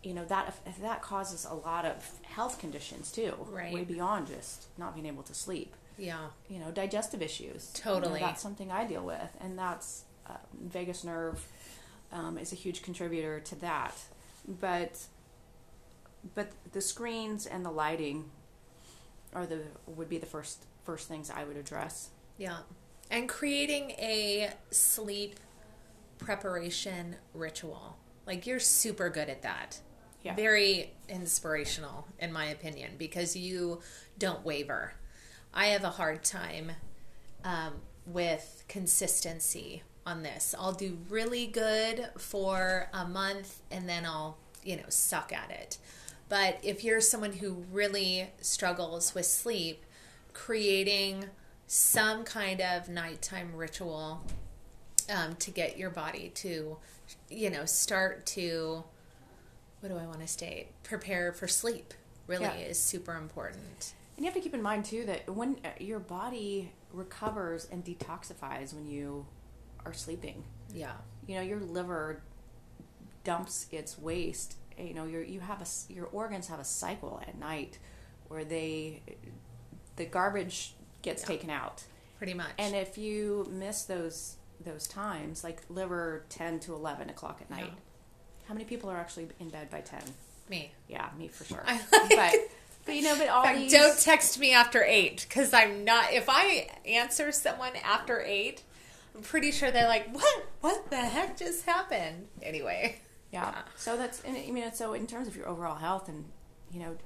you 0.02 0.12
know 0.14 0.24
that 0.24 0.54
that 0.80 1.00
causes 1.02 1.44
a 1.48 1.54
lot 1.54 1.84
of 1.84 2.10
health 2.22 2.58
conditions 2.58 3.12
too 3.12 3.34
Right. 3.50 3.72
way 3.72 3.84
beyond 3.84 4.26
just 4.26 4.66
not 4.78 4.94
being 4.94 5.06
able 5.06 5.22
to 5.24 5.34
sleep 5.34 5.74
Yeah. 5.98 6.26
you 6.48 6.58
know 6.58 6.70
digestive 6.72 7.22
issues 7.22 7.72
You 7.76 7.84
know, 7.90 8.00
Totally. 8.00 8.20
that's 8.20 8.42
something 8.42 8.70
i 8.72 8.84
deal 8.84 9.04
with 9.04 9.36
and 9.40 9.58
that's 9.58 10.04
uh, 10.28 10.34
vagus 10.60 11.04
nerve 11.04 11.46
um, 12.12 12.36
is 12.38 12.52
a 12.52 12.56
huge 12.56 12.82
contributor 12.82 13.40
to 13.40 13.54
that 13.56 13.94
but 14.46 14.98
but 16.34 16.50
the 16.72 16.80
screens 16.80 17.46
and 17.46 17.64
the 17.64 17.70
lighting 17.70 18.30
are 19.34 19.46
the 19.46 19.60
would 19.86 20.08
be 20.08 20.18
the 20.18 20.26
first 20.26 20.64
first 20.84 21.06
things 21.08 21.30
i 21.30 21.44
would 21.44 21.56
address 21.56 22.10
Yeah. 22.38 22.58
And 23.10 23.28
creating 23.28 23.90
a 23.98 24.50
sleep 24.70 25.38
preparation 26.18 27.16
ritual. 27.34 27.96
Like 28.26 28.46
you're 28.46 28.60
super 28.60 29.10
good 29.10 29.28
at 29.28 29.42
that. 29.42 29.80
Yeah. 30.22 30.34
Very 30.34 30.92
inspirational, 31.08 32.06
in 32.18 32.32
my 32.32 32.46
opinion, 32.46 32.92
because 32.98 33.36
you 33.36 33.80
don't 34.18 34.44
waver. 34.44 34.94
I 35.52 35.66
have 35.66 35.84
a 35.84 35.90
hard 35.90 36.22
time 36.24 36.72
um, 37.44 37.74
with 38.06 38.64
consistency 38.68 39.82
on 40.06 40.22
this. 40.22 40.54
I'll 40.58 40.72
do 40.72 40.98
really 41.08 41.46
good 41.46 42.08
for 42.18 42.88
a 42.92 43.06
month 43.06 43.60
and 43.70 43.88
then 43.88 44.04
I'll, 44.06 44.38
you 44.64 44.76
know, 44.76 44.88
suck 44.88 45.32
at 45.32 45.50
it. 45.50 45.78
But 46.28 46.58
if 46.62 46.82
you're 46.82 47.00
someone 47.00 47.32
who 47.32 47.64
really 47.70 48.30
struggles 48.40 49.14
with 49.14 49.26
sleep, 49.26 49.84
creating 50.32 51.26
some 51.66 52.24
kind 52.24 52.60
of 52.60 52.88
nighttime 52.88 53.54
ritual 53.54 54.24
um, 55.14 55.34
to 55.36 55.50
get 55.50 55.76
your 55.76 55.90
body 55.90 56.30
to, 56.36 56.78
you 57.28 57.50
know, 57.50 57.64
start 57.66 58.24
to, 58.26 58.84
what 59.82 59.88
do 59.90 59.98
I 59.98 60.06
want 60.06 60.20
to 60.20 60.28
state? 60.28 60.68
Prepare 60.84 61.32
for 61.32 61.48
sleep 61.48 61.92
really 62.28 62.44
Yeah. 62.44 62.54
is 62.54 62.78
super 62.78 63.14
important. 63.16 63.94
And 64.16 64.24
you 64.24 64.26
have 64.26 64.34
to 64.34 64.40
keep 64.40 64.54
in 64.54 64.62
mind 64.62 64.84
too 64.84 65.04
that 65.06 65.28
when 65.28 65.56
uh, 65.64 65.70
your 65.80 65.98
body 65.98 66.72
recovers 66.92 67.66
and 67.70 67.84
detoxifies 67.84 68.72
when 68.72 68.86
you 68.86 69.26
are 69.84 69.92
sleeping, 69.92 70.44
Yeah. 70.72 70.92
you 71.26 71.34
know 71.34 71.40
your 71.42 71.58
liver 71.58 72.22
dumps 73.24 73.66
its 73.72 73.98
waste. 73.98 74.56
You 74.78 74.94
know 74.94 75.04
your 75.04 75.22
you 75.22 75.40
have 75.40 75.60
a 75.60 75.92
your 75.92 76.06
organs 76.06 76.46
have 76.48 76.60
a 76.60 76.64
cycle 76.64 77.20
at 77.26 77.36
night 77.38 77.78
where 78.28 78.44
they 78.44 79.02
the 79.96 80.04
garbage 80.06 80.74
gets 81.02 81.22
Yeah. 81.22 81.26
taken 81.26 81.50
out, 81.50 81.84
Pretty 82.18 82.34
much. 82.34 82.52
and 82.58 82.74
if 82.76 82.96
you 82.96 83.46
miss 83.50 83.82
those 83.84 84.36
those 84.60 84.86
times, 84.86 85.42
like 85.42 85.62
liver 85.68 86.24
ten 86.28 86.60
to 86.60 86.72
eleven 86.74 87.10
o'clock 87.10 87.40
at 87.40 87.50
night, 87.50 87.66
Yeah. 87.66 87.78
How 88.52 88.54
many 88.54 88.66
people 88.66 88.90
are 88.90 88.98
actually 88.98 89.28
in 89.40 89.48
bed 89.48 89.70
by 89.70 89.80
ten? 89.80 90.02
me. 90.50 90.70
Yeah, 90.86 91.08
me 91.18 91.28
for 91.28 91.44
sure. 91.44 91.64
I 91.66 91.80
but 91.90 92.14
like- 92.18 92.50
but 92.84 92.94
you 92.96 93.00
know, 93.02 93.16
but 93.16 93.28
all 93.28 93.44
fact, 93.44 93.58
these 93.58 93.72
don't 93.72 93.98
text 93.98 94.38
me 94.38 94.52
after 94.52 94.82
eight 94.84 95.24
because 95.26 95.54
I'm 95.54 95.84
not. 95.84 96.12
If 96.12 96.26
I 96.28 96.68
answer 96.84 97.32
someone 97.32 97.70
after 97.82 98.20
eight, 98.20 98.62
I'm 99.14 99.22
pretty 99.22 99.52
sure 99.52 99.70
they're 99.70 99.88
like, 99.88 100.12
"What? 100.14 100.44
What 100.60 100.90
the 100.90 100.96
heck 100.98 101.38
just 101.38 101.64
happened?" 101.64 102.26
Anyway, 102.42 103.00
Yeah. 103.30 103.54
So 103.76 103.96
that's, 103.96 104.20
I 104.28 104.50
mean, 104.50 104.70
so 104.74 104.92
in 104.92 105.06
terms 105.06 105.28
of 105.28 105.34
your 105.36 105.48
overall 105.48 105.76
health 105.76 106.10
and, 106.10 106.26
you 106.70 106.80
know, 106.80 106.96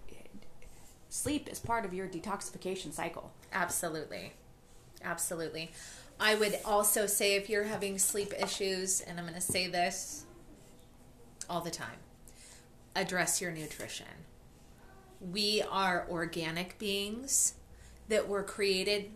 sleep 1.08 1.48
is 1.48 1.60
part 1.60 1.84
of 1.84 1.94
your 1.94 2.08
detoxification 2.08 2.92
cycle. 2.92 3.30
absolutely, 3.52 4.32
absolutely. 5.04 5.70
I 6.18 6.34
would 6.34 6.58
also 6.64 7.06
say 7.06 7.36
if 7.36 7.48
you're 7.48 7.64
having 7.64 7.98
sleep 7.98 8.32
issues, 8.42 9.00
and 9.02 9.18
I'm 9.20 9.26
going 9.26 9.34
to 9.36 9.40
say 9.40 9.68
this 9.68 10.24
all 11.48 11.60
the 11.60 11.70
time, 11.70 11.98
address 12.94 13.40
your 13.40 13.50
nutrition. 13.52 14.06
We 15.20 15.62
are 15.70 16.06
organic 16.10 16.78
beings 16.78 17.54
that 18.08 18.28
were 18.28 18.42
created 18.42 19.10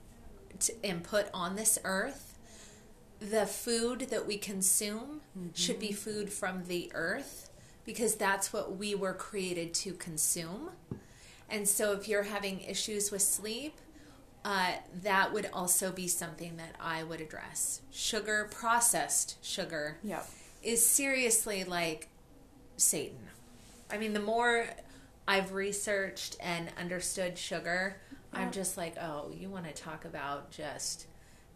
to, 0.60 0.72
and 0.84 1.02
put 1.02 1.28
on 1.34 1.56
this 1.56 1.78
earth. 1.84 2.38
The 3.20 3.46
food 3.46 4.08
that 4.10 4.26
we 4.26 4.38
consume 4.38 5.20
should 5.54 5.78
be 5.78 5.92
food 5.92 6.32
from 6.32 6.64
the 6.64 6.90
earth 6.94 7.50
because 7.84 8.14
that's 8.14 8.52
what 8.52 8.76
we 8.76 8.94
were 8.94 9.12
created 9.12 9.74
to 9.74 9.92
consume. 9.92 10.70
And 11.48 11.68
so, 11.68 11.92
if 11.92 12.08
you're 12.08 12.22
having 12.22 12.60
issues 12.60 13.10
with 13.10 13.22
sleep, 13.22 13.76
uh, 14.44 14.72
that 15.02 15.32
would 15.34 15.50
also 15.52 15.92
be 15.92 16.08
something 16.08 16.56
that 16.56 16.74
I 16.80 17.02
would 17.02 17.20
address. 17.20 17.82
Sugar, 17.90 18.48
processed 18.50 19.36
sugar, 19.44 19.98
Yeah. 20.02 20.22
is 20.62 20.84
seriously 20.86 21.64
like 21.64 22.08
Satan. 22.80 23.18
I 23.90 23.98
mean, 23.98 24.12
the 24.12 24.20
more 24.20 24.66
I've 25.28 25.52
researched 25.52 26.36
and 26.40 26.68
understood 26.78 27.36
sugar, 27.38 27.96
Yeah. 28.32 28.40
I'm 28.40 28.52
just 28.52 28.76
like, 28.76 28.96
oh, 28.98 29.32
you 29.36 29.48
want 29.48 29.66
to 29.66 29.72
talk 29.72 30.04
about 30.04 30.50
just 30.50 31.06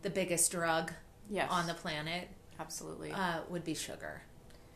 the 0.03 0.11
biggest 0.11 0.51
drug 0.53 0.93
Yes. 1.31 1.51
on 1.51 1.67
the 1.67 1.75
planet 1.75 2.29
Absolutely. 2.61 3.13
uh, 3.13 3.41
would 3.49 3.65
be 3.65 3.75
sugar. 3.75 4.23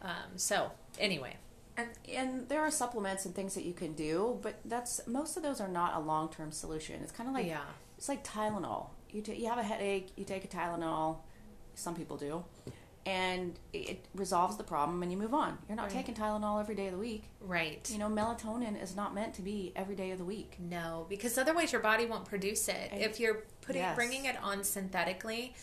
Um, 0.00 0.36
so, 0.36 0.70
anyway, 0.98 1.36
and, 1.76 1.88
and 2.12 2.48
there 2.48 2.60
are 2.60 2.70
supplements 2.70 3.26
and 3.26 3.34
things 3.34 3.54
that 3.54 3.64
you 3.64 3.72
can 3.74 3.92
do, 3.92 4.38
but 4.42 4.54
that's, 4.64 5.06
most 5.06 5.36
of 5.36 5.42
those 5.42 5.60
are 5.60 5.68
not 5.68 5.96
a 5.96 6.00
long 6.00 6.28
term 6.30 6.50
solution. 6.52 7.02
It's 7.02 7.12
kind 7.12 7.28
of 7.28 7.34
like, 7.34 7.46
yeah, 7.46 7.60
it's 7.98 8.08
like 8.08 8.24
Tylenol. 8.24 8.86
You, 9.10 9.22
ta 9.22 9.32
you 9.32 9.48
have 9.48 9.58
a 9.58 9.62
headache, 9.62 10.08
you 10.16 10.24
take 10.24 10.44
a 10.44 10.48
Tylenol, 10.48 11.18
some 11.74 11.94
people 11.94 12.16
do, 12.16 12.44
and 13.08 13.58
it 13.72 14.04
resolves 14.14 14.58
the 14.58 14.62
problem 14.64 15.02
and 15.02 15.10
you 15.10 15.16
move 15.16 15.32
on. 15.32 15.56
You're 15.66 15.76
not 15.76 15.84
Right. 15.84 15.92
taking 15.92 16.14
Tylenol 16.14 16.60
every 16.60 16.74
day 16.74 16.88
of 16.88 16.92
the 16.92 16.98
week. 16.98 17.24
right. 17.40 17.88
You 17.90 17.96
know, 17.96 18.08
melatonin 18.10 18.80
is 18.82 18.94
not 18.94 19.14
meant 19.14 19.32
to 19.36 19.42
be 19.42 19.72
every 19.74 19.94
day 19.96 20.10
of 20.10 20.18
the 20.18 20.24
week. 20.26 20.56
No, 20.58 21.06
because 21.08 21.38
otherwise 21.38 21.72
your 21.72 21.80
body 21.80 22.04
won't 22.04 22.26
produce 22.26 22.68
it. 22.68 22.90
And- 22.92 23.00
if 23.00 23.18
you're 23.18 23.44
putting 23.62 23.80
Yes. 23.80 23.94
bringing 23.96 24.26
it 24.26 24.36
on 24.42 24.62
synthetically, 24.62 25.54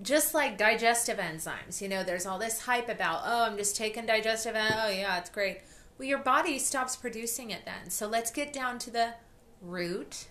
just 0.00 0.34
like 0.34 0.56
digestive 0.56 1.18
enzymes, 1.18 1.80
you 1.80 1.88
know, 1.88 2.04
there's 2.04 2.26
all 2.26 2.38
this 2.38 2.60
hype 2.60 2.88
about, 2.88 3.22
oh, 3.24 3.42
I'm 3.46 3.56
just 3.56 3.74
taking 3.76 4.06
digestive. 4.06 4.54
en- 4.54 4.72
Oh, 4.78 4.88
yeah, 4.88 5.18
it's 5.18 5.30
great. 5.30 5.62
Well, 5.98 6.06
your 6.06 6.18
body 6.18 6.60
stops 6.60 6.94
producing 6.94 7.50
it 7.50 7.64
then. 7.64 7.90
So 7.90 8.06
let's 8.06 8.30
get 8.30 8.52
down 8.52 8.78
to 8.80 8.90
the 8.92 9.14
root. 9.60 10.28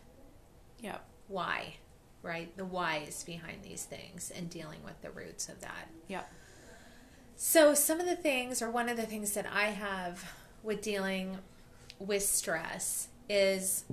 Yeah. 0.79 0.99
Why, 1.27 1.75
right? 2.21 2.55
The 2.55 2.63
whys 2.63 3.25
behind 3.25 3.63
these 3.63 3.83
things 3.83 4.31
and 4.31 4.49
dealing 4.49 4.81
with 4.85 5.01
the 5.01 5.11
roots 5.11 5.49
of 5.49 5.59
that. 5.59 5.89
Yeah. 6.07 6.23
So, 7.39 7.75
some 7.75 7.99
of 7.99 8.07
the 8.07 8.15
things, 8.15 8.63
or 8.63 8.71
one 8.71 8.89
of 8.89 8.97
the 8.97 9.05
things 9.05 9.33
that 9.33 9.45
I 9.45 9.65
have 9.65 10.33
with 10.63 10.81
dealing 10.81 11.37
with 11.99 12.23
stress 12.23 13.09
is 13.29 13.85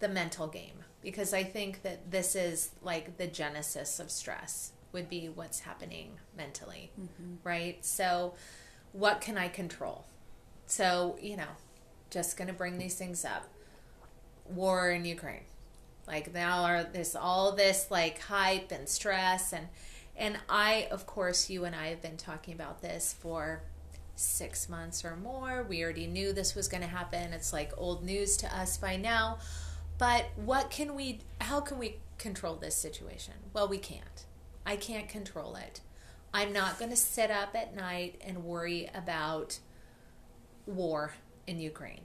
the 0.00 0.08
mental 0.08 0.48
game. 0.48 0.82
Because 1.00 1.32
I 1.32 1.44
think 1.44 1.82
that 1.82 2.10
this 2.10 2.34
is 2.34 2.70
like 2.82 3.16
the 3.16 3.28
genesis 3.28 4.00
of 4.00 4.10
stress, 4.10 4.72
would 4.90 5.08
be 5.08 5.28
what's 5.28 5.60
happening 5.60 6.18
mentally, 6.36 6.90
mm-hmm. 7.00 7.34
right? 7.44 7.84
So, 7.84 8.34
what 8.90 9.20
can 9.20 9.38
I 9.38 9.46
control? 9.46 10.06
So, 10.66 11.16
you 11.20 11.36
know, 11.36 11.54
just 12.10 12.36
going 12.36 12.48
to 12.48 12.54
bring 12.54 12.78
these 12.78 12.96
things 12.96 13.24
up. 13.24 13.46
War 14.46 14.90
in 14.90 15.04
Ukraine. 15.04 15.44
Like 16.08 16.34
now 16.34 16.64
are 16.64 16.84
there's 16.84 17.14
all 17.14 17.52
this 17.52 17.86
like 17.90 18.20
hype 18.20 18.72
and 18.72 18.88
stress 18.88 19.52
and 19.52 19.68
and 20.16 20.38
I 20.48 20.88
of 20.90 21.06
course 21.06 21.50
you 21.50 21.64
and 21.64 21.74
I 21.74 21.88
have 21.88 22.00
been 22.02 22.16
talking 22.16 22.54
about 22.54 22.82
this 22.82 23.12
for 23.18 23.62
six 24.16 24.68
months 24.68 25.04
or 25.04 25.16
more. 25.16 25.64
We 25.68 25.82
already 25.82 26.06
knew 26.06 26.32
this 26.32 26.54
was 26.54 26.68
going 26.68 26.82
to 26.82 26.88
happen. 26.88 27.32
It's 27.32 27.52
like 27.52 27.72
old 27.76 28.04
news 28.04 28.36
to 28.38 28.56
us 28.56 28.76
by 28.76 28.96
now. 28.96 29.38
But 29.98 30.26
what 30.36 30.70
can 30.70 30.94
we, 30.94 31.20
how 31.40 31.60
can 31.60 31.78
we 31.78 31.96
control 32.18 32.54
this 32.56 32.76
situation? 32.76 33.34
Well, 33.52 33.66
we 33.68 33.78
can't. 33.78 34.24
I 34.64 34.76
can't 34.76 35.08
control 35.08 35.56
it. 35.56 35.80
I'm 36.32 36.52
not 36.52 36.78
going 36.78 36.90
to 36.90 36.96
sit 36.96 37.30
up 37.30 37.54
at 37.56 37.74
night 37.74 38.20
and 38.24 38.44
worry 38.44 38.88
about 38.94 39.58
war 40.66 41.12
in 41.46 41.58
Ukraine. 41.60 42.02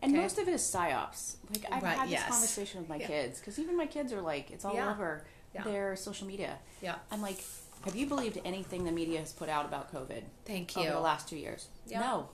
And 0.00 0.12
Okay. 0.12 0.22
most 0.22 0.38
of 0.38 0.48
it 0.48 0.52
is 0.54 0.62
psyops. 0.62 1.36
Like 1.50 1.64
I've 1.70 1.82
Right, 1.82 1.96
had 1.98 2.06
this 2.08 2.12
yes. 2.12 2.28
conversation 2.28 2.80
with 2.80 2.88
my 2.88 2.96
Yeah. 2.96 3.06
kids 3.06 3.38
because 3.40 3.58
even 3.58 3.76
my 3.76 3.86
kids 3.86 4.12
are 4.12 4.20
like, 4.20 4.50
it's 4.50 4.64
all 4.64 4.74
Yeah. 4.74 4.90
over 4.90 5.24
Yeah. 5.54 5.64
their 5.64 5.96
social 5.96 6.26
media. 6.26 6.58
Yeah. 6.80 6.96
I'm 7.10 7.20
like, 7.20 7.42
have 7.84 7.96
you 7.96 8.06
believed 8.06 8.40
anything 8.44 8.84
the 8.84 8.92
media 8.92 9.18
has 9.20 9.32
put 9.32 9.48
out 9.48 9.64
about 9.66 9.92
COVID 9.92 10.22
Thank 10.44 10.76
you. 10.76 10.82
over 10.82 10.92
the 10.92 11.00
last 11.00 11.28
two 11.28 11.36
years? 11.36 11.66
Yeah. 11.86 12.00
No. 12.00 12.28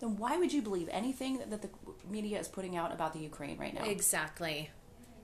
Then 0.00 0.16
why 0.16 0.36
would 0.36 0.52
you 0.52 0.60
believe 0.62 0.88
anything 0.90 1.38
that 1.50 1.62
the 1.62 1.70
media 2.10 2.38
is 2.40 2.48
putting 2.48 2.76
out 2.76 2.92
about 2.92 3.12
the 3.12 3.20
Ukraine 3.20 3.58
right 3.58 3.74
now? 3.74 3.84
Exactly. 3.84 4.70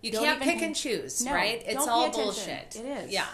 You 0.03 0.13
Don't 0.13 0.25
can't 0.25 0.41
pick 0.41 0.63
and 0.63 0.75
choose, 0.75 1.23
No, 1.25 1.33
right? 1.35 1.63
It's 1.67 1.87
all 1.87 2.11
bullshit. 2.11 2.77
It 2.77 2.87
is. 2.87 3.13
Yeah. 3.13 3.27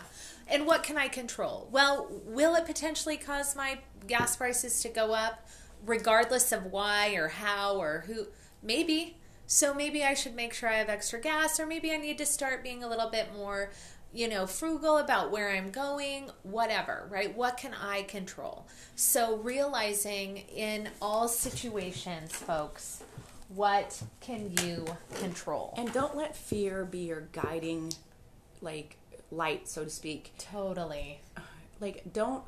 And 0.49 0.67
what 0.67 0.83
can 0.83 0.97
I 0.97 1.09
control? 1.09 1.69
Well, 1.71 2.09
will 2.25 2.55
it 2.55 2.67
potentially 2.67 3.17
cause 3.17 3.55
my 3.55 3.79
gas 4.07 4.37
prices 4.37 4.81
to 4.83 4.89
go 4.89 5.13
up 5.13 5.47
regardless 5.85 6.53
of 6.53 6.67
why 6.67 7.15
or 7.15 7.29
how 7.29 7.77
or 7.77 8.05
who? 8.07 8.27
Maybe. 8.63 9.19
So 9.47 9.73
maybe 9.75 10.03
I 10.03 10.15
should 10.15 10.35
make 10.35 10.53
sure 10.53 10.69
I 10.69 10.75
have 10.75 10.89
extra 10.89 11.21
gas 11.21 11.61
or 11.61 11.67
maybe 11.67 11.93
I 11.93 11.99
need 11.99 12.19
to 12.19 12.27
start 12.27 12.65
being 12.65 12.83
a 12.83 12.89
little 12.89 13.11
bit 13.11 13.33
more, 13.37 13.71
you 14.17 14.29
know, 14.29 14.47
frugal 14.47 14.97
about 14.97 15.31
where 15.31 15.51
I'm 15.51 15.71
going, 15.71 16.31
whatever, 16.43 17.07
right? 17.11 17.37
What 17.37 17.59
can 17.59 17.75
I 17.75 18.03
control? 18.03 18.67
So 18.95 19.37
realizing 19.37 20.39
in 20.39 20.89
all 21.03 21.29
situations, 21.29 22.33
folks, 22.33 23.03
what 23.49 24.03
can 24.21 24.53
you 24.63 24.87
control? 25.21 25.75
And 25.77 25.93
don't 25.93 26.17
let 26.17 26.35
fear 26.35 26.87
be 26.87 27.01
your 27.01 27.29
guiding, 27.33 27.93
like 28.63 28.97
light, 29.31 29.69
so 29.69 29.85
to 29.85 29.91
speak. 29.91 30.33
Totally. 30.39 31.21
Like 31.79 32.03
don't. 32.11 32.43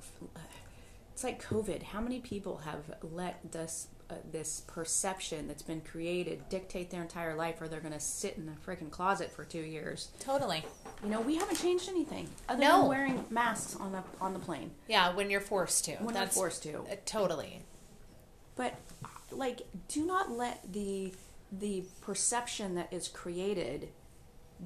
It's 1.13 1.23
like 1.23 1.45
COVID. 1.45 1.83
How 1.83 2.01
many 2.01 2.21
people 2.21 2.59
have 2.65 2.95
let 3.03 3.53
this 3.53 3.89
uh, 4.11 4.15
this 4.33 4.63
perception 4.67 5.47
that's 5.49 5.63
been 5.63 5.81
created 5.83 6.49
dictate 6.49 6.91
their 6.91 7.03
entire 7.03 7.35
life, 7.35 7.61
or 7.61 7.69
they're 7.69 7.81
going 7.81 7.93
to 7.93 8.01
sit 8.01 8.37
in 8.37 8.47
the 8.47 8.53
freaking 8.53 8.91
closet 8.91 9.31
for 9.31 9.45
two 9.45 9.61
years? 9.61 10.09
Totally. 10.21 10.65
You 11.05 11.11
know, 11.11 11.21
we 11.21 11.37
haven't 11.37 11.57
changed 11.61 11.89
anything 11.89 12.29
other 12.49 12.61
No. 12.61 12.81
than 12.81 12.89
wearing 12.89 13.25
masks 13.31 13.77
on 13.77 13.93
the 13.93 14.03
on 14.21 14.33
the 14.33 14.39
plane 14.39 14.71
Yeah, 14.89 15.15
when 15.15 15.31
you're 15.31 15.41
forced 15.41 15.85
to. 15.87 15.97
when 15.97 16.15
That's 16.15 16.35
we're 16.37 16.43
forced 16.43 16.63
to. 16.65 16.79
uh, 16.91 16.97
totally. 17.05 17.63
But 18.57 18.75
like, 19.31 19.63
do 19.89 20.05
not 20.07 20.31
let 20.31 20.73
the 20.73 21.13
the 21.53 21.85
perception 22.01 22.75
that 22.75 22.93
is 22.93 23.09
created 23.09 23.89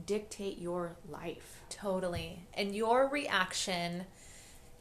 dictate 0.07 0.59
your 0.59 0.97
life. 1.09 1.62
Totally. 1.68 2.47
And 2.55 2.74
your 2.74 3.09
reaction 3.09 4.05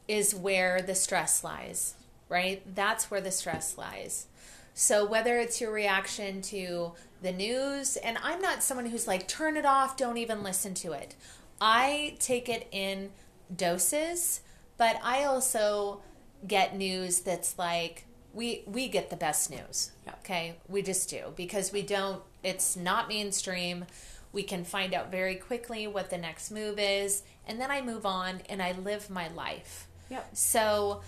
is 0.08 0.34
where 0.34 0.80
the 0.82 0.94
stress 0.94 1.44
lies, 1.44 1.94
right? 2.28 2.62
That's 2.74 3.10
where 3.10 3.20
the 3.20 3.30
stress 3.30 3.76
lies. 3.76 4.26
So 4.74 5.04
whether 5.04 5.38
it's 5.38 5.60
your 5.60 5.70
reaction 5.70 6.42
to 6.42 6.92
the 7.20 7.32
news, 7.32 7.96
and 7.96 8.18
I'm 8.22 8.40
not 8.40 8.62
someone 8.62 8.86
who's 8.86 9.06
like, 9.06 9.28
turn 9.28 9.56
it 9.56 9.66
off, 9.66 9.96
don't 9.96 10.16
even 10.16 10.42
listen 10.42 10.74
to 10.74 10.92
it. 10.92 11.14
I 11.60 12.16
take 12.18 12.48
it 12.48 12.66
in 12.72 13.10
doses, 13.54 14.40
but 14.76 14.98
I 15.02 15.24
also 15.24 16.00
get 16.46 16.76
news 16.76 17.20
that's 17.20 17.58
like, 17.58 18.06
we 18.34 18.62
we 18.66 18.88
get 18.88 19.10
the 19.10 19.16
best 19.16 19.50
news. 19.50 19.92
Yeah. 20.06 20.14
Okay, 20.20 20.54
we 20.68 20.82
just 20.82 21.10
do 21.10 21.32
because 21.36 21.72
we 21.72 21.82
don't. 21.82 22.22
It's 22.42 22.76
not 22.76 23.08
mainstream. 23.08 23.84
We 24.32 24.42
can 24.42 24.64
find 24.64 24.94
out 24.94 25.10
very 25.10 25.34
quickly 25.34 25.86
what 25.86 26.08
the 26.08 26.16
next 26.16 26.50
move 26.50 26.78
is, 26.78 27.22
and 27.46 27.60
then 27.60 27.70
I 27.70 27.82
move 27.82 28.06
on 28.06 28.40
and 28.48 28.62
I 28.62 28.72
live 28.72 29.10
my 29.10 29.28
life. 29.28 29.86
Yep. 30.10 30.30
So, 30.32 31.02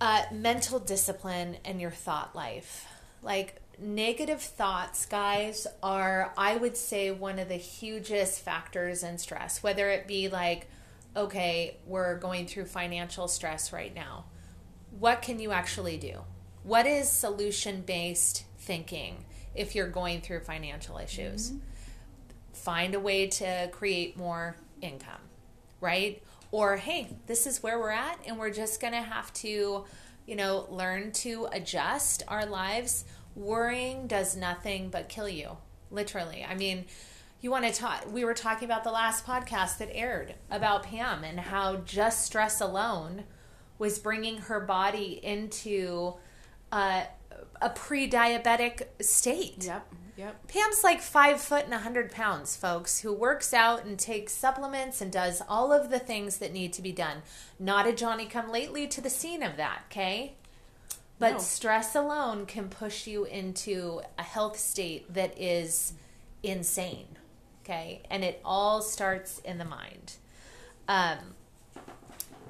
uh, 0.00 0.22
mental 0.32 0.78
discipline 0.78 1.56
and 1.64 1.80
your 1.80 1.90
thought 1.90 2.34
life. 2.34 2.86
Like 3.22 3.60
negative 3.78 4.40
thoughts, 4.40 5.06
guys, 5.06 5.66
are, 5.82 6.32
I 6.36 6.56
would 6.56 6.76
say, 6.76 7.10
one 7.10 7.38
of 7.38 7.48
the 7.48 7.56
hugest 7.56 8.40
factors 8.40 9.02
in 9.02 9.18
stress, 9.18 9.62
whether 9.62 9.88
it 9.90 10.06
be 10.06 10.28
like, 10.28 10.68
okay, 11.16 11.76
we're 11.86 12.18
going 12.18 12.46
through 12.46 12.66
financial 12.66 13.28
stress 13.28 13.72
right 13.72 13.94
now. 13.94 14.26
What 14.98 15.22
can 15.22 15.38
you 15.38 15.52
actually 15.52 15.96
do? 15.96 16.20
What 16.62 16.86
is 16.86 17.10
solution 17.10 17.82
based 17.82 18.44
thinking 18.58 19.24
if 19.54 19.74
you're 19.74 19.88
going 19.88 20.20
through 20.20 20.40
financial 20.40 20.98
issues? 20.98 21.52
find 22.56 22.96
a 22.96 23.00
way 23.00 23.28
to 23.28 23.68
create 23.70 24.16
more 24.16 24.56
income, 24.80 25.20
right? 25.80 26.20
Or, 26.50 26.76
hey, 26.76 27.16
this 27.26 27.46
is 27.46 27.62
where 27.62 27.78
we're 27.78 27.90
at, 27.90 28.18
and 28.26 28.38
we're 28.38 28.50
just 28.50 28.80
to 28.92 29.02
have 29.02 29.32
to, 29.34 29.84
you 30.26 30.36
know, 30.36 30.66
learn 30.70 31.12
to 31.12 31.48
adjust 31.52 32.22
our 32.28 32.46
lives. 32.46 33.04
Worrying 33.34 34.06
does 34.06 34.36
nothing 34.36 34.88
but 34.88 35.08
kill 35.08 35.28
you, 35.28 35.56
literally. 35.90 36.46
I 36.48 36.54
mean, 36.54 36.86
you 37.40 37.50
want 37.50 37.66
to 37.66 37.72
talk, 37.72 38.10
we 38.10 38.24
were 38.24 38.34
talking 38.34 38.64
about 38.64 38.84
the 38.84 38.90
last 38.90 39.26
podcast 39.26 39.78
that 39.78 39.90
aired 39.92 40.34
about 40.50 40.84
Pam 40.84 41.24
and 41.24 41.38
how 41.38 41.76
just 41.76 42.24
stress 42.24 42.60
alone 42.60 43.24
was 43.78 43.98
bringing 43.98 44.38
her 44.38 44.60
body 44.60 45.20
into 45.22 46.14
uh, 46.72 47.04
a 47.60 47.70
pre 47.70 48.08
diabetic 48.08 48.82
state. 49.00 49.64
Yep. 49.64 49.86
Yep. 50.16 50.48
Pam's 50.48 50.82
like 50.82 51.00
five 51.02 51.40
foot 51.40 51.64
and 51.66 51.74
a 51.74 51.78
hundred 51.78 52.10
pounds, 52.10 52.56
folks, 52.56 53.00
who 53.00 53.12
works 53.12 53.52
out 53.52 53.84
and 53.84 53.98
takes 53.98 54.32
supplements 54.32 55.00
and 55.02 55.12
does 55.12 55.42
all 55.46 55.72
of 55.72 55.90
the 55.90 55.98
things 55.98 56.38
that 56.38 56.52
need 56.54 56.72
to 56.74 56.82
be 56.82 56.92
done. 56.92 57.18
Not 57.58 57.86
a 57.86 57.92
Johnny 57.92 58.24
come 58.26 58.50
lately 58.50 58.86
to 58.88 59.00
the 59.02 59.10
scene 59.10 59.42
of 59.42 59.56
that, 59.58 59.82
okay? 59.90 60.32
But 61.18 61.34
No. 61.34 61.38
stress 61.38 61.94
alone 61.94 62.46
can 62.46 62.68
push 62.68 63.06
you 63.06 63.24
into 63.24 64.00
a 64.18 64.22
health 64.22 64.58
state 64.58 65.12
that 65.12 65.38
is 65.38 65.92
insane, 66.42 67.18
okay? 67.62 68.02
And 68.10 68.24
it 68.24 68.40
all 68.44 68.80
starts 68.80 69.38
in 69.40 69.58
the 69.58 69.64
mind. 69.66 70.14
Um, 70.88 71.34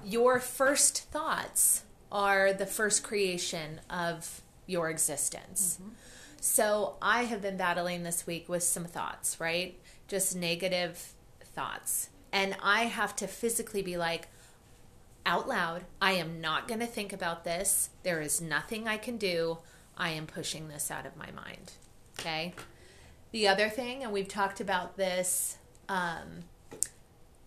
your 0.05 0.39
first 0.39 1.03
thoughts 1.11 1.83
are 2.13 2.53
the 2.53 2.67
first 2.67 3.03
creation 3.03 3.81
of 3.91 4.41
your 4.67 4.89
existence. 4.89 5.79
So 6.47 6.95
I 7.03 7.25
have 7.25 7.43
been 7.43 7.57
battling 7.57 8.05
this 8.05 8.25
week 8.25 8.49
with 8.49 8.63
some 8.63 8.85
thoughts, 8.85 9.41
right? 9.41 9.77
Just 10.07 10.37
negative 10.37 11.13
thoughts. 11.45 12.11
And 12.33 12.57
I 12.63 12.85
have 12.85 13.17
to 13.17 13.27
physically 13.27 13.83
be 13.83 13.97
like, 13.97 14.29
out 15.27 15.49
loud, 15.49 15.83
I 16.01 16.13
am 16.13 16.41
not 16.41 16.69
going 16.69 16.79
to 16.79 16.87
think 16.87 17.13
about 17.13 17.43
this. 17.43 17.91
There 18.05 18.21
is 18.21 18.41
nothing 18.41 18.87
I 18.87 18.97
can 18.97 19.17
do. 19.17 19.59
I 19.99 20.11
am 20.11 20.29
pushing 20.29 20.69
this 20.69 20.89
out 20.89 21.05
of 21.05 21.17
my 21.17 21.33
mind. 21.33 21.73
Okay. 22.21 22.55
The 23.33 23.49
other 23.49 23.69
thing, 23.69 24.05
and 24.05 24.13
we've 24.13 24.29
talked 24.29 24.61
about 24.61 24.97
this 24.97 25.59
um, 25.89 26.45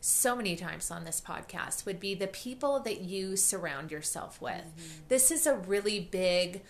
so 0.02 0.36
many 0.36 0.58
times 0.58 0.92
on 0.92 1.06
this 1.06 1.22
podcast, 1.22 1.86
would 1.86 2.02
be 2.02 2.16
the 2.16 2.28
people 2.28 2.82
that 2.82 3.00
you 3.00 3.38
surround 3.38 3.92
yourself 3.92 4.42
with. 4.42 5.06
This 5.08 5.32
is 5.32 5.48
a 5.48 5.56
really 5.56 6.02
big 6.02 6.64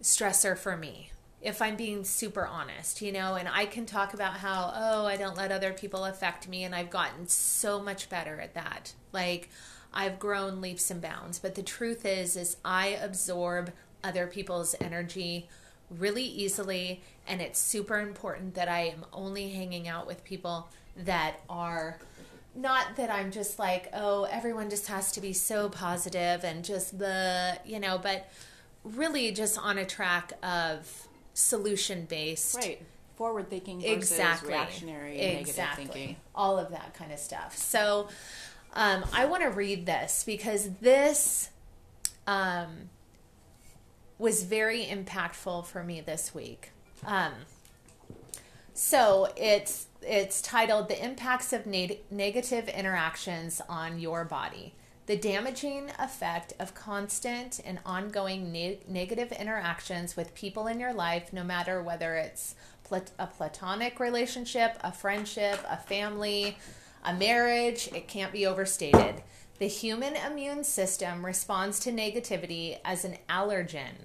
stressor 0.00 0.56
for 0.56 0.76
me 0.76 1.10
if 1.40 1.62
i'm 1.62 1.76
being 1.76 2.04
super 2.04 2.46
honest 2.46 3.00
you 3.00 3.12
know 3.12 3.34
and 3.34 3.48
i 3.48 3.64
can 3.64 3.86
talk 3.86 4.14
about 4.14 4.34
how 4.34 4.72
oh 4.74 5.06
i 5.06 5.16
don't 5.16 5.36
let 5.36 5.52
other 5.52 5.72
people 5.72 6.04
affect 6.04 6.48
me 6.48 6.64
and 6.64 6.74
i've 6.74 6.90
gotten 6.90 7.26
so 7.26 7.80
much 7.80 8.08
better 8.08 8.40
at 8.40 8.54
that. 8.54 8.92
Like 9.12 9.48
i've 9.92 10.18
grown 10.18 10.60
leaps 10.60 10.90
and 10.90 11.00
bounds 11.00 11.38
but 11.38 11.54
the 11.54 11.62
truth 11.62 12.04
is 12.04 12.36
is 12.36 12.56
i 12.64 12.88
absorb 12.88 13.72
other 14.04 14.26
people's 14.26 14.74
energy 14.80 15.48
really 15.90 16.24
easily 16.24 17.02
and 17.26 17.40
it's 17.40 17.58
super 17.58 17.98
important 17.98 18.54
that 18.54 18.68
i 18.68 18.80
am 18.80 19.06
only 19.12 19.48
hanging 19.50 19.88
out 19.88 20.06
with 20.06 20.24
people 20.24 20.68
that 20.96 21.40
are 21.48 21.98
not 22.58 22.96
that 22.96 23.10
I'm 23.10 23.30
just 23.30 23.58
like, 23.58 23.88
oh, 23.94 24.24
everyone 24.24 24.68
just 24.68 24.88
has 24.88 25.12
to 25.12 25.20
be 25.20 25.32
so 25.32 25.68
positive 25.68 26.44
and 26.44 26.64
just 26.64 26.98
the, 26.98 27.58
you 27.64 27.78
know, 27.78 27.98
but 27.98 28.28
really 28.84 29.30
just 29.32 29.58
on 29.58 29.78
a 29.78 29.84
track 29.84 30.32
of 30.42 31.07
solution 31.38 32.04
based. 32.04 32.56
Right. 32.56 32.82
Forward 33.16 33.50
thinking 33.50 33.80
versus 33.80 34.12
Exactly. 34.12 34.50
reactionary 34.50 35.18
exactly. 35.18 35.84
negative 35.84 35.94
thinking. 35.94 36.16
All 36.34 36.56
of 36.58 36.70
that 36.70 36.94
kind 36.94 37.12
of 37.12 37.18
stuff. 37.18 37.56
So 37.56 38.08
um, 38.74 39.04
I 39.12 39.24
want 39.24 39.42
to 39.42 39.48
read 39.48 39.86
this 39.86 40.22
because 40.24 40.70
this 40.80 41.50
um, 42.28 42.90
was 44.18 44.44
very 44.44 44.84
impactful 44.84 45.66
for 45.66 45.82
me 45.82 46.00
this 46.00 46.32
week. 46.32 46.70
Um, 47.04 47.32
so 48.74 49.32
it's 49.36 49.86
it's 50.02 50.40
titled 50.40 50.88
"The 50.88 51.04
Impacts 51.04 51.52
of 51.52 51.66
Neg- 51.66 52.00
Negative 52.12 52.68
Interactions 52.68 53.60
on 53.68 53.98
Your 53.98 54.24
Body." 54.24 54.74
The 55.08 55.16
damaging 55.16 55.90
effect 55.98 56.52
of 56.58 56.74
constant 56.74 57.60
and 57.64 57.78
ongoing 57.86 58.52
ne- 58.52 58.80
negative 58.86 59.32
interactions 59.32 60.18
with 60.18 60.34
people 60.34 60.66
in 60.66 60.78
your 60.78 60.92
life, 60.92 61.32
no 61.32 61.42
matter 61.42 61.82
whether 61.82 62.16
it's 62.16 62.54
plat- 62.84 63.12
a 63.18 63.26
platonic 63.26 64.00
relationship, 64.00 64.76
a 64.84 64.92
friendship, 64.92 65.60
a 65.66 65.78
family, 65.78 66.58
a 67.02 67.14
marriage, 67.14 67.88
it 67.94 68.06
can't 68.06 68.32
be 68.32 68.46
overstated. 68.46 69.22
The 69.58 69.66
human 69.66 70.14
immune 70.14 70.62
system 70.62 71.24
responds 71.24 71.80
to 71.80 71.90
negativity 71.90 72.78
as 72.84 73.06
an 73.06 73.16
allergen. 73.30 74.04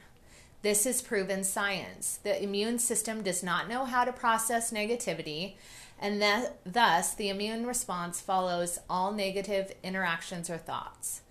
This 0.62 0.86
is 0.86 1.02
proven 1.02 1.44
science. 1.44 2.20
The 2.24 2.42
immune 2.42 2.80
system 2.80 3.24
does 3.24 3.44
not 3.44 3.68
know 3.68 3.84
how 3.84 4.06
to 4.06 4.14
process 4.14 4.72
negativity, 4.72 5.56
and 6.00 6.22
that, 6.22 6.60
thus 6.66 7.14
the 7.14 7.30
immune 7.30 7.66
response 7.66 8.20
follows 8.20 8.80
all 8.90 9.12
negative 9.12 9.74
interactions 9.84 10.50
or 10.50 10.58
thoughts. 10.58 11.22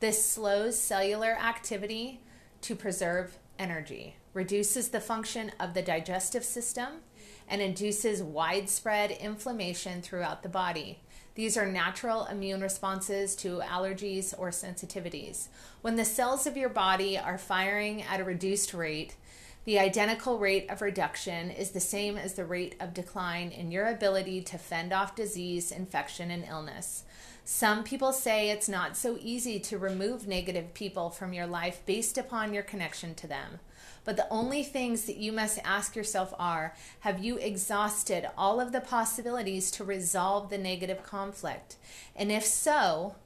This 0.00 0.24
slows 0.24 0.78
cellular 0.78 1.32
activity 1.32 2.20
to 2.62 2.74
preserve 2.74 3.38
energy, 3.58 4.16
reduces 4.32 4.88
the 4.88 5.00
function 5.00 5.52
of 5.60 5.74
the 5.74 5.82
digestive 5.82 6.44
system, 6.44 7.02
and 7.48 7.60
induces 7.60 8.22
widespread 8.22 9.10
inflammation 9.10 10.00
throughout 10.00 10.42
the 10.42 10.48
body. 10.48 11.00
These 11.34 11.56
are 11.56 11.66
natural 11.66 12.26
immune 12.26 12.60
responses 12.60 13.34
to 13.36 13.60
allergies 13.60 14.34
or 14.38 14.50
sensitivities. 14.50 15.48
When 15.80 15.96
the 15.96 16.04
cells 16.04 16.46
of 16.46 16.56
your 16.56 16.68
body 16.68 17.18
are 17.18 17.38
firing 17.38 18.02
at 18.02 18.20
a 18.20 18.24
reduced 18.24 18.74
rate, 18.74 19.16
the 19.64 19.78
identical 19.78 20.38
rate 20.38 20.70
of 20.70 20.80
reduction 20.80 21.50
is 21.50 21.70
the 21.70 21.80
same 21.80 22.16
as 22.16 22.34
the 22.34 22.46
rate 22.46 22.76
of 22.80 22.94
decline 22.94 23.50
in 23.50 23.70
your 23.70 23.86
ability 23.86 24.40
to 24.42 24.56
fend 24.56 24.92
off 24.92 25.14
disease, 25.14 25.70
infection, 25.70 26.30
and 26.30 26.44
illness. 26.44 27.04
Some 27.44 27.84
people 27.84 28.12
say 28.12 28.48
it's 28.48 28.68
not 28.68 28.96
so 28.96 29.18
easy 29.20 29.60
to 29.60 29.76
remove 29.76 30.26
negative 30.26 30.72
people 30.72 31.10
from 31.10 31.34
your 31.34 31.46
life 31.46 31.82
based 31.84 32.16
upon 32.16 32.54
your 32.54 32.62
connection 32.62 33.14
to 33.16 33.26
them. 33.26 33.58
But 34.04 34.16
the 34.16 34.28
only 34.30 34.62
things 34.62 35.04
that 35.04 35.16
you 35.16 35.30
must 35.30 35.58
ask 35.62 35.94
yourself 35.94 36.32
are 36.38 36.74
Have 37.00 37.22
you 37.22 37.36
exhausted 37.36 38.28
all 38.38 38.60
of 38.60 38.72
the 38.72 38.80
possibilities 38.80 39.70
to 39.72 39.84
resolve 39.84 40.48
the 40.48 40.58
negative 40.58 41.02
conflict? 41.02 41.76
And 42.16 42.32
if 42.32 42.44
so, 42.44 43.16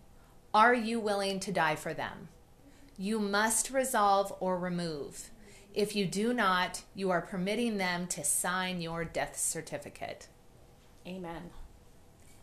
are 0.53 0.75
you 0.75 0.99
willing 0.99 1.39
to 1.41 1.53
die 1.53 1.77
for 1.77 1.95
them? 1.95 2.29
You 2.99 3.21
must 3.21 3.71
resolve 3.71 4.33
or 4.41 4.59
remove. 4.59 5.31
If 5.75 5.97
you 5.97 6.07
do 6.07 6.33
not, 6.33 6.83
you 6.95 7.11
are 7.11 7.21
permitting 7.21 7.79
them 7.79 8.07
to 8.09 8.23
sign 8.23 8.81
your 8.81 9.05
death 9.05 9.37
certificate. 9.37 10.29
Amen. 11.07 11.51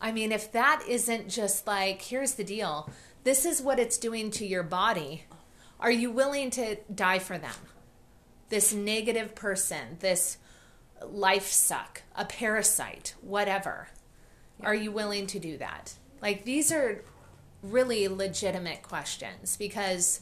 I 0.00 0.12
mean, 0.12 0.32
if 0.32 0.52
that 0.52 0.82
isn't 0.86 1.28
just 1.28 1.66
like, 1.66 2.02
here's 2.02 2.34
the 2.34 2.44
deal 2.44 2.90
this 3.24 3.44
is 3.44 3.62
what 3.62 3.78
it's 3.78 3.98
doing 3.98 4.30
to 4.32 4.46
your 4.46 4.64
body, 4.64 5.24
are 5.78 5.90
you 5.90 6.10
willing 6.10 6.50
to 6.50 6.76
die 6.92 7.20
for 7.20 7.38
them? 7.38 7.54
This 8.48 8.74
negative 8.74 9.34
person, 9.34 9.96
this 10.00 10.38
life 11.04 11.46
suck, 11.46 12.02
a 12.16 12.24
parasite, 12.24 13.14
whatever. 13.20 13.88
Are 14.60 14.74
you 14.74 14.92
willing 14.92 15.26
to 15.28 15.38
do 15.38 15.56
that? 15.58 15.94
Like, 16.20 16.44
these 16.44 16.70
are 16.72 17.04
really 17.62 18.08
legitimate 18.08 18.82
questions 18.82 19.56
because 19.56 20.20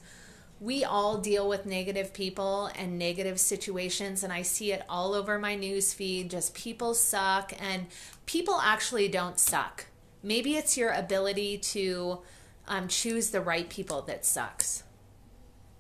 we 0.61 0.85
all 0.85 1.17
deal 1.17 1.49
with 1.49 1.65
negative 1.65 2.13
people 2.13 2.71
and 2.77 2.99
negative 2.99 3.41
situations 3.41 4.23
and 4.23 4.33
i 4.33 4.43
see 4.43 4.73
it 4.73 4.83
all 4.89 5.15
over 5.15 5.39
my 5.39 5.55
news 5.55 5.95
feed 5.95 6.31
just 6.31 6.55
people 6.55 6.93
suck 6.95 7.53
and 7.59 7.87
people 8.31 8.61
actually 8.63 9.09
don't 9.09 9.41
suck. 9.41 9.87
Maybe 10.23 10.55
it's 10.55 10.79
your 10.79 10.93
ability 10.93 11.59
to 11.59 12.21
um, 12.69 12.87
choose 12.87 13.31
the 13.31 13.41
right 13.41 13.69
people 13.69 14.03
that 14.03 14.25
sucks. 14.25 14.85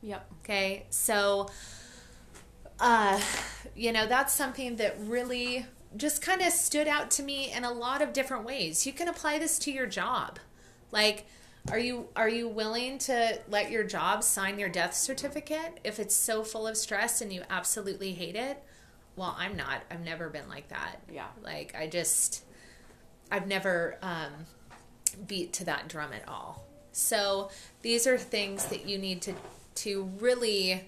Yep. 0.03 0.31
okay? 0.43 0.87
So 0.91 1.49
uh 2.81 3.20
you 3.76 3.93
know 3.93 4.07
that's 4.07 4.33
something 4.33 4.76
that 4.76 4.97
really 5.01 5.66
just 5.97 6.22
kind 6.22 6.41
of 6.41 6.51
stood 6.51 6.89
out 6.89 7.11
to 7.11 7.22
me 7.22 7.53
in 7.53 7.62
a 7.62 7.70
lot 7.70 8.03
of 8.03 8.12
different 8.12 8.45
ways. 8.45 8.85
You 8.87 8.93
can 8.93 9.07
apply 9.07 9.39
this 9.39 9.59
to 9.61 9.70
your 9.70 9.87
job. 9.87 10.39
Like 10.91 11.26
are 11.69 11.79
you 11.79 12.09
are 12.17 12.29
you 12.29 12.49
willing 12.49 12.99
to 12.99 13.39
let 13.49 13.71
your 13.71 13.85
job 13.85 14.23
sign 14.23 14.59
your 14.59 14.69
death 14.69 14.95
certificate 14.95 15.79
if 15.85 15.99
it's 16.01 16.15
so 16.15 16.43
full 16.43 16.67
of 16.67 16.77
stress 16.77 17.21
and 17.21 17.33
you 17.33 17.43
absolutely 17.51 18.13
hate 18.13 18.37
it? 18.37 18.63
Well, 19.17 19.35
I'm 19.39 19.57
not. 19.57 19.83
I've 19.91 20.01
never 20.01 20.29
been 20.29 20.49
like 20.49 20.69
that. 20.69 20.97
Yeah. 21.13 21.27
Like 21.43 21.75
I 21.79 21.87
just 21.87 22.45
I've 23.31 23.47
never 23.47 23.99
um, 24.03 24.47
beat 25.27 25.53
to 25.55 25.65
that 25.67 25.89
drum 25.89 26.13
at 26.13 26.27
all. 26.29 26.65
So 26.93 27.51
these 27.83 28.07
are 28.07 28.19
things 28.19 28.67
that 28.67 28.89
you 28.89 28.99
need 28.99 29.23
to 29.23 29.35
to 29.77 30.11
really 30.19 30.83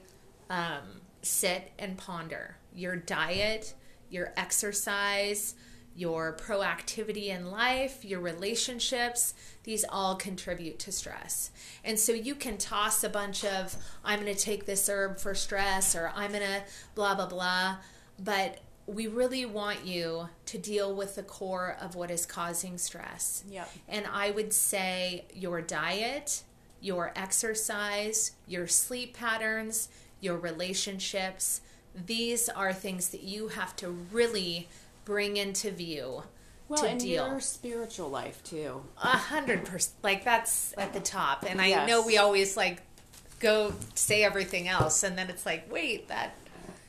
um, 0.50 1.00
sit 1.22 1.70
and 1.78 1.96
ponder. 1.96 2.56
Your 2.74 2.96
diet, 2.96 3.74
your 4.10 4.32
exercise, 4.36 5.54
your 5.94 6.34
proactivity 6.34 7.26
in 7.26 7.50
life, 7.50 8.04
your 8.04 8.20
relationships, 8.20 9.34
these 9.64 9.84
all 9.88 10.16
contribute 10.16 10.78
to 10.80 10.92
stress. 10.92 11.50
And 11.84 11.98
so 11.98 12.12
you 12.12 12.34
can 12.34 12.56
toss 12.56 13.04
a 13.04 13.08
bunch 13.08 13.44
of, 13.44 13.76
I'm 14.04 14.22
going 14.22 14.34
to 14.34 14.40
take 14.40 14.64
this 14.64 14.88
herb 14.88 15.18
for 15.18 15.34
stress 15.34 15.94
or 15.94 16.10
I'm 16.14 16.32
going 16.32 16.42
to 16.42 16.62
blah, 16.94 17.14
blah, 17.14 17.26
blah. 17.26 17.76
But 18.18 18.60
we 18.86 19.06
really 19.06 19.46
want 19.46 19.84
you 19.84 20.28
to 20.46 20.58
deal 20.58 20.94
with 20.94 21.14
the 21.14 21.22
core 21.22 21.76
of 21.80 21.94
what 21.94 22.10
is 22.10 22.26
causing 22.26 22.78
stress. 22.78 23.44
Yep. 23.50 23.70
And 23.88 24.06
I 24.12 24.30
would 24.30 24.52
say 24.52 25.26
your 25.34 25.60
diet, 25.60 26.42
your 26.80 27.12
exercise, 27.14 28.32
your 28.46 28.66
sleep 28.66 29.14
patterns, 29.14 29.88
your 30.20 30.36
relationships, 30.36 31.60
these 31.94 32.48
are 32.48 32.72
things 32.72 33.08
that 33.08 33.22
you 33.22 33.48
have 33.48 33.76
to 33.76 33.88
really 33.88 34.68
bring 35.04 35.36
into 35.36 35.70
view 35.70 36.22
Well, 36.68 36.82
to 36.82 36.88
and 36.88 37.00
deal. 37.00 37.26
your 37.28 37.40
spiritual 37.40 38.08
life 38.08 38.42
too. 38.44 38.82
A 38.96 39.08
hundred 39.16 39.64
percent. 39.64 39.96
Like 40.02 40.24
that's 40.24 40.74
at 40.78 40.92
the 40.92 41.00
top. 41.00 41.44
And 41.48 41.60
I 41.60 41.66
Yes. 41.68 41.88
know 41.88 42.02
we 42.02 42.18
always 42.18 42.56
like 42.56 42.82
go 43.40 43.74
say 43.94 44.22
everything 44.24 44.68
else, 44.68 45.02
and 45.02 45.18
then 45.18 45.28
it's 45.28 45.44
like, 45.44 45.70
wait, 45.72 46.08
that. 46.08 46.34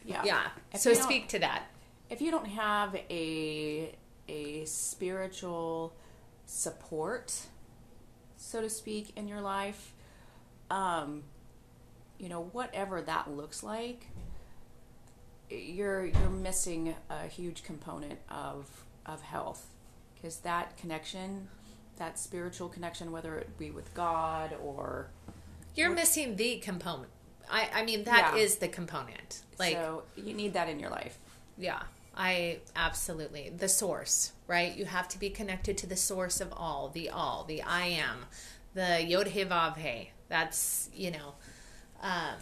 Yeah. 0.05 0.21
Yeah. 0.23 0.47
If 0.73 0.81
so 0.81 0.93
speak 0.93 1.29
to 1.29 1.39
that. 1.39 1.63
if 2.09 2.21
you 2.21 2.29
don't 2.31 2.47
have 2.47 2.95
a 3.09 3.95
a 4.27 4.63
spiritual 4.65 5.93
support, 6.45 7.33
so 8.37 8.61
to 8.61 8.69
speak, 8.69 9.11
in 9.17 9.27
your 9.27 9.41
life, 9.41 9.93
um, 10.69 11.23
you 12.19 12.29
know, 12.29 12.43
whatever 12.51 13.01
that 13.01 13.29
looks 13.31 13.63
like, 13.63 14.07
you're 15.53 16.05
you're 16.05 16.29
missing 16.29 16.95
a 17.09 17.27
huge 17.27 17.63
component 17.63 18.19
of 18.29 18.67
of 19.05 19.21
health 19.21 19.67
because 20.15 20.37
that 20.39 20.77
connection, 20.77 21.47
that 21.97 22.17
spiritual 22.17 22.69
connection, 22.69 23.11
whether 23.11 23.37
it 23.37 23.57
be 23.57 23.71
with 23.71 23.93
God 23.93 24.55
or 24.63 25.07
You're 25.75 25.91
missing 25.93 26.35
the 26.35 26.57
component. 26.59 27.09
I, 27.51 27.69
I 27.73 27.83
mean, 27.85 28.05
that 28.05 28.37
is 28.37 28.53
Yeah. 28.55 28.59
the 28.61 28.67
component. 28.69 29.41
Like, 29.59 29.73
so, 29.73 30.03
you 30.15 30.33
need 30.33 30.53
that 30.53 30.69
in 30.69 30.79
your 30.79 30.89
life. 30.89 31.17
yeah, 31.57 31.83
I 32.15 32.59
absolutely. 32.75 33.49
The 33.49 33.67
source, 33.67 34.31
right? 34.47 34.73
You 34.75 34.85
have 34.85 35.07
to 35.09 35.19
be 35.19 35.29
connected 35.29 35.77
to 35.79 35.87
the 35.87 35.97
source 35.97 36.39
of 36.39 36.53
all, 36.55 36.89
the 36.89 37.09
all, 37.09 37.43
the 37.43 37.61
I 37.61 37.87
am, 37.87 38.25
the 38.73 39.03
Yod 39.03 39.27
He 39.27 39.43
Vav 39.43 39.75
He. 39.77 40.11
That's, 40.29 40.89
you 40.95 41.11
know, 41.11 41.33
um, 42.01 42.35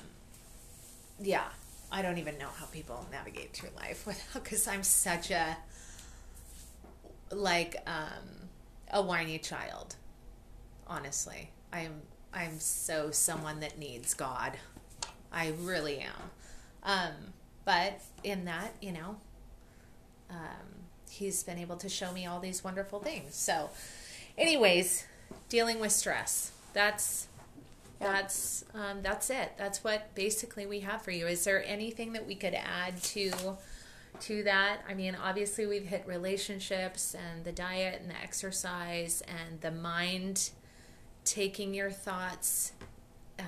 yeah, 1.20 1.47
I 1.92 2.02
don't 2.02 2.18
even 2.18 2.38
know 2.38 2.50
how 2.58 2.66
people 2.68 3.06
navigate 3.12 3.54
through 3.54 3.70
life 3.76 4.06
without, 4.08 4.44
because 4.44 4.68
I'm 4.68 4.84
such 4.84 5.32
a, 5.32 5.58
like, 7.32 7.76
um, 7.88 8.50
a 8.92 9.02
whiny 9.02 9.38
child. 9.39 9.96
Honestly, 10.88 11.52
I'm, 11.72 12.02
I'm 12.34 12.60
so 12.60 13.12
someone 13.12 13.60
that 13.62 13.78
needs 13.78 14.14
God. 14.14 14.58
I 15.32 15.54
really 15.62 16.00
am. 16.00 16.30
Um, 16.84 17.34
but 17.66 18.02
in 18.24 18.46
that, 18.46 18.74
you 18.82 18.92
know, 18.92 19.18
um, 20.30 20.86
he's 21.10 21.44
been 21.44 21.58
able 21.58 21.78
to 21.78 21.89
show 21.89 22.12
me 22.12 22.26
all 22.26 22.39
these 22.39 22.64
wonderful 22.64 23.00
things. 23.00 23.36
So, 23.36 23.70
anyways, 24.38 25.06
dealing 25.50 25.80
with 25.80 25.92
stress. 25.92 26.52
That's 26.74 27.28
Yeah. 28.02 28.12
that's 28.14 28.66
um, 28.74 29.02
that's 29.02 29.30
it. 29.30 29.54
That's 29.58 29.84
what 29.84 30.14
basically 30.16 30.66
we 30.66 30.82
have 30.82 31.02
for 31.02 31.12
you. 31.12 31.28
Is 31.28 31.43
there 31.43 31.64
anything 31.66 32.14
that 32.14 32.26
we 32.26 32.36
could 32.36 32.56
add 32.56 33.02
to 33.04 33.32
to 34.22 34.43
that? 34.43 34.80
I 34.88 34.93
mean, 34.93 35.16
obviously 35.16 35.66
we've 35.66 35.86
hit 35.86 36.04
relationships 36.08 37.16
and 37.16 37.43
the 37.43 37.52
diet 37.52 38.02
and 38.02 38.10
the 38.10 38.22
exercise 38.22 39.22
and 39.28 39.62
the 39.62 39.72
mind 39.72 40.52
taking 41.24 41.74
your 41.74 41.91
thoughts, 41.91 42.72
uh, 43.39 43.43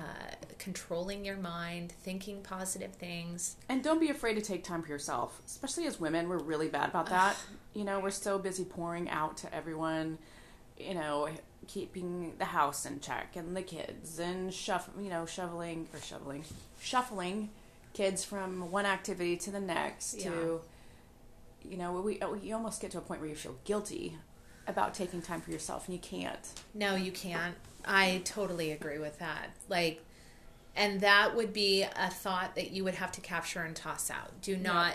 controlling 0.58 1.24
your 1.24 1.36
mind, 1.36 1.92
thinking 1.92 2.42
positive 2.42 2.92
things. 2.92 3.56
And 3.68 3.82
don't 3.82 4.00
be 4.00 4.10
afraid 4.10 4.34
to 4.34 4.40
take 4.40 4.64
time 4.64 4.82
for 4.82 4.88
yourself. 4.88 5.40
Especially 5.46 5.86
as 5.86 5.98
women, 5.98 6.28
we're 6.28 6.38
really 6.38 6.68
bad 6.68 6.88
about 6.88 7.08
that. 7.10 7.36
you 7.74 7.84
know, 7.84 8.00
we're 8.00 8.10
so 8.10 8.38
busy 8.38 8.64
pouring 8.64 9.08
out 9.10 9.36
to 9.38 9.52
everyone, 9.54 10.18
you 10.78 10.94
know, 10.94 11.28
keeping 11.66 12.34
the 12.38 12.44
house 12.44 12.84
in 12.86 13.00
check 13.00 13.36
and 13.36 13.56
the 13.56 13.62
kids 13.62 14.18
and 14.18 14.52
shuff, 14.52 14.88
you 15.00 15.08
know, 15.08 15.26
shoveling 15.26 15.86
or 15.92 16.00
shoveling, 16.00 16.44
shuffling 16.80 17.50
kids 17.92 18.24
from 18.24 18.70
one 18.70 18.86
activity 18.86 19.36
to 19.36 19.50
the 19.50 19.60
next 19.60 20.20
to, 20.20 20.60
you 21.62 21.76
know, 21.76 21.92
we, 22.00 22.20
you 22.42 22.54
almost 22.54 22.80
get 22.80 22.90
to 22.90 22.98
a 22.98 23.00
point 23.00 23.20
where 23.20 23.30
you 23.30 23.36
feel 23.36 23.56
guilty 23.64 24.18
about 24.66 24.94
taking 24.94 25.22
time 25.22 25.40
for 25.40 25.50
yourself 25.50 25.86
and 25.86 25.94
you 25.94 26.00
can't. 26.00 26.46
No, 26.74 26.96
you 26.96 27.12
can't. 27.12 27.54
I 27.84 28.22
totally 28.24 28.72
agree 28.72 28.98
with 28.98 29.18
that. 29.18 29.50
Like, 29.68 30.02
and 30.74 31.00
that 31.02 31.36
would 31.36 31.52
be 31.52 31.82
a 31.82 32.10
thought 32.10 32.56
that 32.56 32.72
you 32.72 32.82
would 32.84 32.96
have 32.96 33.12
to 33.12 33.20
capture 33.20 33.60
and 33.60 33.76
toss 33.76 34.10
out. 34.10 34.40
Do 34.42 34.56
not, 34.56 34.94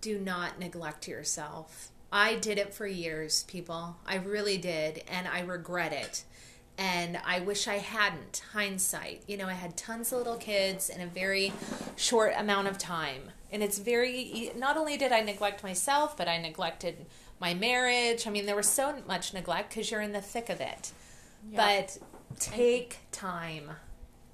do 0.00 0.18
not 0.18 0.58
neglect 0.58 1.06
yourself. 1.06 1.91
I 2.12 2.34
did 2.36 2.58
it 2.58 2.74
for 2.74 2.86
years, 2.86 3.44
people. 3.44 3.96
I 4.06 4.16
really 4.16 4.58
did, 4.58 5.02
and 5.08 5.26
I 5.26 5.40
regret 5.40 5.92
it. 5.92 6.24
And 6.76 7.18
I 7.24 7.40
wish 7.40 7.66
I 7.66 7.78
hadn't. 7.78 8.42
Hindsight, 8.52 9.22
you 9.26 9.36
know, 9.36 9.46
I 9.46 9.54
had 9.54 9.76
tons 9.76 10.12
of 10.12 10.18
little 10.18 10.36
kids 10.36 10.90
in 10.90 11.00
a 11.00 11.06
very 11.06 11.52
short 11.96 12.34
amount 12.36 12.68
of 12.68 12.76
time. 12.76 13.30
And 13.50 13.62
it's 13.62 13.78
very, 13.78 14.52
not 14.56 14.76
only 14.76 14.96
did 14.96 15.12
I 15.12 15.20
neglect 15.20 15.62
myself, 15.62 16.16
but 16.16 16.28
I 16.28 16.38
neglected 16.38 17.06
my 17.40 17.54
marriage. 17.54 18.26
I 18.26 18.30
mean, 18.30 18.46
there 18.46 18.56
was 18.56 18.68
so 18.68 18.96
much 19.06 19.32
neglect 19.32 19.70
because 19.70 19.90
you're 19.90 20.00
in 20.00 20.12
the 20.12 20.22
thick 20.22 20.48
of 20.48 20.60
it. 20.60 20.92
Yeah. 21.50 21.56
But 21.56 21.98
take 22.38 22.98
time. 23.10 23.70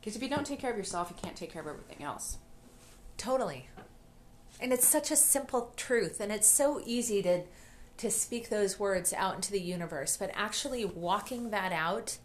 Because 0.01 0.17
if 0.17 0.23
you 0.23 0.29
don't 0.29 0.47
take 0.47 0.61
care 0.61 0.71
of 0.71 0.77
yourself, 0.77 1.11
you 1.11 1.17
can't 1.21 1.37
take 1.37 1.53
care 1.53 1.63
of 1.63 1.69
everything 1.69 2.05
else. 2.05 2.39
Totally. 3.17 3.69
And 4.61 4.73
it's 4.73 4.87
such 4.87 5.11
a 5.11 5.17
simple 5.17 5.73
truth, 5.77 6.21
and 6.21 6.33
it's 6.33 6.49
so 6.49 6.83
easy 6.85 7.23
to 7.23 7.43
to 7.99 8.11
speak 8.11 8.49
those 8.49 8.79
words 8.79 9.13
out 9.13 9.35
into 9.35 9.53
the 9.53 9.61
universe, 9.61 10.17
but 10.17 10.31
actually 10.35 10.85
walking 10.85 11.51
that 11.51 11.73
out 11.73 12.19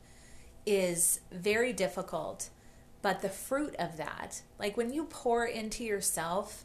is 0.66 1.20
very 1.32 1.74
difficult. 1.74 2.50
But 3.02 3.22
the 3.22 3.30
fruit 3.30 3.76
of 3.78 3.98
that, 3.98 4.42
like 4.58 4.78
when 4.78 4.94
you 4.94 5.04
pour 5.06 5.46
into 5.46 5.84
yourself, 5.84 6.64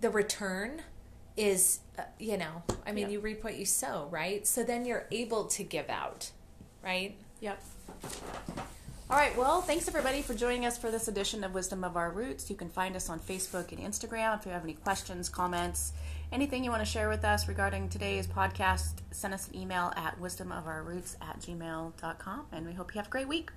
the 0.00 0.08
return 0.10 0.82
is, 1.36 1.80
uh, 1.98 2.02
you 2.18 2.38
know, 2.38 2.62
I 2.86 2.92
mean, 2.92 3.10
you 3.10 3.20
reap 3.20 3.44
what 3.44 3.56
you 3.56 3.66
sow, 3.66 4.08
right? 4.10 4.46
So 4.46 4.62
then 4.62 4.86
you're 4.86 5.06
able 5.10 5.44
to 5.48 5.62
give 5.62 5.90
out, 5.90 6.30
right? 6.82 7.14
Yep. 7.40 7.62
All 9.08 9.16
right, 9.16 9.36
well, 9.36 9.60
thanks 9.60 9.86
everybody 9.86 10.22
for 10.22 10.34
joining 10.34 10.66
us 10.66 10.76
for 10.76 10.90
this 10.90 11.08
edition 11.08 11.44
of 11.44 11.54
Wisdom 11.54 11.84
of 11.84 11.96
Our 11.96 12.10
Roots. 12.10 12.50
You 12.50 12.56
can 12.56 12.68
find 12.68 12.96
us 12.96 13.08
on 13.08 13.20
Facebook 13.20 13.70
and 13.70 13.80
Instagram. 13.80 14.38
If 14.38 14.46
you 14.46 14.52
have 14.52 14.64
any 14.64 14.74
questions, 14.74 15.28
comments, 15.28 15.92
anything 16.32 16.64
you 16.64 16.70
want 16.70 16.84
to 16.84 16.90
share 16.90 17.08
with 17.08 17.24
us 17.24 17.48
regarding 17.48 17.88
today's 17.88 18.26
podcast, 18.26 18.94
send 19.10 19.34
us 19.34 19.48
an 19.48 19.56
email 19.56 19.92
at 19.96 20.20
wisdomofourroots 20.20 21.16
at 21.20 21.40
gmail.com. 21.40 22.46
And 22.52 22.66
we 22.66 22.72
hope 22.72 22.94
you 22.94 22.98
have 22.98 23.08
a 23.08 23.10
great 23.10 23.28
week. 23.28 23.50